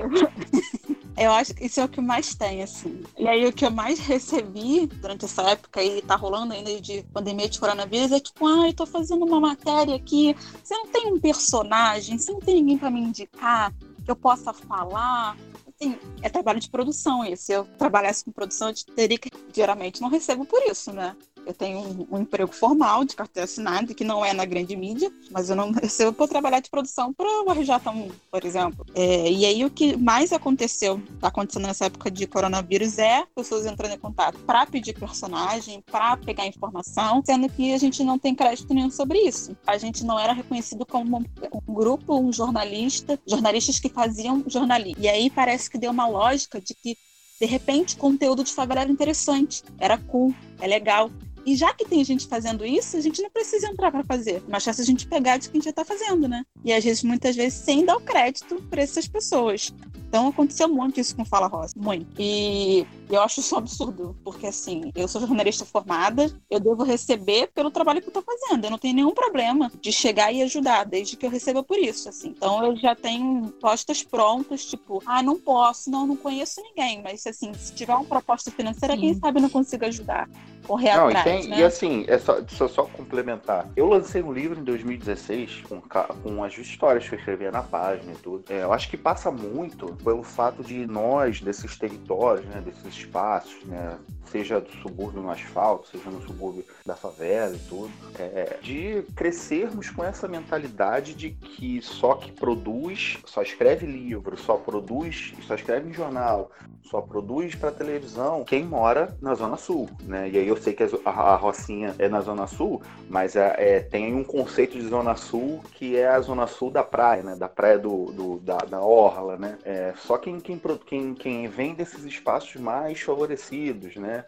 eu, 1.17 1.33
acho 1.33 1.55
que 1.55 1.67
isso 1.67 1.81
é 1.81 1.85
o 1.85 1.89
que 1.89 2.01
mais 2.01 2.35
tem, 2.35 2.63
assim. 2.63 3.03
E 3.19 3.27
aí 3.27 3.47
o 3.47 3.53
que 3.53 3.65
eu 3.65 3.71
mais 3.71 3.99
recebi 3.99 4.87
durante 4.87 5.25
essa 5.25 5.43
época 5.43 5.83
e 5.83 6.03
tá 6.03 6.17
rolando 6.17 6.53
ainda 6.53 6.81
de 6.81 7.03
pandemia 7.13 7.49
de 7.49 7.59
coronavírus 7.59 8.13
é 8.13 8.21
tipo, 8.21 8.47
ah, 8.47 8.67
eu 8.67 8.75
tô 8.75 8.87
fazendo 8.87 9.25
uma 9.25 9.41
matéria 9.41 9.95
aqui, 9.95 10.35
você 10.63 10.75
não 10.75 10.87
tem 10.87 11.13
um 11.13 11.21
personagem, 11.21 12.19
você 12.19 12.33
não 12.33 12.41
tem 12.41 12.57
ninguém 12.57 12.79
para 12.79 12.91
me 12.91 13.01
indicar 13.01 13.73
que 14.09 14.13
eu 14.13 14.17
possa 14.17 14.55
falar, 14.55 15.37
assim, 15.81 15.99
é 16.23 16.29
trabalho 16.29 16.61
de 16.61 16.69
produção. 16.69 17.25
E 17.25 17.37
se 17.37 17.53
eu 17.53 17.65
trabalhasse 17.79 18.25
com 18.25 18.33
produção, 18.33 18.69
eu 18.69 18.95
teria 18.95 19.19
que, 19.19 19.31
geralmente, 19.55 20.01
não 20.01 20.09
recebo 20.09 20.45
por 20.45 20.63
isso, 20.63 20.93
né? 20.93 21.17
Eu 21.49 21.55
tenho 21.55 21.79
um, 21.79 22.07
um, 22.13 22.19
emprego 22.21 22.53
formal 22.53 23.07
de 23.07 23.17
carteira 23.17 23.47
assinada, 23.47 23.95
que 23.95 24.05
não 24.05 24.23
é 24.23 24.35
na 24.35 24.45
grande 24.45 24.77
mídia, 24.77 25.11
mas 25.31 25.49
eu 25.49 25.57
não 25.57 25.73
recebo 25.73 26.13
por 26.13 26.29
trabalhar 26.29 26.61
de 26.61 26.69
produção 26.69 27.11
para 27.11 27.27
o 27.27 27.47
RJ1, 27.47 28.13
por 28.31 28.45
exemplo. 28.45 28.85
É, 28.95 29.33
e 29.33 29.47
aí 29.47 29.65
o 29.65 29.71
que 29.71 29.97
mais 29.97 30.31
aconteceu, 30.31 31.01
está 31.15 31.29
acontecendo 31.29 31.67
nessa 31.67 31.87
época 31.87 32.11
de 32.11 32.27
coronavírus, 32.27 32.99
é 32.99 33.25
pessoas 33.35 33.65
entrando 33.65 33.95
em 33.95 33.99
contato 33.99 34.39
para 34.41 34.67
pedir 34.67 34.93
personagem, 34.93 35.83
para 35.91 36.19
pegar 36.19 36.47
informação, 36.47 37.23
sendo 37.25 37.49
que 37.49 37.73
a 37.73 37.79
gente 37.79 38.05
não 38.05 38.19
tem 38.19 38.35
crédito 38.35 38.75
nenhum 38.75 38.91
sobre 38.91 39.19
isso. 39.19 39.57
A 39.67 39.79
gente 39.79 40.05
não 40.05 40.19
era 40.19 40.35
reconhecido 40.35 40.85
como 40.85 41.25
um 41.67 41.73
grupo, 41.73 42.21
um 42.21 42.31
jornalista, 42.31 43.19
jornalistas 43.27 43.81
que 43.81 43.89
faziam 43.89 44.45
jornalismo. 44.47 45.03
E 45.03 45.09
aí 45.09 45.31
parece 45.31 45.71
que 45.71 45.79
deu 45.79 45.93
uma 45.93 46.07
lógica 46.07 46.61
de 46.61 46.75
que 46.75 46.95
de 47.41 47.47
repente, 47.47 47.97
conteúdo 47.97 48.43
de 48.43 48.53
favela 48.53 48.81
era 48.81 48.91
interessante, 48.91 49.63
era 49.79 49.97
cool, 49.97 50.35
é 50.61 50.67
legal. 50.67 51.11
E 51.49 51.57
já 51.57 51.73
que 51.73 51.87
tem 51.87 52.05
gente 52.05 52.29
fazendo 52.29 52.63
isso, 52.63 52.95
a 52.95 53.01
gente 53.01 53.23
não 53.23 53.31
precisa 53.31 53.69
entrar 53.69 53.91
para 53.91 54.05
fazer. 54.05 54.43
Mas 54.47 54.67
fácil 54.67 54.83
a 54.83 54.85
gente 54.85 55.07
pegar 55.07 55.39
de 55.39 55.49
quem 55.49 55.63
já 55.63 55.71
está 55.71 55.83
fazendo, 55.83 56.29
né? 56.29 56.45
E 56.63 56.75
às 56.75 56.85
vezes, 56.85 57.03
muitas 57.03 57.35
vezes, 57.35 57.59
sem 57.61 57.87
dar 57.87 57.97
o 57.97 58.03
crédito 58.03 58.63
para 58.69 58.83
essas 58.83 59.09
pessoas. 59.09 59.73
Então 60.09 60.29
aconteceu 60.29 60.69
muito 60.69 60.99
isso 60.99 61.15
com 61.15 61.25
Fala 61.25 61.47
Rosa, 61.47 61.75
muito. 61.77 62.07
E 62.19 62.87
eu 63.11 63.21
acho 63.23 63.41
isso 63.41 63.55
um 63.55 63.59
absurdo, 63.59 64.17
porque 64.25 64.47
assim, 64.47 64.91
eu 64.95 65.07
sou 65.07 65.21
jornalista 65.21 65.65
formada, 65.65 66.31
eu 66.51 66.59
devo 66.59 66.83
receber 66.83 67.49
pelo 67.55 67.71
trabalho 67.71 68.01
que 68.01 68.09
eu 68.09 68.13
tô 68.13 68.23
fazendo. 68.23 68.65
Eu 68.65 68.71
não 68.71 68.79
tenho 68.79 68.95
nenhum 68.95 69.13
problema 69.13 69.71
de 69.81 69.93
chegar 69.93 70.33
e 70.33 70.43
ajudar, 70.43 70.85
desde 70.85 71.17
que 71.17 71.27
eu 71.27 71.31
receba 71.31 71.63
por 71.63 71.79
isso, 71.79 72.09
assim. 72.09 72.29
Então 72.29 72.65
eu 72.65 72.77
já 72.77 72.95
tenho 72.95 73.53
postas 73.61 74.03
prontas, 74.03 74.65
tipo, 74.65 75.03
ah, 75.05 75.23
não 75.23 75.39
posso, 75.39 75.91
não, 75.91 76.07
não 76.07 76.17
conheço 76.17 76.63
ninguém, 76.63 77.03
mas 77.03 77.27
assim, 77.27 77.53
se 77.55 77.75
tiver 77.75 77.95
uma 77.95 78.05
proposta 78.05 78.51
financeira, 78.51 78.95
Sim. 78.95 79.01
quem 79.01 79.15
sabe 79.15 79.39
eu 79.39 79.43
não 79.43 79.51
consigo 79.51 79.85
ajudar. 79.85 80.29
Correr 80.67 80.97
não, 80.97 81.09
atrás, 81.09 81.27
e, 81.27 81.31
tem, 81.31 81.49
né? 81.49 81.61
e 81.61 81.65
assim, 81.65 82.05
é 82.09 82.19
só, 82.19 82.41
deixa 82.41 82.65
eu 82.65 82.69
só 82.69 82.85
complementar. 82.85 83.67
Eu 83.75 83.87
lancei 83.87 84.23
um 84.23 84.33
livro 84.33 84.61
em 84.61 84.65
2016 84.65 85.63
com, 85.63 85.81
com 85.81 86.45
as 86.45 86.57
histórias 86.59 87.09
que 87.09 87.15
eu 87.15 87.19
escrevia 87.19 87.51
na 87.51 87.63
página 87.63 88.13
e 88.13 88.17
tudo. 88.17 88.45
É, 88.51 88.63
eu 88.63 88.73
acho 88.73 88.89
que 88.89 88.97
passa 88.97 89.31
muito 89.31 89.98
pelo 90.03 90.23
fato 90.23 90.63
de 90.63 90.87
nós, 90.87 91.41
desses 91.41 91.77
territórios, 91.77 92.47
né, 92.47 92.61
desses 92.61 92.87
espaços, 92.87 93.65
né, 93.65 93.99
seja 94.31 94.61
do 94.61 94.71
subúrbio 94.83 95.23
no 95.23 95.31
asfalto, 95.31 95.89
seja 95.89 96.11
no 96.11 96.23
subúrbio 96.23 96.65
da 96.85 96.95
favela 96.95 97.55
e 97.55 97.59
tudo, 97.61 97.91
é, 98.19 98.59
de 98.63 99.03
crescermos 99.15 99.91
com 99.91 100.05
essa 100.05 100.29
mentalidade 100.29 101.15
de 101.15 101.31
que 101.31 101.81
só 101.83 102.15
que 102.15 102.33
produz, 102.33 103.19
só 103.25 103.43
escreve 103.43 103.87
livro, 103.87 104.37
só 104.37 104.57
produz, 104.57 105.35
só 105.47 105.55
escreve 105.55 105.91
em 105.91 105.93
jornal, 105.93 106.51
só 106.83 107.01
produz 107.01 107.55
para 107.55 107.71
televisão 107.71 108.45
quem 108.45 108.65
mora 108.65 109.17
na 109.21 109.35
Zona 109.35 109.57
Sul, 109.57 109.89
né? 110.03 110.29
E 110.31 110.39
aí 110.39 110.49
eu 110.49 110.57
sei 110.57 110.73
que 110.73 110.83
a, 110.83 111.11
a 111.11 111.37
Rocinha 111.37 111.95
é 111.99 112.09
na 112.09 112.21
Zona 112.21 112.47
Sul, 112.47 112.83
mas 113.09 113.37
é, 113.37 113.55
é, 113.59 113.81
tem 113.81 114.15
um 114.15 114.25
conceito 114.25 114.79
de 114.79 114.89
Zona 114.89 115.15
Sul 115.15 115.61
que 115.73 115.97
é 115.97 116.09
a 116.09 116.21
Zona 116.21 116.47
Sul 116.47 116.71
da 116.71 116.83
praia, 116.83 117.23
né? 117.23 117.37
Da 117.37 117.49
praia 117.49 117.79
do, 117.79 118.07
do 118.07 118.39
da, 118.39 118.57
da 118.59 118.81
Orla, 118.81 119.37
né? 119.37 119.59
É, 119.65 119.88
só 119.97 120.19
quem, 120.19 120.41
quem, 120.41 120.61
quem, 120.87 121.15
quem 121.15 121.49
vem 121.49 121.75
desses 121.75 122.05
espaços 122.05 122.61
mais 122.61 123.01
favorecidos, 123.01 123.97
né? 123.97 124.25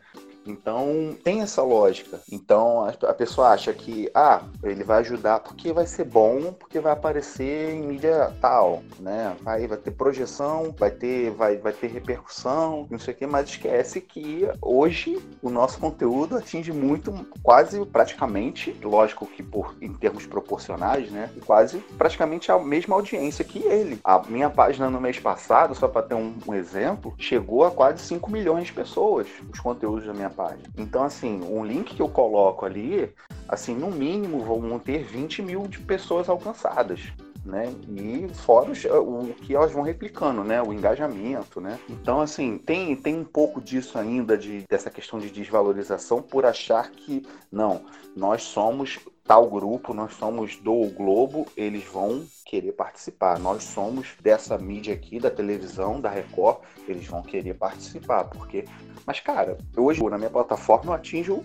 Então, 0.47 1.16
tem 1.22 1.43
essa 1.43 1.62
lógica. 1.62 2.20
Então, 2.30 2.84
a, 2.84 3.14
pessoa 3.14 3.49
acha 3.49 3.72
que, 3.72 4.11
ah, 4.14 4.43
ele 4.62 4.82
vai 4.82 5.01
ajudar 5.01 5.41
porque 5.41 5.72
vai 5.72 5.86
ser 5.86 6.05
bom, 6.05 6.53
porque 6.53 6.80
vai 6.80 6.93
aparecer 6.93 7.74
em 7.74 7.82
mídia 7.82 8.32
tal, 8.41 8.82
né? 8.99 9.36
Vai, 9.43 9.66
vai 9.66 9.76
ter 9.76 9.91
projeção, 9.91 10.74
vai 10.78 10.91
ter, 10.91 11.30
vai, 11.30 11.57
vai 11.57 11.72
ter 11.72 11.88
repercussão, 11.88 12.86
não 12.91 12.99
sei 12.99 13.14
o 13.14 13.16
quê, 13.16 13.26
mas 13.26 13.49
esquece 13.49 14.01
que 14.01 14.49
hoje 14.62 15.18
o 15.43 15.51
nosso 15.51 15.78
conteúdo 15.78 16.36
atinge 16.36 16.72
muito, 16.72 17.12
quase 17.43 17.84
praticamente, 17.86 18.74
lógico 18.82 19.26
que 19.26 19.43
por 19.43 19.76
em 19.80 19.93
termos 19.93 20.26
proporcionais, 20.26 21.11
né? 21.11 21.30
Quase 21.45 21.78
praticamente 21.99 22.51
a 22.51 22.59
mesma 22.59 22.95
audiência 22.95 23.45
que 23.45 23.59
ele. 23.59 24.01
A 24.03 24.22
minha 24.26 24.49
página 24.49 24.88
no 24.88 25.01
mês 25.01 25.18
passado, 25.18 25.74
só 25.74 25.88
para 25.88 26.03
ter 26.03 26.14
um, 26.14 26.34
um 26.47 26.55
exemplo, 26.55 27.14
chegou 27.18 27.64
a 27.64 27.70
quase 27.70 28.03
5 28.03 28.30
milhões 28.30 28.66
de 28.66 28.72
pessoas, 28.72 29.26
os 29.53 29.61
conteúdos 29.61 30.07
da 30.07 30.14
minha 30.14 30.30
página. 30.31 30.62
Então, 30.76 31.03
assim, 31.03 31.43
um 31.43 31.64
link 31.64 31.95
que 31.95 32.03
eu 32.03 32.09
coloco 32.09 32.64
ali, 32.64 33.12
assim, 33.49 33.74
no 33.74 33.91
mínimo 33.91 34.41
vão 34.41 34.78
ter 34.78 35.03
20 35.03 35.43
mil 35.43 35.66
de 35.66 35.78
pessoas 35.81 36.28
alcançadas. 36.28 37.12
Né? 37.45 37.72
E 37.88 38.28
fora 38.34 38.70
o 38.70 39.34
que 39.34 39.55
elas 39.55 39.72
vão 39.72 39.82
replicando, 39.82 40.45
né? 40.45 40.62
O 40.62 40.72
engajamento, 40.72 41.61
né? 41.61 41.78
Então, 41.88 42.20
assim, 42.20 42.59
tem, 42.59 42.95
tem 42.95 43.16
um 43.16 43.24
pouco 43.24 43.61
disso 43.61 43.99
ainda, 43.99 44.36
de, 44.36 44.64
dessa 44.68 44.91
questão 44.91 45.18
de 45.18 45.30
desvalorização 45.30 46.20
por 46.20 46.45
achar 46.45 46.91
que, 46.91 47.26
não, 47.51 47.82
nós 48.14 48.43
somos 48.43 48.99
tal 49.24 49.49
grupo, 49.49 49.95
nós 49.95 50.14
somos 50.14 50.57
do 50.57 50.91
Globo, 50.91 51.47
eles 51.57 51.84
vão 51.84 52.26
querer 52.45 52.72
participar. 52.72 53.38
Nós 53.38 53.62
somos 53.62 54.16
dessa 54.20 54.59
mídia 54.59 54.93
aqui, 54.93 55.18
da 55.18 55.30
televisão, 55.30 56.01
da 56.01 56.11
Record, 56.11 56.59
eles 56.86 57.07
vão 57.07 57.22
querer 57.22 57.55
participar, 57.55 58.24
porque 58.24 58.64
mas, 59.07 59.18
cara, 59.20 59.57
hoje 59.76 60.03
na 60.05 60.18
minha 60.18 60.30
plataforma 60.30 60.91
eu 60.91 60.95
atinjo 60.95 61.43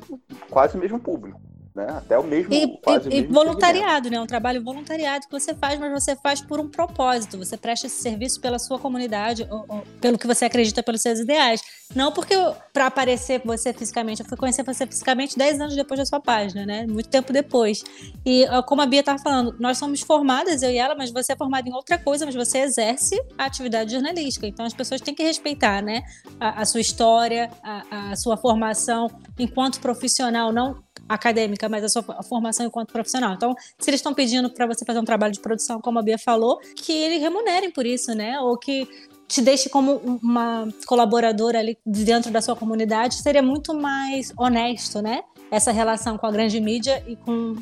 quase 0.49 0.77
o 0.77 0.79
mesmo 0.79 0.99
público 0.99 1.39
né? 1.75 1.87
Até 1.89 2.17
o 2.17 2.23
mesmo. 2.23 2.53
E, 2.53 2.63
e, 2.63 2.65
o 2.65 3.09
mesmo 3.09 3.33
voluntariado, 3.33 4.09
né? 4.09 4.19
Um 4.19 4.25
trabalho 4.25 4.63
voluntariado 4.63 5.25
que 5.25 5.31
você 5.31 5.53
faz, 5.53 5.77
mas 5.77 5.91
você 5.91 6.15
faz 6.15 6.41
por 6.41 6.59
um 6.59 6.69
propósito. 6.69 7.37
Você 7.37 7.57
presta 7.57 7.87
esse 7.87 8.01
serviço 8.01 8.39
pela 8.39 8.57
sua 8.57 8.79
comunidade, 8.79 9.45
ou, 9.51 9.65
ou 9.67 9.83
pelo 9.99 10.17
que 10.17 10.25
você 10.25 10.45
acredita, 10.45 10.81
pelos 10.81 11.01
seus 11.01 11.19
ideais. 11.19 11.61
Não 11.93 12.11
porque 12.11 12.33
para 12.71 12.87
aparecer 12.87 13.41
você 13.43 13.73
fisicamente. 13.73 14.21
Eu 14.21 14.25
fui 14.27 14.37
conhecer 14.37 14.63
você 14.63 14.87
fisicamente 14.87 15.37
10 15.37 15.59
anos 15.59 15.75
depois 15.75 15.99
da 15.99 16.05
sua 16.05 16.21
página, 16.21 16.65
né? 16.65 16.87
Muito 16.87 17.09
tempo 17.09 17.33
depois. 17.33 17.83
E 18.25 18.45
como 18.65 18.81
a 18.81 18.85
Bia 18.85 19.01
estava 19.01 19.19
falando, 19.19 19.55
nós 19.59 19.77
somos 19.77 19.99
formadas, 19.99 20.63
eu 20.63 20.71
e 20.71 20.77
ela, 20.77 20.95
mas 20.95 21.11
você 21.11 21.33
é 21.33 21.35
formada 21.35 21.67
em 21.67 21.73
outra 21.73 21.97
coisa, 21.97 22.25
mas 22.25 22.35
você 22.35 22.59
exerce 22.59 23.21
a 23.37 23.45
atividade 23.45 23.91
jornalística. 23.91 24.47
Então 24.47 24.65
as 24.65 24.73
pessoas 24.73 25.01
têm 25.01 25.13
que 25.13 25.23
respeitar, 25.23 25.81
né? 25.81 26.03
A, 26.39 26.61
a 26.61 26.65
sua 26.65 26.79
história, 26.79 27.51
a, 27.61 28.11
a 28.11 28.15
sua 28.15 28.37
formação 28.37 29.11
enquanto 29.37 29.81
profissional, 29.81 30.53
não 30.53 30.84
acadêmica, 31.07 31.69
mas 31.69 31.83
a 31.83 31.89
sua 31.89 32.03
formação 32.23 32.65
enquanto 32.65 32.91
profissional. 32.91 33.33
Então, 33.33 33.55
se 33.79 33.89
eles 33.89 33.99
estão 33.99 34.13
pedindo 34.13 34.49
para 34.49 34.65
você 34.65 34.83
fazer 34.83 34.99
um 34.99 35.05
trabalho 35.05 35.33
de 35.33 35.39
produção, 35.39 35.79
como 35.79 35.99
a 35.99 36.01
Bia 36.01 36.17
falou, 36.17 36.59
que 36.75 36.91
eles 36.91 37.21
remunerem 37.21 37.71
por 37.71 37.85
isso, 37.85 38.13
né? 38.13 38.39
Ou 38.39 38.57
que 38.57 38.87
te 39.27 39.41
deixe 39.41 39.69
como 39.69 39.95
uma 40.21 40.67
colaboradora 40.85 41.59
ali 41.59 41.77
dentro 41.85 42.31
da 42.31 42.41
sua 42.41 42.55
comunidade, 42.55 43.15
seria 43.15 43.41
muito 43.41 43.73
mais 43.73 44.31
honesto, 44.37 45.01
né? 45.01 45.21
Essa 45.49 45.71
relação 45.71 46.17
com 46.17 46.25
a 46.25 46.31
grande 46.31 46.59
mídia 46.59 47.03
e 47.07 47.15
com, 47.15 47.55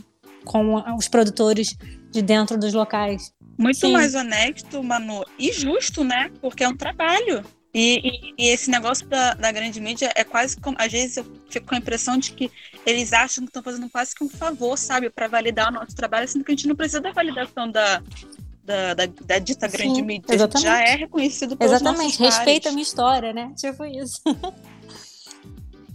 com 0.44 0.76
os 0.98 1.08
produtores 1.08 1.76
de 2.12 2.22
dentro 2.22 2.58
dos 2.58 2.74
locais. 2.74 3.34
Muito 3.58 3.80
Sim. 3.80 3.92
mais 3.92 4.16
honesto, 4.16 4.82
Manu, 4.84 5.24
e 5.38 5.52
justo, 5.52 6.04
né? 6.04 6.32
Porque 6.42 6.64
é 6.64 6.68
um 6.68 6.76
trabalho. 6.76 7.44
E, 7.74 7.98
e, 7.98 8.34
e, 8.38 8.50
esse 8.50 8.70
negócio 8.70 9.08
da, 9.08 9.34
da, 9.34 9.52
grande 9.52 9.82
mídia 9.82 10.12
é 10.16 10.24
quase 10.24 10.56
como. 10.58 10.78
Às 10.80 10.92
vezes 10.92 11.18
eu 11.18 11.26
fico 11.50 11.68
com 11.68 11.76
a 11.76 11.78
impressão 11.80 12.18
de 12.18 12.32
que 12.32 12.52
eles 12.86 13.12
acham 13.14 13.44
que 13.44 13.50
estão 13.50 13.64
fazendo 13.64 13.90
quase 13.90 14.14
que 14.14 14.24
um 14.24 14.30
favor, 14.30 14.78
sabe, 14.78 15.10
para 15.10 15.28
validar 15.28 15.70
o 15.70 15.74
nosso 15.74 15.96
trabalho, 15.96 16.28
sendo 16.28 16.46
que 16.46 16.52
a 16.52 16.56
gente 16.56 16.68
não 16.68 16.76
precisa 16.76 17.02
da 17.02 17.12
validação 17.12 17.72
da, 17.72 18.04
da, 18.64 18.94
da, 18.94 19.06
da 19.26 19.40
dita 19.40 19.68
Sim, 19.68 19.78
grande 19.78 20.02
mídia. 20.04 20.36
Exatamente. 20.36 20.64
já 20.64 20.82
é 20.82 20.96
reconhecido 20.96 21.58
pelos 21.58 21.74
Exatamente, 21.74 22.20
respeita 22.20 22.70
a 22.70 22.72
minha 22.72 22.84
história, 22.84 23.34
né? 23.34 23.52
Tipo 23.58 23.86
isso. 23.86 24.22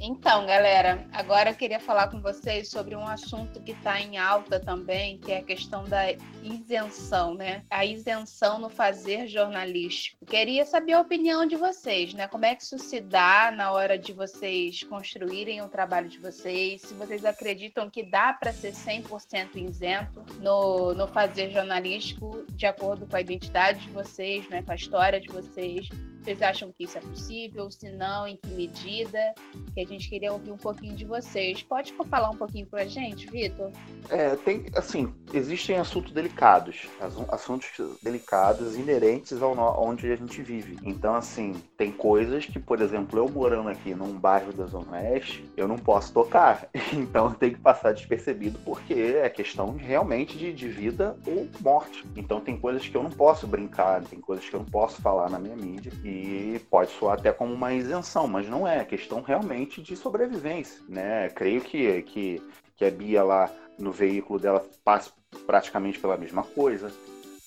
Então, 0.01 0.47
galera, 0.47 1.05
agora 1.13 1.51
eu 1.51 1.57
queria 1.57 1.81
falar 1.81 2.09
com 2.09 2.21
vocês 2.21 2.71
sobre 2.71 2.95
um 2.95 3.05
assunto 3.05 3.61
que 3.61 3.73
está 3.73 4.01
em 4.01 4.17
alta 4.17 4.61
também, 4.61 5.19
que 5.19 5.33
é 5.33 5.39
a 5.39 5.43
questão 5.43 5.83
da 5.85 6.13
isenção, 6.41 7.35
né? 7.35 7.65
A 7.69 7.85
isenção 7.85 8.61
no 8.61 8.71
fazer 8.71 9.27
jornalístico. 9.27 10.25
Queria 10.25 10.65
saber 10.65 10.93
a 10.93 11.01
opinião 11.01 11.45
de 11.45 11.57
vocês, 11.57 12.15
né? 12.15 12.29
Como 12.29 12.45
é 12.45 12.55
que 12.55 12.63
isso 12.63 12.79
se 12.79 13.01
dá 13.01 13.51
na 13.51 13.73
hora 13.73 13.99
de 13.99 14.13
vocês 14.13 14.85
construírem 14.85 15.63
o 15.63 15.69
trabalho 15.69 16.09
de 16.09 16.19
vocês? 16.19 16.83
Se 16.83 16.95
vocês 16.95 17.25
acreditam 17.25 17.91
que 17.91 18.05
dá 18.05 18.33
para 18.33 18.53
ser 18.53 18.75
100% 18.75 19.57
isento 19.57 20.25
no, 20.41 20.95
no 20.95 21.09
fazer 21.09 21.51
jornalístico, 21.51 22.45
de 22.51 22.67
acordo 22.67 23.05
com 23.05 23.17
a 23.17 23.21
identidade 23.21 23.81
de 23.81 23.91
vocês, 23.91 24.49
né? 24.49 24.63
Com 24.63 24.71
a 24.71 24.77
história 24.77 25.21
de 25.21 25.27
vocês. 25.27 25.89
Vocês 26.23 26.43
acham 26.43 26.73
que 26.73 26.85
isso 26.85 26.99
é 26.99 27.01
possível? 27.01 27.71
Se 27.71 27.91
não, 27.91 28.27
em 28.27 28.37
que 28.37 28.49
medida? 28.49 29.35
Que 29.75 29.81
a 29.81 29.87
gente 29.87 30.09
queria 30.09 30.33
ouvir 30.33 30.51
um 30.51 30.57
pouquinho 30.57 30.95
de 30.95 31.05
vocês. 31.05 31.63
Pode 31.63 31.93
falar 31.93 32.31
um 32.31 32.37
pouquinho 32.37 32.67
para 32.67 32.83
a 32.83 32.87
gente, 32.87 33.27
Vitor? 33.31 33.71
É, 34.11 34.37
tem, 34.37 34.67
assim, 34.75 35.13
existem 35.33 35.77
assuntos 35.77 36.13
delicados, 36.13 36.87
assuntos 37.31 37.69
delicados 38.03 38.77
inerentes 38.77 39.41
ao 39.41 39.59
onde 39.83 40.11
a 40.11 40.17
gente 40.17 40.43
vive. 40.43 40.79
Então, 40.83 41.15
assim, 41.15 41.55
tem 41.77 41.91
coisas 41.91 42.45
que, 42.45 42.59
por 42.59 42.81
exemplo, 42.81 43.19
eu 43.19 43.29
morando 43.29 43.69
aqui 43.69 43.95
num 43.95 44.13
bairro 44.19 44.53
da 44.53 44.67
Zona 44.67 44.99
Oeste, 44.99 45.49
eu 45.57 45.67
não 45.67 45.77
posso 45.77 46.13
tocar. 46.13 46.69
Então, 46.99 47.33
tenho 47.33 47.55
que 47.55 47.61
passar 47.61 47.93
despercebido 47.93 48.59
porque 48.65 48.93
é 48.95 49.29
questão 49.29 49.77
realmente 49.77 50.37
de, 50.37 50.53
de 50.53 50.69
vida 50.69 51.17
ou 51.27 51.49
morte. 51.61 52.05
Então, 52.17 52.41
tem 52.41 52.59
coisas 52.59 52.87
que 52.87 52.97
eu 52.97 53.03
não 53.03 53.11
posso 53.11 53.47
brincar, 53.47 54.03
tem 54.05 54.21
coisas 54.21 54.49
que 54.49 54.55
eu 54.55 54.61
não 54.61 54.67
posso 54.67 55.01
falar 55.01 55.31
na 55.31 55.39
minha 55.39 55.57
mídia 55.57 55.93
e 56.09 56.59
pode 56.71 56.91
soar 56.93 57.19
até 57.19 57.33
como 57.33 57.53
uma 57.53 57.73
isenção, 57.73 58.27
mas 58.27 58.49
não 58.49 58.67
é, 58.67 58.79
é 58.79 58.85
questão 58.85 59.21
realmente 59.21 59.83
de 59.83 59.97
sobrevivência, 59.97 60.83
né? 60.89 61.29
Creio 61.31 61.61
que, 61.61 62.03
que, 62.03 62.43
que 62.77 62.85
a 62.85 62.91
Bia 62.91 63.23
lá 63.23 63.51
no 63.79 63.93
veículo 63.93 64.39
dela 64.39 64.65
passa 64.85 65.13
praticamente 65.47 65.99
pela 65.99 66.17
mesma 66.17 66.43
coisa 66.43 66.91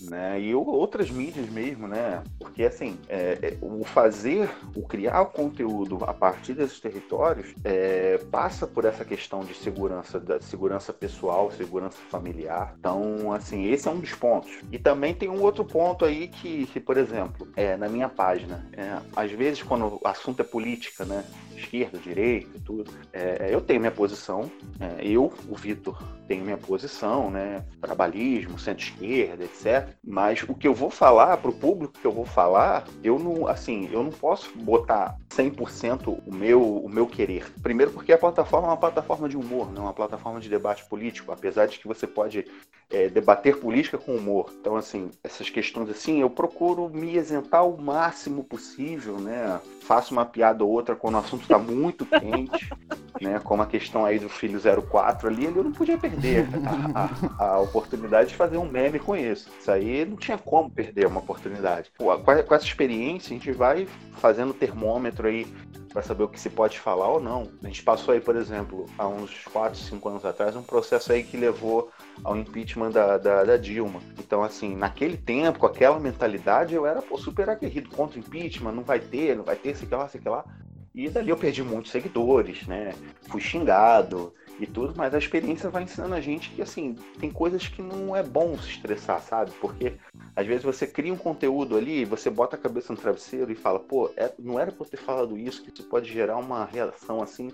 né? 0.09 0.39
E 0.39 0.53
outras 0.55 1.09
mídias 1.09 1.49
mesmo, 1.49 1.87
né? 1.87 2.23
Porque 2.39 2.63
assim, 2.63 2.97
é, 3.07 3.37
é, 3.41 3.57
o 3.61 3.83
fazer, 3.83 4.49
o 4.75 4.81
criar 4.81 5.21
o 5.21 5.25
conteúdo 5.27 5.99
a 6.05 6.13
partir 6.13 6.53
desses 6.53 6.79
territórios 6.79 7.53
é, 7.63 8.17
passa 8.31 8.65
por 8.65 8.85
essa 8.85 9.03
questão 9.03 9.41
de 9.41 9.53
segurança, 9.53 10.19
da 10.19 10.39
segurança 10.39 10.93
pessoal, 10.93 11.51
segurança 11.51 11.97
familiar. 12.09 12.75
Então, 12.79 13.31
assim, 13.33 13.65
esse 13.65 13.87
é 13.87 13.91
um 13.91 13.99
dos 13.99 14.13
pontos. 14.13 14.51
E 14.71 14.79
também 14.79 15.13
tem 15.13 15.29
um 15.29 15.41
outro 15.41 15.65
ponto 15.65 16.05
aí 16.05 16.27
que, 16.27 16.65
que 16.67 16.79
por 16.79 16.97
exemplo, 16.97 17.47
é, 17.55 17.77
na 17.77 17.87
minha 17.87 18.09
página, 18.09 18.65
é, 18.73 18.97
às 19.15 19.31
vezes 19.31 19.63
quando 19.63 19.99
o 20.01 20.07
assunto 20.07 20.41
é 20.41 20.43
política, 20.43 21.05
né? 21.05 21.23
Esquerda, 21.55 21.99
direita 21.99 22.59
tudo, 22.65 22.91
é, 23.13 23.49
eu 23.51 23.61
tenho 23.61 23.79
minha 23.79 23.91
posição, 23.91 24.49
é, 24.79 25.05
eu, 25.05 25.33
o 25.47 25.55
Vitor, 25.55 26.01
tenho 26.27 26.43
minha 26.43 26.57
posição, 26.57 27.29
né? 27.29 27.63
Trabalhismo, 27.79 28.57
centro-esquerda, 28.57 29.43
etc. 29.43 29.90
Mas 30.03 30.43
o 30.43 30.53
que 30.53 30.67
eu 30.67 30.73
vou 30.73 30.89
falar 30.89 31.37
para 31.37 31.49
o 31.49 31.53
público 31.53 31.99
que 31.99 32.05
eu 32.05 32.11
vou 32.11 32.25
falar, 32.25 32.85
eu 33.03 33.19
não, 33.19 33.47
assim, 33.47 33.89
eu 33.91 34.03
não 34.03 34.11
posso 34.11 34.51
botar 34.57 35.17
100% 35.29 36.21
o 36.25 36.33
meu, 36.33 36.61
o 36.61 36.89
meu 36.89 37.07
querer. 37.07 37.51
Primeiro 37.61 37.91
porque 37.91 38.11
a 38.11 38.17
plataforma 38.17 38.67
é 38.67 38.71
uma 38.71 38.77
plataforma 38.77 39.27
de 39.29 39.37
humor, 39.37 39.71
não 39.71 39.83
é 39.83 39.85
uma 39.85 39.93
plataforma 39.93 40.39
de 40.39 40.49
debate 40.49 40.85
político, 40.85 41.31
apesar 41.31 41.67
de 41.67 41.79
que 41.79 41.87
você 41.87 42.05
pode 42.05 42.45
é, 42.91 43.07
debater 43.07 43.57
política 43.57 43.97
com 43.97 44.15
humor. 44.15 44.53
Então, 44.59 44.75
assim, 44.75 45.09
essas 45.23 45.49
questões 45.49 45.89
assim, 45.89 46.19
eu 46.19 46.29
procuro 46.29 46.89
me 46.89 47.15
isentar 47.15 47.65
o 47.65 47.81
máximo 47.81 48.43
possível, 48.43 49.17
né? 49.17 49.59
Faço 49.81 50.13
uma 50.13 50.25
piada 50.25 50.63
ou 50.63 50.69
outra 50.69 50.95
quando 50.95 51.15
o 51.15 51.19
assunto 51.19 51.43
está 51.43 51.57
muito 51.57 52.05
quente, 52.05 52.69
né? 53.21 53.39
Como 53.39 53.61
a 53.63 53.65
questão 53.65 54.05
aí 54.05 54.19
do 54.19 54.29
filho 54.29 54.59
04 54.59 55.27
ali, 55.27 55.45
eu 55.45 55.63
não 55.63 55.71
podia 55.71 55.97
perder 55.97 56.47
a, 56.93 57.43
a, 57.43 57.53
a 57.53 57.59
oportunidade 57.59 58.29
de 58.29 58.35
fazer 58.35 58.57
um 58.57 58.69
meme 58.69 58.99
com 58.99 59.15
isso. 59.15 59.49
Isso 59.59 59.71
aí 59.71 59.80
não 60.05 60.17
tinha 60.17 60.37
como 60.37 60.69
perder 60.69 61.07
uma 61.07 61.19
oportunidade. 61.19 61.91
Pô, 61.97 62.17
com, 62.17 62.31
essa 62.31 62.65
experiência, 62.65 63.35
a 63.35 63.37
gente 63.37 63.51
vai 63.51 63.87
fazendo 64.17 64.53
termômetro 64.53 65.27
aí 65.27 65.47
para 65.91 66.01
saber 66.01 66.23
o 66.23 66.27
que 66.27 66.39
se 66.39 66.49
pode 66.49 66.79
falar 66.79 67.09
ou 67.09 67.19
não. 67.19 67.51
A 67.63 67.67
gente 67.67 67.83
passou 67.83 68.13
aí, 68.13 68.21
por 68.21 68.35
exemplo, 68.35 68.85
há 68.97 69.07
uns 69.07 69.43
4, 69.45 69.77
5 69.77 70.09
anos 70.09 70.25
atrás, 70.25 70.55
um 70.55 70.63
processo 70.63 71.11
aí 71.11 71.23
que 71.23 71.37
levou 71.37 71.91
ao 72.23 72.35
impeachment 72.37 72.91
da, 72.91 73.17
da, 73.17 73.43
da 73.43 73.57
Dilma. 73.57 73.99
Então, 74.17 74.43
assim, 74.43 74.75
naquele 74.75 75.17
tempo, 75.17 75.59
com 75.59 75.65
aquela 75.65 75.99
mentalidade, 75.99 76.73
eu 76.73 76.85
era 76.85 77.01
pô, 77.01 77.17
super 77.17 77.49
aguerrido 77.49 77.89
contra 77.89 78.17
o 78.17 78.19
impeachment, 78.19 78.71
não 78.71 78.83
vai 78.83 78.99
ter, 78.99 79.35
não 79.35 79.43
vai 79.43 79.55
ter, 79.55 79.75
sei 79.75 79.87
lá, 79.89 80.07
sei 80.07 80.21
lá. 80.25 80.45
E 80.93 81.09
dali 81.09 81.29
eu 81.29 81.37
perdi 81.37 81.63
muitos 81.63 81.91
seguidores, 81.91 82.67
né? 82.67 82.93
Fui 83.29 83.39
xingado, 83.39 84.33
e 84.61 84.67
tudo, 84.67 84.93
mas 84.95 85.13
a 85.13 85.17
experiência 85.17 85.69
vai 85.71 85.83
ensinando 85.83 86.13
a 86.13 86.21
gente 86.21 86.51
que, 86.51 86.61
assim, 86.61 86.95
tem 87.19 87.31
coisas 87.31 87.67
que 87.67 87.81
não 87.81 88.15
é 88.15 88.21
bom 88.21 88.55
se 88.59 88.69
estressar, 88.69 89.19
sabe? 89.19 89.51
Porque 89.59 89.93
às 90.35 90.45
vezes 90.45 90.63
você 90.63 90.85
cria 90.85 91.11
um 91.11 91.17
conteúdo 91.17 91.75
ali, 91.75 92.05
você 92.05 92.29
bota 92.29 92.55
a 92.55 92.59
cabeça 92.59 92.93
no 92.93 92.99
travesseiro 92.99 93.51
e 93.51 93.55
fala, 93.55 93.79
pô, 93.79 94.11
é, 94.15 94.31
não 94.37 94.59
era 94.59 94.71
pra 94.71 94.85
eu 94.85 94.89
ter 94.89 94.97
falado 94.97 95.35
isso, 95.35 95.63
que 95.63 95.73
isso 95.73 95.89
pode 95.89 96.11
gerar 96.11 96.37
uma 96.37 96.63
reação, 96.63 97.23
assim, 97.23 97.51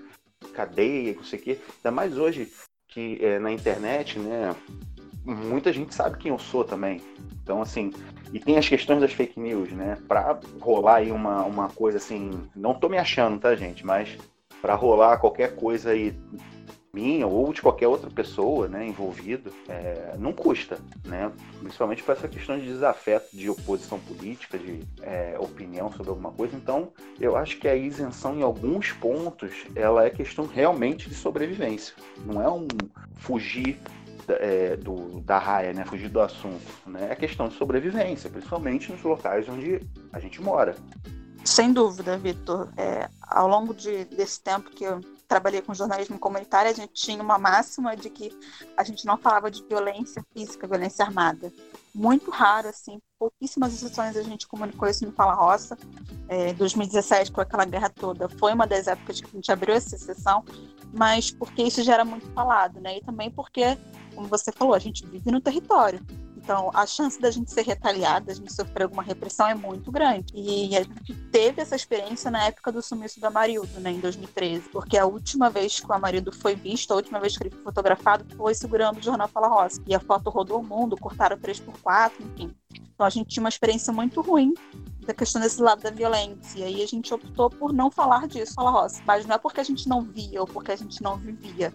cadeia, 0.53 1.16
não 1.16 1.24
sei 1.24 1.39
o 1.39 1.41
quê. 1.41 1.60
Ainda 1.78 1.91
mais 1.91 2.18
hoje 2.18 2.51
que 2.89 3.18
é, 3.22 3.39
na 3.39 3.51
internet, 3.51 4.20
né? 4.20 4.53
Muita 5.24 5.72
gente 5.72 5.93
sabe 5.93 6.18
quem 6.18 6.32
eu 6.32 6.39
sou 6.39 6.64
também. 6.64 7.01
Então, 7.41 7.62
assim, 7.62 7.91
e 8.34 8.39
tem 8.39 8.58
as 8.58 8.68
questões 8.68 8.99
das 8.99 9.14
fake 9.14 9.39
news, 9.39 9.72
né? 9.72 9.97
Pra 10.08 10.39
rolar 10.60 10.97
aí 10.97 11.12
uma, 11.12 11.43
uma 11.43 11.70
coisa 11.70 11.97
assim, 11.97 12.32
não 12.55 12.74
tô 12.74 12.89
me 12.89 12.97
achando, 12.97 13.39
tá, 13.39 13.55
gente? 13.55 13.86
Mas 13.86 14.18
para 14.62 14.76
rolar 14.76 15.18
qualquer 15.18 15.55
coisa 15.55 15.91
aí 15.91 16.14
minha 16.98 17.28
ou 17.28 17.54
de 17.54 17.62
qualquer 17.62 17.88
outra 17.88 18.10
pessoa 18.10 18.68
né, 18.68 18.88
envolvida, 18.88 19.52
é, 19.70 20.16
não 20.18 20.34
custa, 20.34 20.80
né? 21.06 21.32
principalmente 21.60 22.02
para 22.02 22.16
essa 22.16 22.28
questão 22.28 22.58
de 22.58 22.66
desafeto 22.66 23.36
de 23.36 23.48
oposição 23.50 24.00
política, 24.00 24.58
de 24.58 24.82
é, 25.04 25.38
opinião 25.39 25.91
sobre 25.91 26.10
alguma 26.10 26.32
coisa. 26.32 26.56
Então, 26.56 26.91
eu 27.20 27.36
acho 27.36 27.60
que 27.60 27.68
a 27.68 27.76
isenção, 27.76 28.36
em 28.36 28.41
alguns 28.41 28.91
pontos, 28.93 29.66
ela 29.76 30.06
é 30.06 30.10
questão 30.10 30.48
realmente 30.48 31.08
de 31.08 31.14
sobrevivência. 31.14 31.93
Não 32.26 32.41
é 32.41 32.50
um 32.50 32.68
fugir 33.18 33.78
é, 34.28 34.76
do, 34.76 35.22
da 35.22 35.38
raia, 35.38 35.74
né? 35.74 35.86
fugir 35.86 36.10
do 36.10 36.20
assunto. 36.20 36.66
Né? 36.88 37.10
É 37.12 37.16
questão 37.16 37.48
de 37.48 37.56
sobrevivência, 37.56 38.28
principalmente 38.30 38.91
nos 38.91 39.04
locais 39.04 39.48
onde 39.48 39.82
a 40.12 40.20
gente 40.20 40.41
mora. 40.41 40.76
Sem 41.45 41.72
dúvida, 41.72 42.18
Vitor. 42.18 42.70
É, 42.76 43.08
ao 43.22 43.48
longo 43.48 43.74
de, 43.74 44.06
desse 44.06 44.41
tempo 44.41 44.72
que 44.72 44.84
eu 44.84 45.00
trabalhei 45.28 45.62
com 45.62 45.74
jornalismo 45.74 46.18
comunitário, 46.18 46.72
a 46.72 46.74
gente 46.74 46.94
tinha 46.94 47.22
uma 47.22 47.38
máxima 47.38 47.96
de 47.96 48.10
que 48.10 48.32
a 48.76 48.84
gente 48.84 49.06
não 49.06 49.18
falava 49.18 49.52
de 49.52 49.64
violência 49.64 50.26
física, 50.34 50.68
violência 50.68 51.04
armada. 51.04 51.52
Muito 51.94 52.32
raro, 52.32 52.70
assim, 52.70 53.00
pouquíssimas 53.20 53.74
exceções 53.74 54.16
a 54.16 54.24
gente 54.24 54.48
comunicou 54.48 54.88
isso 54.88 55.06
no 55.06 55.12
Fala 55.12 55.34
Roça. 55.34 55.78
É, 56.30 56.54
2017, 56.54 57.32
com 57.32 57.42
aquela 57.42 57.66
guerra 57.66 57.90
toda, 57.90 58.30
foi 58.30 58.54
uma 58.54 58.66
das 58.66 58.88
épocas 58.88 59.20
que 59.20 59.28
a 59.28 59.32
gente 59.32 59.52
abriu 59.52 59.76
essa 59.76 59.98
sessão, 59.98 60.44
mas 60.94 61.32
porque 61.32 61.64
isso 61.64 61.84
já 61.84 61.96
era 61.96 62.06
muito 62.06 62.28
falado, 62.32 62.80
né? 62.80 62.98
E 62.98 63.02
também 63.02 63.30
porque, 63.30 63.78
como 64.16 64.28
você 64.28 64.52
falou, 64.52 64.74
a 64.74 64.80
gente 64.80 65.06
vive 65.06 65.32
no 65.32 65.42
território. 65.42 66.00
Então, 66.48 66.72
a 66.74 66.88
chance 66.88 67.20
da 67.20 67.30
gente 67.30 67.52
ser 67.52 67.64
retaliada, 67.64 68.32
a 68.32 68.34
gente 68.34 68.54
sofrer 68.54 68.84
alguma 68.84 69.04
repressão 69.04 69.50
é 69.50 69.54
muito 69.54 69.91
grande. 69.91 70.32
E 70.34 70.78
a 70.78 70.82
gente 70.82 71.14
teve 71.30 71.62
essa 71.62 71.76
experiência 71.76 72.32
na 72.32 72.45
época 72.45 72.72
do 72.72 72.82
sumiço 72.82 73.20
do 73.20 73.28
Amarildo, 73.28 73.82
né, 73.82 73.91
em 73.91 74.00
2013, 74.00 74.70
porque 74.70 74.98
a 74.98 75.06
última 75.06 75.50
vez 75.50 75.78
que 75.78 75.86
o 75.86 75.91
Amarildo 75.91 76.32
foi 76.32 76.56
visto, 76.56 76.93
a 76.93 76.95
última 76.95 77.20
vez 77.20 77.36
que 77.38 77.43
ele 77.43 77.50
foi 77.50 77.64
fotografado, 77.64 78.26
foi 78.38 78.56
segurando 78.56 78.98
o 78.98 79.02
jornal 79.02 79.28
Fala 79.28 79.50
Rosa. 79.50 79.84
E 79.86 79.93
a 79.93 80.00
foto 80.00 80.30
rodou 80.30 80.62
o 80.62 80.64
mundo, 80.64 80.95
cortaram 80.95 81.36
3x4, 81.36 82.14
enfim. 82.22 82.56
Então, 82.95 83.06
a 83.06 83.10
gente 83.10 83.28
tinha 83.28 83.43
uma 83.43 83.50
experiência 83.50 83.91
muito 83.91 84.22
ruim 84.22 84.54
da 85.06 85.14
questão 85.14 85.41
desse 85.41 85.62
lado 85.62 85.82
da 85.82 85.91
violência. 85.91 86.60
E 86.60 86.64
aí 86.64 86.82
a 86.82 86.88
gente 86.88 87.14
optou 87.14 87.50
por 87.50 87.74
não 87.74 87.91
falar 87.91 88.26
disso, 88.26 88.54
Fala 88.54 88.72
Rosa. 88.72 89.02
Mas 89.06 89.26
não 89.26 89.36
é 89.36 89.38
porque 89.38 89.60
a 89.60 89.66
gente 89.66 89.89
não 89.89 90.02
via 90.02 90.39
ou 90.39 90.48
porque 90.48 90.72
a 90.72 90.78
gente 90.78 91.04
não 91.04 91.18
vivia. 91.18 91.74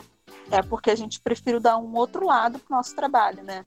É 0.51 0.63
porque 0.63 0.91
a 0.91 0.95
gente 0.95 1.21
prefere 1.21 1.61
dar 1.61 1.77
um 1.77 1.95
outro 1.95 2.25
lado 2.25 2.59
para 2.59 2.75
o 2.75 2.77
nosso 2.79 2.97
trabalho, 2.97 3.43
né? 3.43 3.67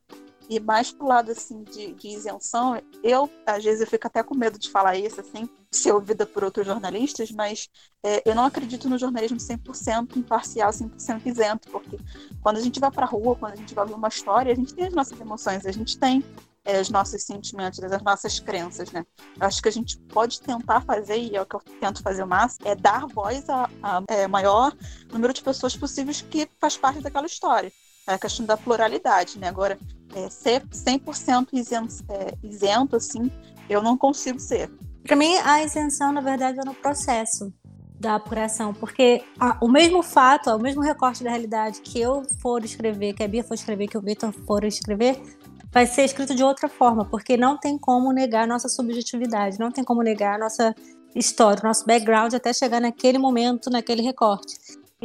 E 0.49 0.59
mais 0.59 0.91
pro 0.91 1.07
lado, 1.07 1.31
assim, 1.31 1.63
de, 1.63 1.93
de, 1.93 2.07
isenção, 2.09 2.79
eu, 3.03 3.29
às 3.45 3.63
vezes, 3.63 3.81
eu 3.81 3.87
fico 3.87 4.05
até 4.05 4.21
com 4.21 4.35
medo 4.35 4.59
de 4.59 4.69
falar 4.69 4.95
isso, 4.95 5.19
assim, 5.19 5.49
ser 5.71 5.91
ouvida 5.91 6.25
por 6.25 6.43
outros 6.43 6.65
jornalistas, 6.65 7.31
mas 7.31 7.69
é, 8.03 8.21
eu 8.29 8.35
não 8.35 8.45
acredito 8.45 8.87
no 8.87 8.97
jornalismo 8.97 9.37
100% 9.37 10.17
imparcial, 10.17 10.71
100% 10.71 11.25
isento, 11.25 11.69
porque 11.69 11.97
quando 12.41 12.57
a 12.57 12.61
gente 12.61 12.79
vai 12.79 12.91
pra 12.91 13.05
rua, 13.05 13.35
quando 13.35 13.53
a 13.53 13.57
gente 13.57 13.73
vai 13.73 13.85
ver 13.85 13.93
uma 13.93 14.07
história, 14.07 14.51
a 14.51 14.55
gente 14.55 14.73
tem 14.73 14.85
as 14.85 14.93
nossas 14.93 15.19
emoções, 15.19 15.65
a 15.65 15.71
gente 15.71 15.97
tem 15.97 16.23
é, 16.65 16.81
os 16.81 16.89
nossos 16.89 17.21
sentimentos, 17.23 17.81
as 17.81 18.01
nossas 18.01 18.39
crenças, 18.39 18.91
né? 18.91 19.05
Eu 19.39 19.47
acho 19.47 19.61
que 19.61 19.69
a 19.69 19.71
gente 19.71 19.97
pode 19.97 20.41
tentar 20.41 20.81
fazer, 20.81 21.17
e 21.17 21.35
é 21.35 21.41
o 21.41 21.45
que 21.45 21.55
eu 21.55 21.61
tento 21.79 22.01
fazer 22.01 22.23
o 22.23 22.27
máximo, 22.27 22.67
é 22.67 22.75
dar 22.75 23.05
voz 23.07 23.47
a, 23.49 23.69
a 23.81 24.03
é, 24.09 24.27
maior 24.27 24.75
número 25.11 25.33
de 25.33 25.43
pessoas 25.43 25.75
possíveis 25.77 26.21
que 26.21 26.49
faz 26.59 26.75
parte 26.75 27.01
daquela 27.01 27.27
história. 27.27 27.71
É 28.07 28.13
a 28.13 28.19
questão 28.19 28.45
da 28.45 28.55
pluralidade, 28.55 29.39
né? 29.39 29.47
Agora, 29.47 29.77
é, 30.15 30.29
ser 30.29 30.61
100% 30.67 31.49
isento, 31.53 31.93
é, 32.09 32.33
isento, 32.43 32.95
assim, 32.95 33.31
eu 33.69 33.81
não 33.81 33.97
consigo 33.97 34.39
ser. 34.39 34.71
Para 35.03 35.15
mim, 35.15 35.35
a 35.37 35.63
isenção, 35.63 36.11
na 36.11 36.21
verdade, 36.21 36.59
é 36.59 36.65
no 36.65 36.73
processo 36.73 37.53
da 37.99 38.15
apuração, 38.15 38.73
porque 38.73 39.23
a, 39.39 39.57
o 39.61 39.67
mesmo 39.67 40.03
fato, 40.03 40.49
o 40.49 40.59
mesmo 40.59 40.81
recorte 40.81 41.23
da 41.23 41.29
realidade 41.29 41.81
que 41.81 41.99
eu 41.99 42.23
for 42.41 42.63
escrever, 42.63 43.13
que 43.13 43.23
a 43.23 43.27
Bia 43.27 43.43
for 43.43 43.53
escrever, 43.53 43.87
que 43.87 43.97
o 43.97 44.01
Vitor 44.01 44.31
for 44.31 44.63
escrever, 44.65 45.21
vai 45.71 45.85
ser 45.85 46.03
escrito 46.05 46.35
de 46.35 46.43
outra 46.43 46.69
forma, 46.69 47.05
porque 47.05 47.37
não 47.37 47.57
tem 47.57 47.77
como 47.77 48.11
negar 48.11 48.43
a 48.43 48.47
nossa 48.47 48.69
subjetividade, 48.69 49.59
não 49.59 49.71
tem 49.71 49.83
como 49.83 50.01
negar 50.01 50.35
a 50.35 50.37
nossa 50.37 50.75
história, 51.15 51.61
nosso 51.63 51.85
background 51.85 52.33
até 52.33 52.53
chegar 52.53 52.81
naquele 52.81 53.17
momento, 53.17 53.69
naquele 53.69 54.01
recorte. 54.01 54.57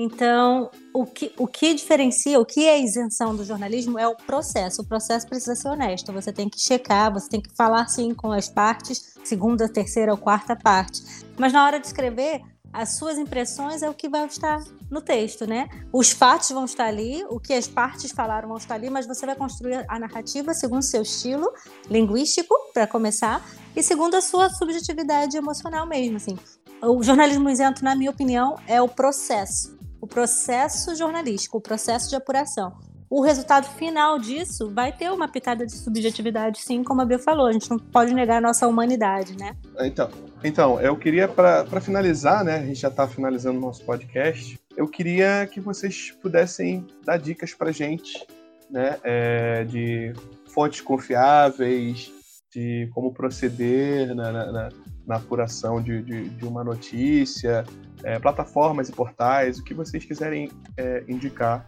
Então, 0.03 0.70
o 0.94 1.05
que, 1.05 1.30
o 1.36 1.46
que 1.46 1.74
diferencia, 1.74 2.40
o 2.40 2.46
que 2.46 2.66
é 2.66 2.80
isenção 2.80 3.36
do 3.36 3.44
jornalismo 3.44 3.98
é 3.98 4.09
o 4.09 4.16
processo. 4.16 4.80
O 4.80 4.84
processo 4.86 5.28
precisa 5.28 5.55
ser 5.55 5.68
honesto. 5.68 6.11
Você 6.11 6.32
tem 6.32 6.48
que 6.48 6.59
checar, 6.59 7.12
você 7.12 7.28
tem 7.28 7.38
que 7.38 7.55
falar 7.55 7.86
sim 7.86 8.14
com 8.14 8.32
as 8.32 8.48
partes, 8.48 9.14
segunda, 9.22 9.68
terceira 9.68 10.11
ou 10.11 10.16
quarta 10.16 10.57
parte. 10.57 11.03
Mas 11.36 11.53
na 11.53 11.66
hora 11.66 11.78
de 11.78 11.86
escrever, 11.86 12.40
as 12.72 12.96
suas 12.96 13.18
impressões 13.18 13.82
é 13.82 13.90
o 13.90 13.92
que 13.92 14.09
vai 14.09 14.24
estar 14.24 14.64
no 14.90 15.03
texto, 15.03 15.46
né? 15.46 15.68
Os 15.92 16.12
fatos 16.12 16.48
vão 16.48 16.64
estar 16.64 16.86
ali, 16.86 17.22
o 17.28 17.38
que 17.38 17.53
as 17.53 17.68
partes 17.68 18.11
falaram 18.11 18.48
vão 18.48 18.57
estar 18.57 18.76
ali, 18.76 18.88
mas 18.88 19.07
você 19.07 19.26
vai 19.26 19.36
construir 19.36 19.84
a 19.86 19.98
narrativa 19.98 20.55
segundo 20.55 20.80
o 20.80 20.82
seu 20.82 21.03
estilo 21.03 21.53
linguístico, 21.90 22.55
para 22.72 22.86
começar, 22.86 23.46
e 23.76 23.82
segundo 23.82 24.14
a 24.14 24.22
sua 24.22 24.48
subjetividade 24.48 25.36
emocional 25.36 25.86
mesmo, 25.86 26.16
assim. 26.16 26.38
O 26.80 27.03
jornalismo 27.03 27.51
isento, 27.51 27.84
na 27.84 27.94
minha 27.94 28.11
opinião, 28.11 28.57
é 28.66 28.80
o 28.80 28.88
processo 28.88 29.78
o 30.01 30.07
processo 30.07 30.94
jornalístico, 30.96 31.59
o 31.59 31.61
processo 31.61 32.09
de 32.09 32.16
apuração. 32.16 32.72
O 33.09 33.22
resultado 33.22 33.66
final 33.70 34.20
disso 34.20 34.70
vai 34.70 34.92
ter 34.92 35.11
uma 35.11 35.26
pitada 35.26 35.66
de 35.66 35.72
subjetividade, 35.72 36.61
sim, 36.61 36.84
como 36.84 37.03
a 37.03 37.05
Bia 37.05 37.18
falou. 37.18 37.48
A 37.48 37.53
gente 37.53 37.68
não 37.68 37.76
pode 37.76 38.14
negar 38.14 38.38
a 38.38 38.40
nossa 38.40 38.68
humanidade, 38.68 39.36
né? 39.36 39.57
Então, 39.80 40.09
então 40.44 40.80
eu 40.80 40.96
queria, 40.96 41.26
para 41.26 41.80
finalizar, 41.80 42.44
né? 42.44 42.59
A 42.59 42.64
gente 42.64 42.80
já 42.80 42.88
está 42.88 43.09
finalizando 43.09 43.59
o 43.59 43.61
nosso 43.61 43.84
podcast. 43.84 44.57
Eu 44.76 44.86
queria 44.86 45.48
que 45.53 45.59
vocês 45.59 46.12
pudessem 46.22 46.86
dar 47.05 47.16
dicas 47.16 47.53
para 47.53 47.72
gente, 47.72 48.24
né? 48.70 48.96
É, 49.03 49.64
de 49.64 50.12
fontes 50.46 50.80
confiáveis, 50.80 52.12
de 52.55 52.88
como 52.94 53.12
proceder 53.12 54.14
na, 54.14 54.30
na, 54.32 54.68
na 55.07 55.16
apuração 55.16 55.82
de, 55.82 56.03
de, 56.03 56.28
de, 56.28 56.44
uma 56.44 56.62
notícia, 56.62 57.64
é, 58.05 58.18
plataformas 58.18 58.88
e 58.88 58.92
portais, 58.92 59.59
o 59.59 59.64
que 59.64 59.74
vocês 59.74 60.05
quiserem 60.05 60.51
é, 60.76 61.05
indicar 61.09 61.66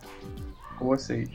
com 0.79 0.87
vocês. 0.87 1.29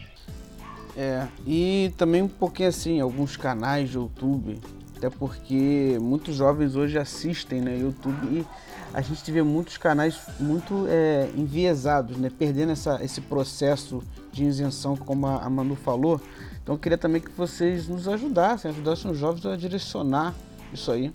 É, 0.96 1.28
e 1.46 1.94
também 1.96 2.24
um 2.24 2.28
pouquinho 2.28 2.70
assim, 2.70 3.00
alguns 3.00 3.38
canais 3.38 3.90
de 3.90 3.98
YouTube, 3.98 4.60
até 4.98 5.10
porque 5.10 5.98
muitos 6.02 6.36
jovens 6.36 6.76
hoje 6.76 6.98
assistem 6.98 7.62
né, 7.62 7.78
YouTube 7.78 8.26
e 8.26 8.46
a 8.94 9.02
gente 9.02 9.32
vê 9.32 9.44
muitos 9.44 9.78
canais 9.78 10.20
muito 10.40 10.88
é, 10.90 11.30
enviesados, 11.36 12.18
né, 12.18 12.32
perdendo 12.36 12.72
essa, 12.72 13.04
esse 13.04 13.22
processo 13.22 14.02
de 14.32 14.44
isenção, 14.44 14.98
como 14.98 15.28
a, 15.28 15.44
a 15.44 15.50
Manu 15.50 15.76
falou. 15.76 16.20
Então 16.64 16.74
eu 16.74 16.80
queria 16.80 16.98
também 16.98 17.22
que 17.22 17.32
vocês 17.32 17.88
nos 17.88 18.08
ajudassem, 18.08 18.72
ajudassem 18.72 19.12
os 19.12 19.18
jovens 19.18 19.46
a 19.46 19.56
direcionar 19.56 20.34
isso 20.74 20.92
aí. 20.92 21.14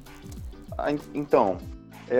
Ah, 0.78 0.92
então, 1.12 1.58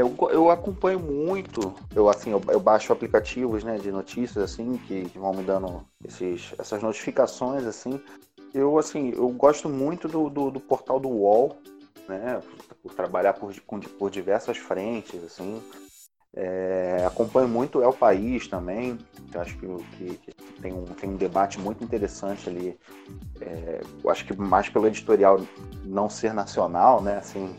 eu, 0.01 0.17
eu, 0.31 0.51
acompanho 0.51 0.99
muito, 0.99 1.75
eu 1.95 2.09
assim, 2.09 2.31
eu, 2.31 2.41
eu, 2.49 2.59
baixo 2.59 2.93
aplicativos 2.93 3.63
né, 3.63 3.77
de 3.79 3.91
notícias 3.91 4.43
assim 4.43 4.79
que, 4.87 5.05
que, 5.05 5.19
vão 5.19 5.33
me 5.35 5.43
dando 5.43 5.85
esses, 6.05 6.55
essas 6.59 6.83
notificações 6.83 7.65
assim. 7.67 8.01
Eu 8.55 8.79
assim, 8.79 9.13
eu 9.15 9.29
gosto 9.31 9.69
muito 9.69 10.09
do, 10.09 10.31
do, 10.31 10.51
do 10.51 10.61
portal 10.61 10.99
do 10.99 11.09
UOL, 11.09 11.57
né, 12.09 12.41
por 12.83 12.95
trabalhar 12.95 13.35
por, 13.35 13.55
por 13.99 14.11
diversas 14.11 14.57
frentes 14.57 15.23
assim. 15.25 15.63
É, 16.35 17.05
acompanho 17.07 17.47
muito 17.47 17.83
É 17.83 17.87
o 17.87 17.93
País 17.93 18.49
também, 18.49 18.97
eu 19.35 19.41
acho 19.43 19.59
que, 19.59 19.67
que, 19.99 20.17
que, 20.17 20.33
tem, 20.63 20.73
um, 20.73 20.85
tem 20.85 21.11
um 21.11 21.17
debate 21.17 21.61
muito 21.61 21.85
interessante 21.85 22.49
ali. 22.49 22.79
É, 23.41 23.81
eu 24.03 24.11
acho 24.11 24.25
que 24.25 24.35
mais 24.35 24.69
pelo 24.71 24.87
editorial 24.87 25.39
não 25.85 26.09
ser 26.09 26.33
nacional, 26.33 27.03
né? 27.03 27.19
Assim, 27.19 27.55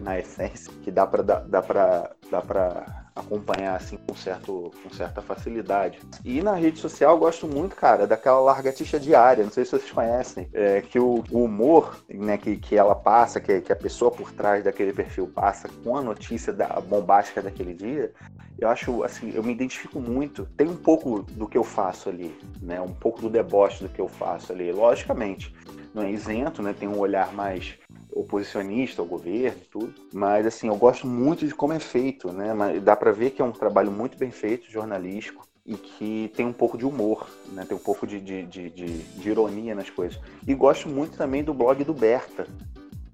na 0.00 0.18
essência, 0.18 0.72
que 0.82 0.90
dá 0.90 1.06
para 1.06 1.22
dá 1.22 1.62
para 1.62 2.10
dá 2.30 2.40
para 2.40 3.06
acompanhar 3.14 3.76
assim 3.76 3.96
com 3.96 4.14
certo 4.14 4.70
com 4.82 4.90
certa 4.90 5.22
facilidade. 5.22 5.98
E 6.24 6.42
na 6.42 6.54
rede 6.54 6.78
social 6.78 7.12
eu 7.12 7.18
gosto 7.18 7.46
muito, 7.48 7.74
cara, 7.74 8.06
daquela 8.06 8.40
largatixa 8.40 9.00
diária, 9.00 9.44
não 9.44 9.50
sei 9.50 9.64
se 9.64 9.70
vocês 9.70 9.90
conhecem, 9.90 10.48
é, 10.52 10.82
que 10.82 10.98
o, 10.98 11.24
o, 11.30 11.44
humor, 11.44 12.04
né, 12.08 12.36
que, 12.36 12.56
que 12.56 12.76
ela 12.76 12.94
passa, 12.94 13.40
que, 13.40 13.60
que 13.60 13.72
a 13.72 13.76
pessoa 13.76 14.10
por 14.10 14.32
trás 14.32 14.64
daquele 14.64 14.92
perfil 14.92 15.26
passa 15.26 15.68
com 15.82 15.96
a 15.96 16.02
notícia 16.02 16.52
da 16.52 16.68
bombástica 16.80 17.40
daquele 17.40 17.72
dia, 17.72 18.12
eu 18.58 18.68
acho 18.68 19.02
assim, 19.02 19.32
eu 19.34 19.42
me 19.42 19.52
identifico 19.52 20.00
muito. 20.00 20.46
Tem 20.56 20.66
um 20.66 20.76
pouco 20.76 21.22
do 21.22 21.46
que 21.46 21.58
eu 21.58 21.64
faço 21.64 22.08
ali, 22.08 22.36
né? 22.60 22.80
Um 22.80 22.92
pouco 22.92 23.20
do 23.20 23.28
deboche 23.28 23.82
do 23.82 23.88
que 23.88 24.00
eu 24.00 24.08
faço 24.08 24.52
ali, 24.52 24.72
logicamente. 24.72 25.54
Não 25.94 26.02
é 26.02 26.10
isento, 26.10 26.62
né? 26.62 26.74
Tem 26.78 26.88
um 26.88 26.98
olhar 26.98 27.32
mais 27.34 27.78
oposicionista 28.16 29.02
ao 29.02 29.06
governo 29.06 29.60
tudo. 29.70 29.94
Mas, 30.12 30.46
assim, 30.46 30.68
eu 30.68 30.76
gosto 30.76 31.06
muito 31.06 31.46
de 31.46 31.54
como 31.54 31.72
é 31.72 31.78
feito, 31.78 32.32
né? 32.32 32.54
Mas 32.54 32.82
dá 32.82 32.96
para 32.96 33.12
ver 33.12 33.30
que 33.30 33.42
é 33.42 33.44
um 33.44 33.52
trabalho 33.52 33.92
muito 33.92 34.16
bem 34.16 34.30
feito, 34.30 34.70
jornalístico, 34.70 35.46
e 35.64 35.74
que 35.74 36.32
tem 36.34 36.46
um 36.46 36.52
pouco 36.52 36.78
de 36.78 36.86
humor, 36.86 37.28
né? 37.52 37.64
Tem 37.66 37.76
um 37.76 37.80
pouco 37.80 38.06
de, 38.06 38.20
de, 38.20 38.46
de, 38.46 38.70
de, 38.70 38.98
de 38.98 39.28
ironia 39.28 39.74
nas 39.74 39.90
coisas. 39.90 40.18
E 40.46 40.54
gosto 40.54 40.88
muito 40.88 41.16
também 41.16 41.44
do 41.44 41.52
blog 41.52 41.84
do 41.84 41.92
Berta, 41.92 42.46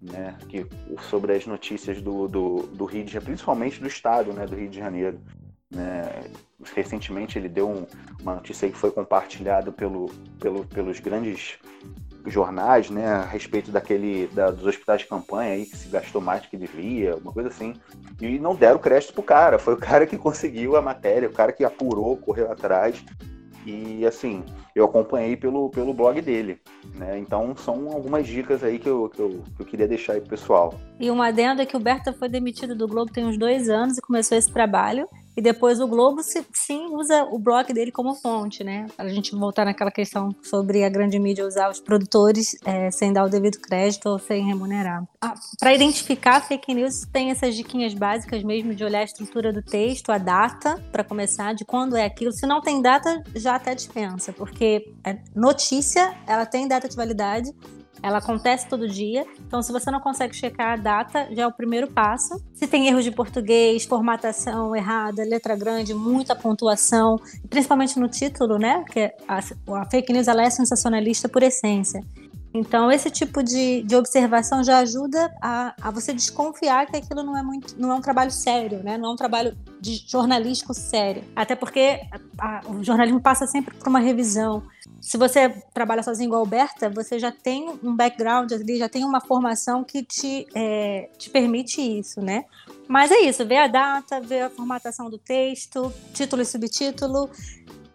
né? 0.00 0.38
Que, 0.48 0.66
sobre 1.10 1.34
as 1.34 1.46
notícias 1.46 2.00
do, 2.00 2.28
do, 2.28 2.62
do 2.68 2.84
Rio 2.84 3.04
de 3.04 3.12
Janeiro, 3.12 3.32
principalmente 3.32 3.80
do 3.80 3.88
estado, 3.88 4.32
né? 4.32 4.46
Do 4.46 4.54
Rio 4.54 4.68
de 4.68 4.78
Janeiro. 4.78 5.18
Né? 5.68 6.02
Recentemente 6.76 7.38
ele 7.38 7.48
deu 7.48 7.68
um, 7.68 7.86
uma 8.20 8.34
notícia 8.36 8.68
que 8.68 8.76
foi 8.76 8.92
compartilhada 8.92 9.72
pelo, 9.72 10.10
pelo, 10.38 10.64
pelos 10.66 11.00
grandes 11.00 11.58
jornais, 12.26 12.90
né, 12.90 13.06
a 13.06 13.24
respeito 13.24 13.70
daquele 13.70 14.26
da, 14.28 14.50
dos 14.50 14.66
hospitais 14.66 15.00
de 15.00 15.06
campanha 15.06 15.54
aí 15.54 15.66
que 15.66 15.76
se 15.76 15.88
gastou 15.88 16.20
mais 16.20 16.42
do 16.42 16.48
que 16.48 16.56
devia, 16.56 17.16
uma 17.16 17.32
coisa 17.32 17.48
assim, 17.48 17.74
e 18.20 18.38
não 18.38 18.54
deram 18.54 18.78
crédito 18.78 19.12
pro 19.12 19.22
cara. 19.22 19.58
Foi 19.58 19.74
o 19.74 19.78
cara 19.78 20.06
que 20.06 20.16
conseguiu 20.18 20.76
a 20.76 20.82
matéria, 20.82 21.28
o 21.28 21.32
cara 21.32 21.52
que 21.52 21.64
apurou, 21.64 22.16
correu 22.16 22.50
atrás. 22.50 23.04
E 23.64 24.04
assim, 24.04 24.44
eu 24.74 24.84
acompanhei 24.84 25.36
pelo, 25.36 25.70
pelo 25.70 25.94
blog 25.94 26.20
dele. 26.20 26.60
Né? 26.96 27.18
Então 27.18 27.54
são 27.56 27.92
algumas 27.92 28.26
dicas 28.26 28.64
aí 28.64 28.78
que 28.78 28.88
eu, 28.88 29.08
que, 29.08 29.20
eu, 29.20 29.42
que 29.56 29.62
eu 29.62 29.66
queria 29.66 29.86
deixar 29.86 30.14
aí 30.14 30.20
pro 30.20 30.30
pessoal. 30.30 30.74
E 30.98 31.10
uma 31.10 31.28
adendo 31.28 31.62
é 31.62 31.66
que 31.66 31.76
o 31.76 31.80
Berta 31.80 32.12
foi 32.12 32.28
demitido 32.28 32.74
do 32.74 32.88
Globo 32.88 33.12
tem 33.12 33.24
uns 33.24 33.38
dois 33.38 33.68
anos 33.68 33.98
e 33.98 34.02
começou 34.02 34.36
esse 34.36 34.52
trabalho. 34.52 35.08
E 35.36 35.40
depois 35.40 35.80
o 35.80 35.86
Globo 35.86 36.20
sim 36.22 36.86
usa 36.94 37.24
o 37.24 37.38
blog 37.38 37.72
dele 37.72 37.90
como 37.90 38.14
fonte, 38.14 38.62
né? 38.62 38.86
Para 38.96 39.06
a 39.06 39.12
gente 39.12 39.34
voltar 39.34 39.64
naquela 39.64 39.90
questão 39.90 40.34
sobre 40.42 40.84
a 40.84 40.88
grande 40.88 41.18
mídia 41.18 41.46
usar 41.46 41.70
os 41.70 41.80
produtores 41.80 42.56
é, 42.64 42.90
sem 42.90 43.12
dar 43.12 43.24
o 43.24 43.28
devido 43.28 43.58
crédito 43.58 44.08
ou 44.08 44.18
sem 44.18 44.44
remunerar. 44.44 45.04
Ah, 45.20 45.34
Para 45.58 45.74
identificar 45.74 46.40
fake 46.40 46.74
news, 46.74 47.06
tem 47.12 47.30
essas 47.30 47.54
diquinhas 47.54 47.94
básicas 47.94 48.42
mesmo 48.42 48.74
de 48.74 48.84
olhar 48.84 49.00
a 49.00 49.04
estrutura 49.04 49.52
do 49.52 49.62
texto, 49.62 50.10
a 50.10 50.18
data, 50.18 50.82
para 50.92 51.02
começar, 51.02 51.54
de 51.54 51.64
quando 51.64 51.96
é 51.96 52.04
aquilo. 52.04 52.32
Se 52.32 52.46
não 52.46 52.60
tem 52.60 52.82
data, 52.82 53.22
já 53.34 53.56
até 53.56 53.74
dispensa, 53.74 54.32
porque 54.32 54.92
é 55.04 55.18
notícia, 55.34 56.14
ela 56.26 56.44
tem 56.44 56.68
data 56.68 56.88
de 56.88 56.96
validade, 56.96 57.50
ela 58.02 58.18
acontece 58.18 58.68
todo 58.68 58.88
dia. 58.88 59.24
Então, 59.46 59.62
se 59.62 59.72
você 59.72 59.90
não 59.90 60.00
consegue 60.00 60.34
checar 60.34 60.72
a 60.72 60.76
data, 60.76 61.28
já 61.30 61.42
é 61.42 61.46
o 61.46 61.52
primeiro 61.52 61.86
passo. 61.86 62.42
Se 62.52 62.66
tem 62.66 62.88
erros 62.88 63.04
de 63.04 63.10
português, 63.10 63.84
formatação 63.84 64.74
errada, 64.74 65.22
letra 65.24 65.54
grande, 65.54 65.94
muita 65.94 66.34
pontuação, 66.34 67.20
principalmente 67.48 67.98
no 67.98 68.08
título, 68.08 68.58
né? 68.58 68.80
Porque 68.80 69.12
a, 69.28 69.38
a 69.80 69.84
fake 69.90 70.12
news 70.12 70.28
ela 70.28 70.42
é 70.42 70.50
sensacionalista 70.50 71.28
por 71.28 71.42
essência. 71.42 72.02
Então, 72.54 72.92
esse 72.92 73.10
tipo 73.10 73.42
de, 73.42 73.82
de 73.82 73.96
observação 73.96 74.62
já 74.62 74.78
ajuda 74.78 75.34
a, 75.40 75.74
a, 75.80 75.90
você 75.90 76.12
desconfiar 76.12 76.86
que 76.86 76.96
aquilo 76.96 77.22
não 77.22 77.36
é, 77.36 77.42
muito, 77.42 77.74
não 77.78 77.90
é 77.90 77.94
um 77.94 78.00
trabalho 78.00 78.30
sério, 78.30 78.82
né? 78.82 78.98
não 78.98 79.10
é 79.10 79.12
um 79.12 79.16
trabalho 79.16 79.56
de 79.80 80.04
jornalístico 80.06 80.74
sério. 80.74 81.24
Até 81.34 81.56
porque 81.56 82.00
a, 82.38 82.58
a, 82.58 82.70
o 82.70 82.84
jornalismo 82.84 83.20
passa 83.20 83.46
sempre 83.46 83.74
por 83.74 83.88
uma 83.88 84.00
revisão. 84.00 84.62
Se 85.00 85.16
você 85.16 85.48
trabalha 85.72 86.02
sozinho 86.02 86.28
igual 86.28 86.42
a 86.42 86.44
Alberta, 86.44 86.90
você 86.90 87.18
já 87.18 87.32
tem 87.32 87.70
um 87.82 87.96
background 87.96 88.52
ali, 88.52 88.76
já 88.76 88.88
tem 88.88 89.04
uma 89.04 89.20
formação 89.20 89.82
que 89.82 90.02
te, 90.02 90.46
é, 90.54 91.08
te 91.16 91.30
permite 91.30 91.80
isso, 91.80 92.20
né? 92.20 92.44
Mas 92.86 93.10
é 93.10 93.20
isso, 93.20 93.46
ver 93.46 93.56
a 93.56 93.66
data, 93.66 94.20
ver 94.20 94.42
a 94.42 94.50
formatação 94.50 95.08
do 95.08 95.16
texto, 95.16 95.92
título 96.12 96.42
e 96.42 96.44
subtítulo, 96.44 97.30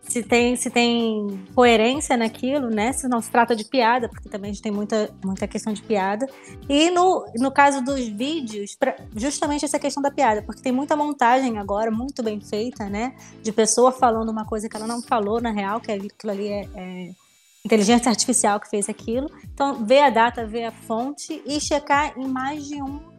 se 0.07 0.23
tem, 0.23 0.55
se 0.55 0.69
tem 0.69 1.43
coerência 1.53 2.15
naquilo, 2.15 2.69
né? 2.69 2.93
Se 2.93 3.07
não 3.07 3.21
se 3.21 3.29
trata 3.29 3.55
de 3.55 3.65
piada, 3.65 4.07
porque 4.09 4.29
também 4.29 4.51
a 4.51 4.53
gente 4.53 4.63
tem 4.63 4.71
muita, 4.71 5.09
muita 5.23 5.47
questão 5.47 5.73
de 5.73 5.81
piada. 5.81 6.27
E 6.69 6.89
no, 6.91 7.25
no 7.35 7.51
caso 7.51 7.83
dos 7.83 8.07
vídeos, 8.07 8.75
pra, 8.75 8.95
justamente 9.15 9.65
essa 9.65 9.79
questão 9.79 10.01
da 10.01 10.09
piada, 10.11 10.41
porque 10.41 10.61
tem 10.61 10.71
muita 10.71 10.95
montagem 10.95 11.57
agora, 11.57 11.91
muito 11.91 12.23
bem 12.23 12.39
feita, 12.39 12.89
né? 12.89 13.15
De 13.41 13.51
pessoa 13.51 13.91
falando 13.91 14.29
uma 14.29 14.45
coisa 14.45 14.69
que 14.69 14.75
ela 14.75 14.87
não 14.87 15.01
falou 15.01 15.41
na 15.41 15.51
real, 15.51 15.79
que 15.79 15.91
aquilo 15.91 16.31
ali 16.31 16.47
é, 16.47 16.67
é 16.75 17.09
inteligência 17.65 18.09
artificial 18.09 18.59
que 18.59 18.69
fez 18.69 18.87
aquilo. 18.89 19.29
Então, 19.53 19.85
ver 19.85 20.01
a 20.01 20.09
data, 20.09 20.45
ver 20.45 20.65
a 20.65 20.71
fonte 20.71 21.41
e 21.45 21.59
checar 21.59 22.17
em 22.17 22.27
mais 22.27 22.65
de 22.65 22.81
um 22.81 23.16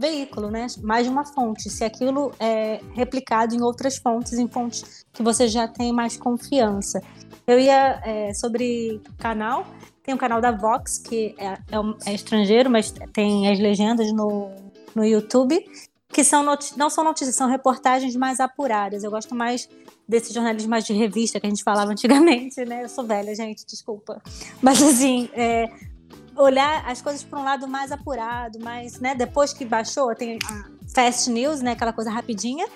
veículo, 0.00 0.50
né? 0.50 0.66
Mais 0.82 1.04
de 1.04 1.12
uma 1.12 1.24
fonte. 1.24 1.68
Se 1.68 1.84
aquilo 1.84 2.32
é 2.40 2.80
replicado 2.94 3.54
em 3.54 3.60
outras 3.60 3.98
fontes, 3.98 4.32
em 4.32 4.48
fontes 4.48 5.04
que 5.12 5.22
você 5.22 5.46
já 5.46 5.68
tem 5.68 5.92
mais 5.92 6.16
confiança. 6.16 7.02
Eu 7.46 7.60
ia 7.60 8.00
é, 8.04 8.32
sobre 8.32 9.00
canal. 9.18 9.66
Tem 10.02 10.14
o 10.14 10.18
canal 10.18 10.40
da 10.40 10.50
Vox, 10.50 10.98
que 10.98 11.34
é, 11.38 11.46
é, 11.48 12.10
é 12.10 12.14
estrangeiro, 12.14 12.70
mas 12.70 12.92
tem 13.12 13.48
as 13.48 13.58
legendas 13.58 14.10
no, 14.12 14.50
no 14.94 15.04
YouTube, 15.04 15.62
que 16.08 16.24
são 16.24 16.42
não 16.76 16.90
são 16.90 17.04
notícias, 17.04 17.36
são 17.36 17.48
reportagens 17.48 18.16
mais 18.16 18.40
apuradas. 18.40 19.04
Eu 19.04 19.10
gosto 19.10 19.34
mais 19.34 19.68
desse 20.08 20.32
jornalismo 20.34 20.70
mais 20.70 20.84
de 20.84 20.92
revista 20.92 21.38
que 21.38 21.46
a 21.46 21.50
gente 21.50 21.62
falava 21.62 21.90
antigamente, 21.92 22.64
né? 22.64 22.84
Eu 22.84 22.88
sou 22.88 23.04
velha, 23.04 23.34
gente, 23.34 23.64
desculpa. 23.66 24.20
Mas 24.62 24.82
assim, 24.82 25.28
é, 25.34 25.68
olhar 26.40 26.82
as 26.88 27.02
coisas 27.02 27.22
por 27.22 27.38
um 27.38 27.44
lado 27.44 27.68
mais 27.68 27.92
apurado, 27.92 28.58
mais, 28.60 28.98
né, 28.98 29.14
depois 29.14 29.52
que 29.52 29.64
baixou, 29.64 30.14
tem 30.14 30.38
fast 30.94 31.30
news, 31.30 31.60
né, 31.60 31.72
aquela 31.72 31.92
coisa 31.92 32.10
rapidinha 32.10 32.66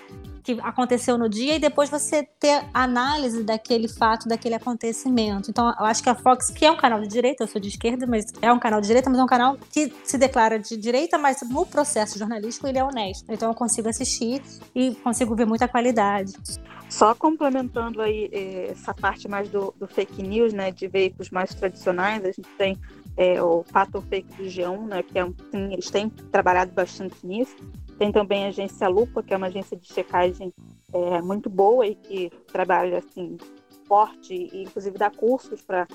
que 0.45 0.59
aconteceu 0.63 1.17
no 1.17 1.27
dia 1.27 1.57
e 1.57 1.59
depois 1.59 1.89
você 1.89 2.23
ter 2.39 2.63
análise 2.75 3.43
daquele 3.43 3.89
fato, 3.89 4.29
daquele 4.29 4.55
acontecimento. 4.55 5.51
Então, 5.51 5.75
eu 5.81 5.87
acho 5.87 6.03
que 6.03 6.11
a 6.11 6.15
Fox, 6.15 6.51
que 6.51 6.67
é 6.67 6.71
um 6.71 6.77
canal 6.77 7.01
de 7.01 7.09
direita, 7.09 7.45
eu 7.45 7.49
sou 7.49 7.59
de 7.59 7.69
esquerda, 7.69 8.07
mas 8.07 8.27
é 8.43 8.53
um 8.53 8.59
canal 8.59 8.79
de 8.79 8.87
direita, 8.87 9.09
mas 9.09 9.19
é 9.19 9.23
um 9.23 9.27
canal 9.27 9.57
que 9.73 9.91
se 10.05 10.19
declara 10.19 10.59
de 10.59 10.77
direita, 10.77 11.17
mas 11.17 11.41
no 11.49 11.65
processo 11.65 12.19
jornalístico 12.19 12.67
ele 12.67 12.77
é 12.77 12.85
honesto. 12.85 13.25
Então, 13.31 13.49
eu 13.49 13.55
consigo 13.55 13.89
assistir 13.89 14.43
e 14.75 14.95
consigo 14.97 15.35
ver 15.35 15.47
muita 15.47 15.67
qualidade. 15.67 16.35
Só 16.91 17.15
complementando 17.15 18.03
aí 18.03 18.29
eh, 18.31 18.69
essa 18.73 18.93
parte 18.93 19.27
mais 19.27 19.49
do, 19.49 19.75
do 19.79 19.89
fake 19.89 20.23
news, 20.23 20.53
né, 20.53 20.71
de 20.71 20.87
veículos 20.87 21.31
mais 21.31 21.55
tradicionais, 21.55 22.23
a 22.23 22.27
gente 22.27 22.49
tem 22.59 22.79
é, 23.17 23.43
o 23.43 23.63
Fato 23.65 24.01
Fake 24.03 24.37
do 24.37 24.45
G1, 24.45 24.87
né, 24.87 25.03
que 25.03 25.19
é 25.19 25.25
um, 25.25 25.35
eles 25.71 25.91
têm 25.91 26.09
trabalhado 26.09 26.73
bastante 26.73 27.25
nisso. 27.25 27.57
Tem 27.99 28.11
também 28.11 28.45
a 28.45 28.49
agência 28.49 28.89
Lupa, 28.89 29.23
que 29.23 29.33
é 29.33 29.37
uma 29.37 29.47
agência 29.47 29.77
de 29.77 29.87
checagem 29.87 30.53
é, 30.93 31.23
muito 31.23 31.49
boa 31.49 31.87
e 31.87 31.95
que 31.95 32.31
trabalha 32.53 32.99
assim 32.99 33.37
forte 33.87 34.35
e 34.35 34.63
inclusive 34.63 34.99
dá 34.99 35.11
cursos 35.11 35.63
para 35.63 35.87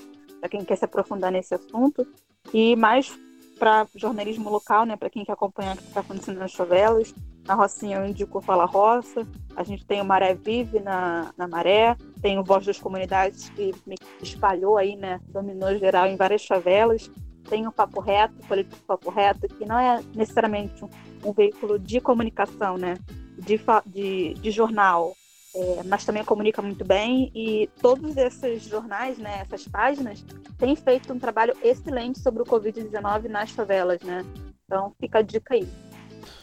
quem 0.48 0.64
quer 0.64 0.76
se 0.76 0.84
aprofundar 0.84 1.30
nesse 1.30 1.54
assunto. 1.54 2.06
E 2.54 2.74
mais 2.74 3.12
para 3.58 3.86
jornalismo 3.94 4.48
local, 4.48 4.86
né, 4.86 4.96
para 4.96 5.10
quem 5.10 5.24
quer 5.24 5.32
acompanhar 5.32 5.74
o 5.74 5.78
que 5.78 5.88
está 5.88 6.00
acontecendo 6.00 6.38
nas 6.38 6.54
favelas. 6.54 7.14
Na 7.46 7.54
Rocinha 7.54 7.98
eu 7.98 8.06
indico 8.06 8.40
Fala 8.40 8.64
Roça, 8.64 9.26
a 9.56 9.62
gente 9.62 9.84
tem 9.84 10.00
o 10.00 10.04
Maré 10.04 10.34
Vive 10.34 10.80
na, 10.80 11.32
na 11.36 11.48
Maré, 11.48 11.96
tem 12.22 12.38
o 12.38 12.44
Voz 12.44 12.64
das 12.64 12.78
Comunidades 12.78 13.48
que 13.50 13.74
espalhou 14.22 14.76
aí, 14.76 14.96
né, 14.96 15.20
dominou 15.28 15.76
geral 15.76 16.06
em 16.06 16.16
várias 16.16 16.46
favelas, 16.46 17.10
tem 17.48 17.66
o 17.66 17.72
Papo 17.72 18.00
Reto, 18.00 18.34
o 18.38 18.46
Político 18.46 18.76
Papo 18.86 19.10
Reto, 19.10 19.48
que 19.48 19.64
não 19.64 19.78
é 19.78 20.00
necessariamente 20.14 20.84
um, 20.84 20.88
um 21.24 21.32
veículo 21.32 21.78
de 21.78 22.00
comunicação, 22.00 22.76
né, 22.76 22.94
de, 23.38 23.60
de, 23.86 24.34
de 24.34 24.50
jornal, 24.50 25.14
é, 25.54 25.82
mas 25.84 26.04
também 26.04 26.24
comunica 26.24 26.62
muito 26.62 26.84
bem. 26.84 27.30
E 27.34 27.68
todos 27.80 28.16
esses 28.16 28.62
jornais, 28.62 29.18
né, 29.18 29.40
essas 29.40 29.66
páginas, 29.66 30.24
têm 30.58 30.76
feito 30.76 31.12
um 31.12 31.18
trabalho 31.18 31.56
excelente 31.62 32.20
sobre 32.20 32.42
o 32.42 32.46
Covid-19 32.46 33.28
nas 33.28 33.50
favelas, 33.50 34.00
né? 34.02 34.24
Então 34.64 34.94
fica 35.00 35.18
a 35.18 35.22
dica 35.22 35.54
aí. 35.54 35.68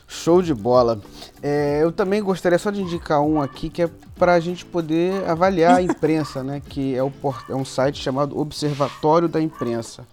Show 0.08 0.42
de 0.42 0.54
bola. 0.54 1.02
É, 1.44 1.84
eu 1.84 1.92
também 1.92 2.24
gostaria 2.24 2.58
só 2.58 2.72
de 2.72 2.82
indicar 2.82 3.22
um 3.22 3.42
aqui 3.42 3.70
que 3.70 3.82
é 3.82 3.90
para 4.16 4.34
a 4.34 4.40
gente 4.40 4.66
poder 4.66 5.28
avaliar 5.30 5.76
a 5.76 5.82
imprensa, 5.82 6.44
né? 6.44 6.62
Que 6.68 6.96
é, 6.96 7.04
o, 7.04 7.12
é 7.50 7.54
um 7.54 7.66
site 7.66 8.02
chamado 8.02 8.40
Observatório 8.40 9.28
da 9.28 9.42
Imprensa. 9.42 10.06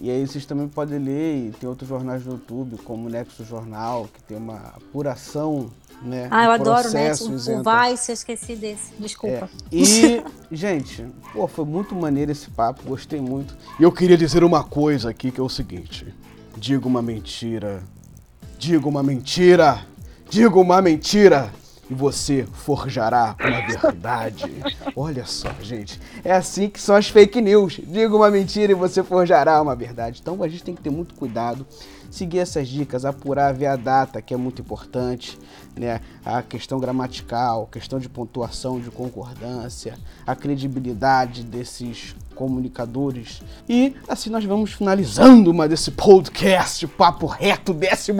E 0.00 0.10
aí 0.10 0.26
vocês 0.26 0.44
também 0.44 0.68
podem 0.68 0.98
ler, 0.98 1.48
e 1.48 1.50
tem 1.52 1.68
outros 1.68 1.88
jornais 1.88 2.24
no 2.24 2.32
YouTube, 2.32 2.76
como 2.84 3.06
o 3.06 3.10
Nexo 3.10 3.44
Jornal, 3.44 4.06
que 4.12 4.22
tem 4.22 4.36
uma 4.36 4.56
apuração, 4.76 5.70
né? 6.02 6.28
Ah, 6.30 6.44
eu 6.44 6.50
adoro 6.50 6.88
o 6.88 6.92
Nexo, 6.92 7.32
o 7.32 7.38
Vice, 7.38 8.10
eu 8.10 8.14
esqueci 8.14 8.56
desse, 8.56 8.92
desculpa. 8.98 9.48
É. 9.72 9.74
E, 9.74 10.22
gente, 10.52 11.06
pô, 11.32 11.48
foi 11.48 11.64
muito 11.64 11.94
maneiro 11.94 12.30
esse 12.30 12.50
papo, 12.50 12.82
gostei 12.84 13.22
muito. 13.22 13.56
E 13.80 13.84
eu 13.84 13.90
queria 13.90 14.18
dizer 14.18 14.44
uma 14.44 14.62
coisa 14.62 15.08
aqui, 15.08 15.30
que 15.30 15.40
é 15.40 15.42
o 15.42 15.48
seguinte. 15.48 16.14
Diga 16.58 16.86
uma 16.86 17.00
mentira 17.00 17.82
Diga 18.58 18.88
uma 18.88 19.02
mentira! 19.02 19.86
Diga 20.30 20.58
uma 20.58 20.80
mentira! 20.80 21.52
E 21.88 21.94
você 21.94 22.46
forjará 22.52 23.36
uma 23.38 23.60
verdade. 23.60 24.44
Olha 24.96 25.24
só, 25.24 25.50
gente. 25.60 26.00
É 26.24 26.32
assim 26.32 26.68
que 26.68 26.80
são 26.80 26.96
as 26.96 27.08
fake 27.08 27.40
news. 27.40 27.78
Diga 27.86 28.16
uma 28.16 28.30
mentira 28.30 28.72
e 28.72 28.74
você 28.74 29.04
forjará 29.04 29.60
uma 29.62 29.76
verdade. 29.76 30.20
Então 30.20 30.42
a 30.42 30.48
gente 30.48 30.64
tem 30.64 30.74
que 30.74 30.82
ter 30.82 30.90
muito 30.90 31.14
cuidado, 31.14 31.64
seguir 32.10 32.38
essas 32.38 32.66
dicas, 32.66 33.04
apurar, 33.04 33.54
ver 33.54 33.66
a 33.66 33.76
data, 33.76 34.20
que 34.20 34.34
é 34.34 34.36
muito 34.36 34.62
importante, 34.62 35.38
né? 35.76 36.00
A 36.24 36.42
questão 36.42 36.80
gramatical, 36.80 37.68
questão 37.70 38.00
de 38.00 38.08
pontuação, 38.08 38.80
de 38.80 38.90
concordância, 38.90 39.96
a 40.26 40.34
credibilidade 40.34 41.44
desses 41.44 42.16
comunicadores. 42.36 43.42
E 43.68 43.96
assim 44.06 44.30
nós 44.30 44.44
vamos 44.44 44.72
finalizando 44.72 45.50
uma 45.50 45.66
desse 45.66 45.90
podcast, 45.90 46.86
Papo 46.86 47.26
Reto, 47.26 47.74
12 47.74 48.12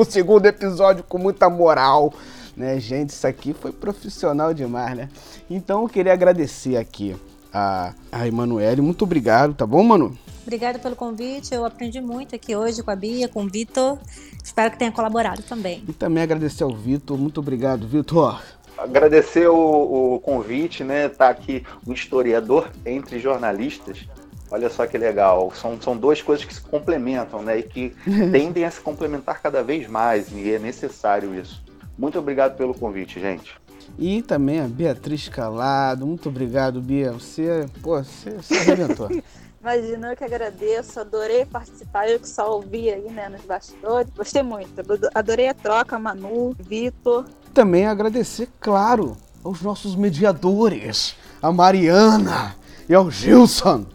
episódio 0.49 1.05
com 1.05 1.19
muita 1.19 1.49
moral. 1.49 2.13
Né, 2.57 2.81
gente, 2.81 3.11
isso 3.11 3.27
aqui 3.27 3.53
foi 3.53 3.71
profissional 3.71 4.55
demais, 4.55 4.97
né? 4.97 5.09
Então 5.49 5.83
eu 5.83 5.89
queria 5.89 6.15
agradecer 6.15 6.79
aqui 6.79 7.15
a, 7.53 7.93
a 8.11 8.27
Emanuele. 8.27 8.81
Muito 8.81 9.03
obrigado, 9.05 9.55
tá 9.55 9.67
bom, 9.67 9.83
Manu? 9.83 10.17
Obrigada 10.43 10.79
pelo 10.79 10.97
convite. 10.97 11.55
Eu 11.55 11.65
aprendi 11.65 12.01
muito 12.01 12.35
aqui 12.35 12.57
hoje 12.57 12.83
com 12.83 12.91
a 12.91 12.97
Bia, 12.97 13.29
com 13.29 13.45
o 13.45 13.49
Vitor. 13.49 13.99
Espero 14.43 14.71
que 14.71 14.79
tenha 14.79 14.93
colaborado 14.93 15.43
também. 15.43 15.83
E 15.87 15.93
também 15.93 16.23
agradecer 16.23 16.63
ao 16.63 16.75
Vitor. 16.75 17.19
Muito 17.19 17.41
obrigado, 17.41 17.87
Vitor 17.87 18.41
agradecer 18.79 19.49
o, 19.49 20.15
o, 20.15 20.21
convite, 20.21 20.85
né? 20.85 21.09
Tá 21.09 21.29
aqui 21.29 21.65
um 21.87 21.93
historiador 21.93 22.71
entre 22.85 23.19
jornalistas. 23.19 24.07
Olha 24.51 24.69
só 24.69 24.87
que 24.87 24.97
legal. 24.97 25.53
São, 25.55 25.81
são 25.81 25.97
duas 25.97 26.23
coisas 26.23 26.45
que 26.45 26.55
se 26.55 26.61
complementam, 26.61 27.43
né? 27.43 27.59
E 27.59 27.63
que 27.63 27.95
tendem 28.31 28.65
a 28.65 28.71
se 28.71 28.81
complementar 28.81 29.41
cada 29.41 29.63
vez 29.63 29.89
mais. 29.89 30.31
E 30.33 30.53
é 30.53 30.59
necessário 30.59 31.35
isso. 31.35 31.63
Muito 31.99 32.19
obrigado 32.19 32.57
pelo 32.57 32.75
convite, 32.75 33.21
gente. 33.21 33.55
E 33.99 34.21
também 34.23 34.61
a 34.61 34.69
Beatriz 34.69 35.29
Calado. 35.29 36.07
Muito 36.07 36.29
obrigado, 36.29 36.81
Bia. 36.81 37.13
Você, 37.13 37.67
pô, 37.83 38.03
você, 38.03 38.31
você 38.31 38.55
arrebentou. 38.55 39.09
Imagina, 39.67 40.13
eu 40.13 40.17
que 40.17 40.23
agradeço, 40.23 41.01
adorei 41.01 41.45
participar, 41.45 42.09
eu 42.09 42.21
que 42.21 42.29
só 42.29 42.55
ouvi 42.55 42.89
aí, 42.89 43.11
né, 43.11 43.29
nos 43.29 43.41
bastidores. 43.41 44.09
Gostei 44.17 44.41
muito, 44.41 44.71
adorei 45.13 45.49
a 45.49 45.55
troca, 45.55 45.99
Manu, 45.99 46.55
Vitor, 46.57 47.25
também 47.57 47.87
agradecer, 47.87 48.51
claro, 48.61 49.17
aos 49.43 49.63
nossos 49.63 49.97
mediadores, 49.97 51.17
a 51.41 51.51
Mariana 51.51 52.55
e 52.87 52.95
ao 52.95 53.11
Gilson. 53.11 53.87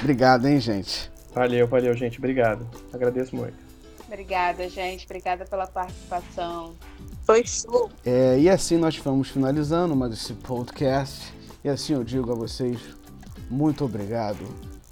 Obrigado, 0.00 0.46
hein, 0.46 0.58
gente. 0.58 1.12
Valeu, 1.34 1.66
valeu, 1.66 1.94
gente. 1.94 2.16
Obrigado. 2.16 2.66
Agradeço 2.90 3.36
muito. 3.36 3.52
Obrigada, 4.06 4.66
gente. 4.66 5.04
Obrigada 5.04 5.44
pela 5.44 5.66
participação. 5.66 6.72
Foi 7.26 7.44
show. 7.44 7.90
É, 8.02 8.38
e 8.38 8.48
assim 8.48 8.78
nós 8.78 8.96
vamos 8.96 9.28
finalizando 9.28 9.94
mais 9.94 10.14
esse 10.14 10.32
podcast. 10.32 11.34
E 11.62 11.68
assim 11.68 11.92
eu 11.92 12.02
digo 12.02 12.32
a 12.32 12.34
vocês, 12.34 12.78
muito 13.50 13.84
obrigado. 13.84 14.42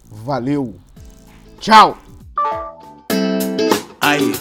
Valeu. 0.04 0.74
Tchau. 1.58 1.96
Aí, 3.98 4.32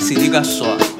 se 0.00 0.14
liga 0.14 0.42
só 0.42 0.99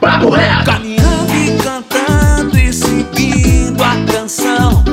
Papo 0.00 0.30
reto. 0.30 0.64
Caminhando 0.64 1.32
e 1.34 1.58
cantando 1.62 2.58
e 2.58 2.72
seguindo 2.72 3.82
a 3.82 3.96
canção. 4.12 4.84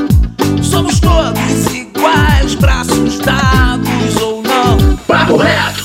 Somos 0.64 1.00
todos 1.00 1.74
iguais, 1.74 2.56
braços 2.56 3.20
dados 3.20 4.16
ou 4.22 4.42
não. 4.42 4.98
Papo 5.08 5.38
reto. 5.38 5.85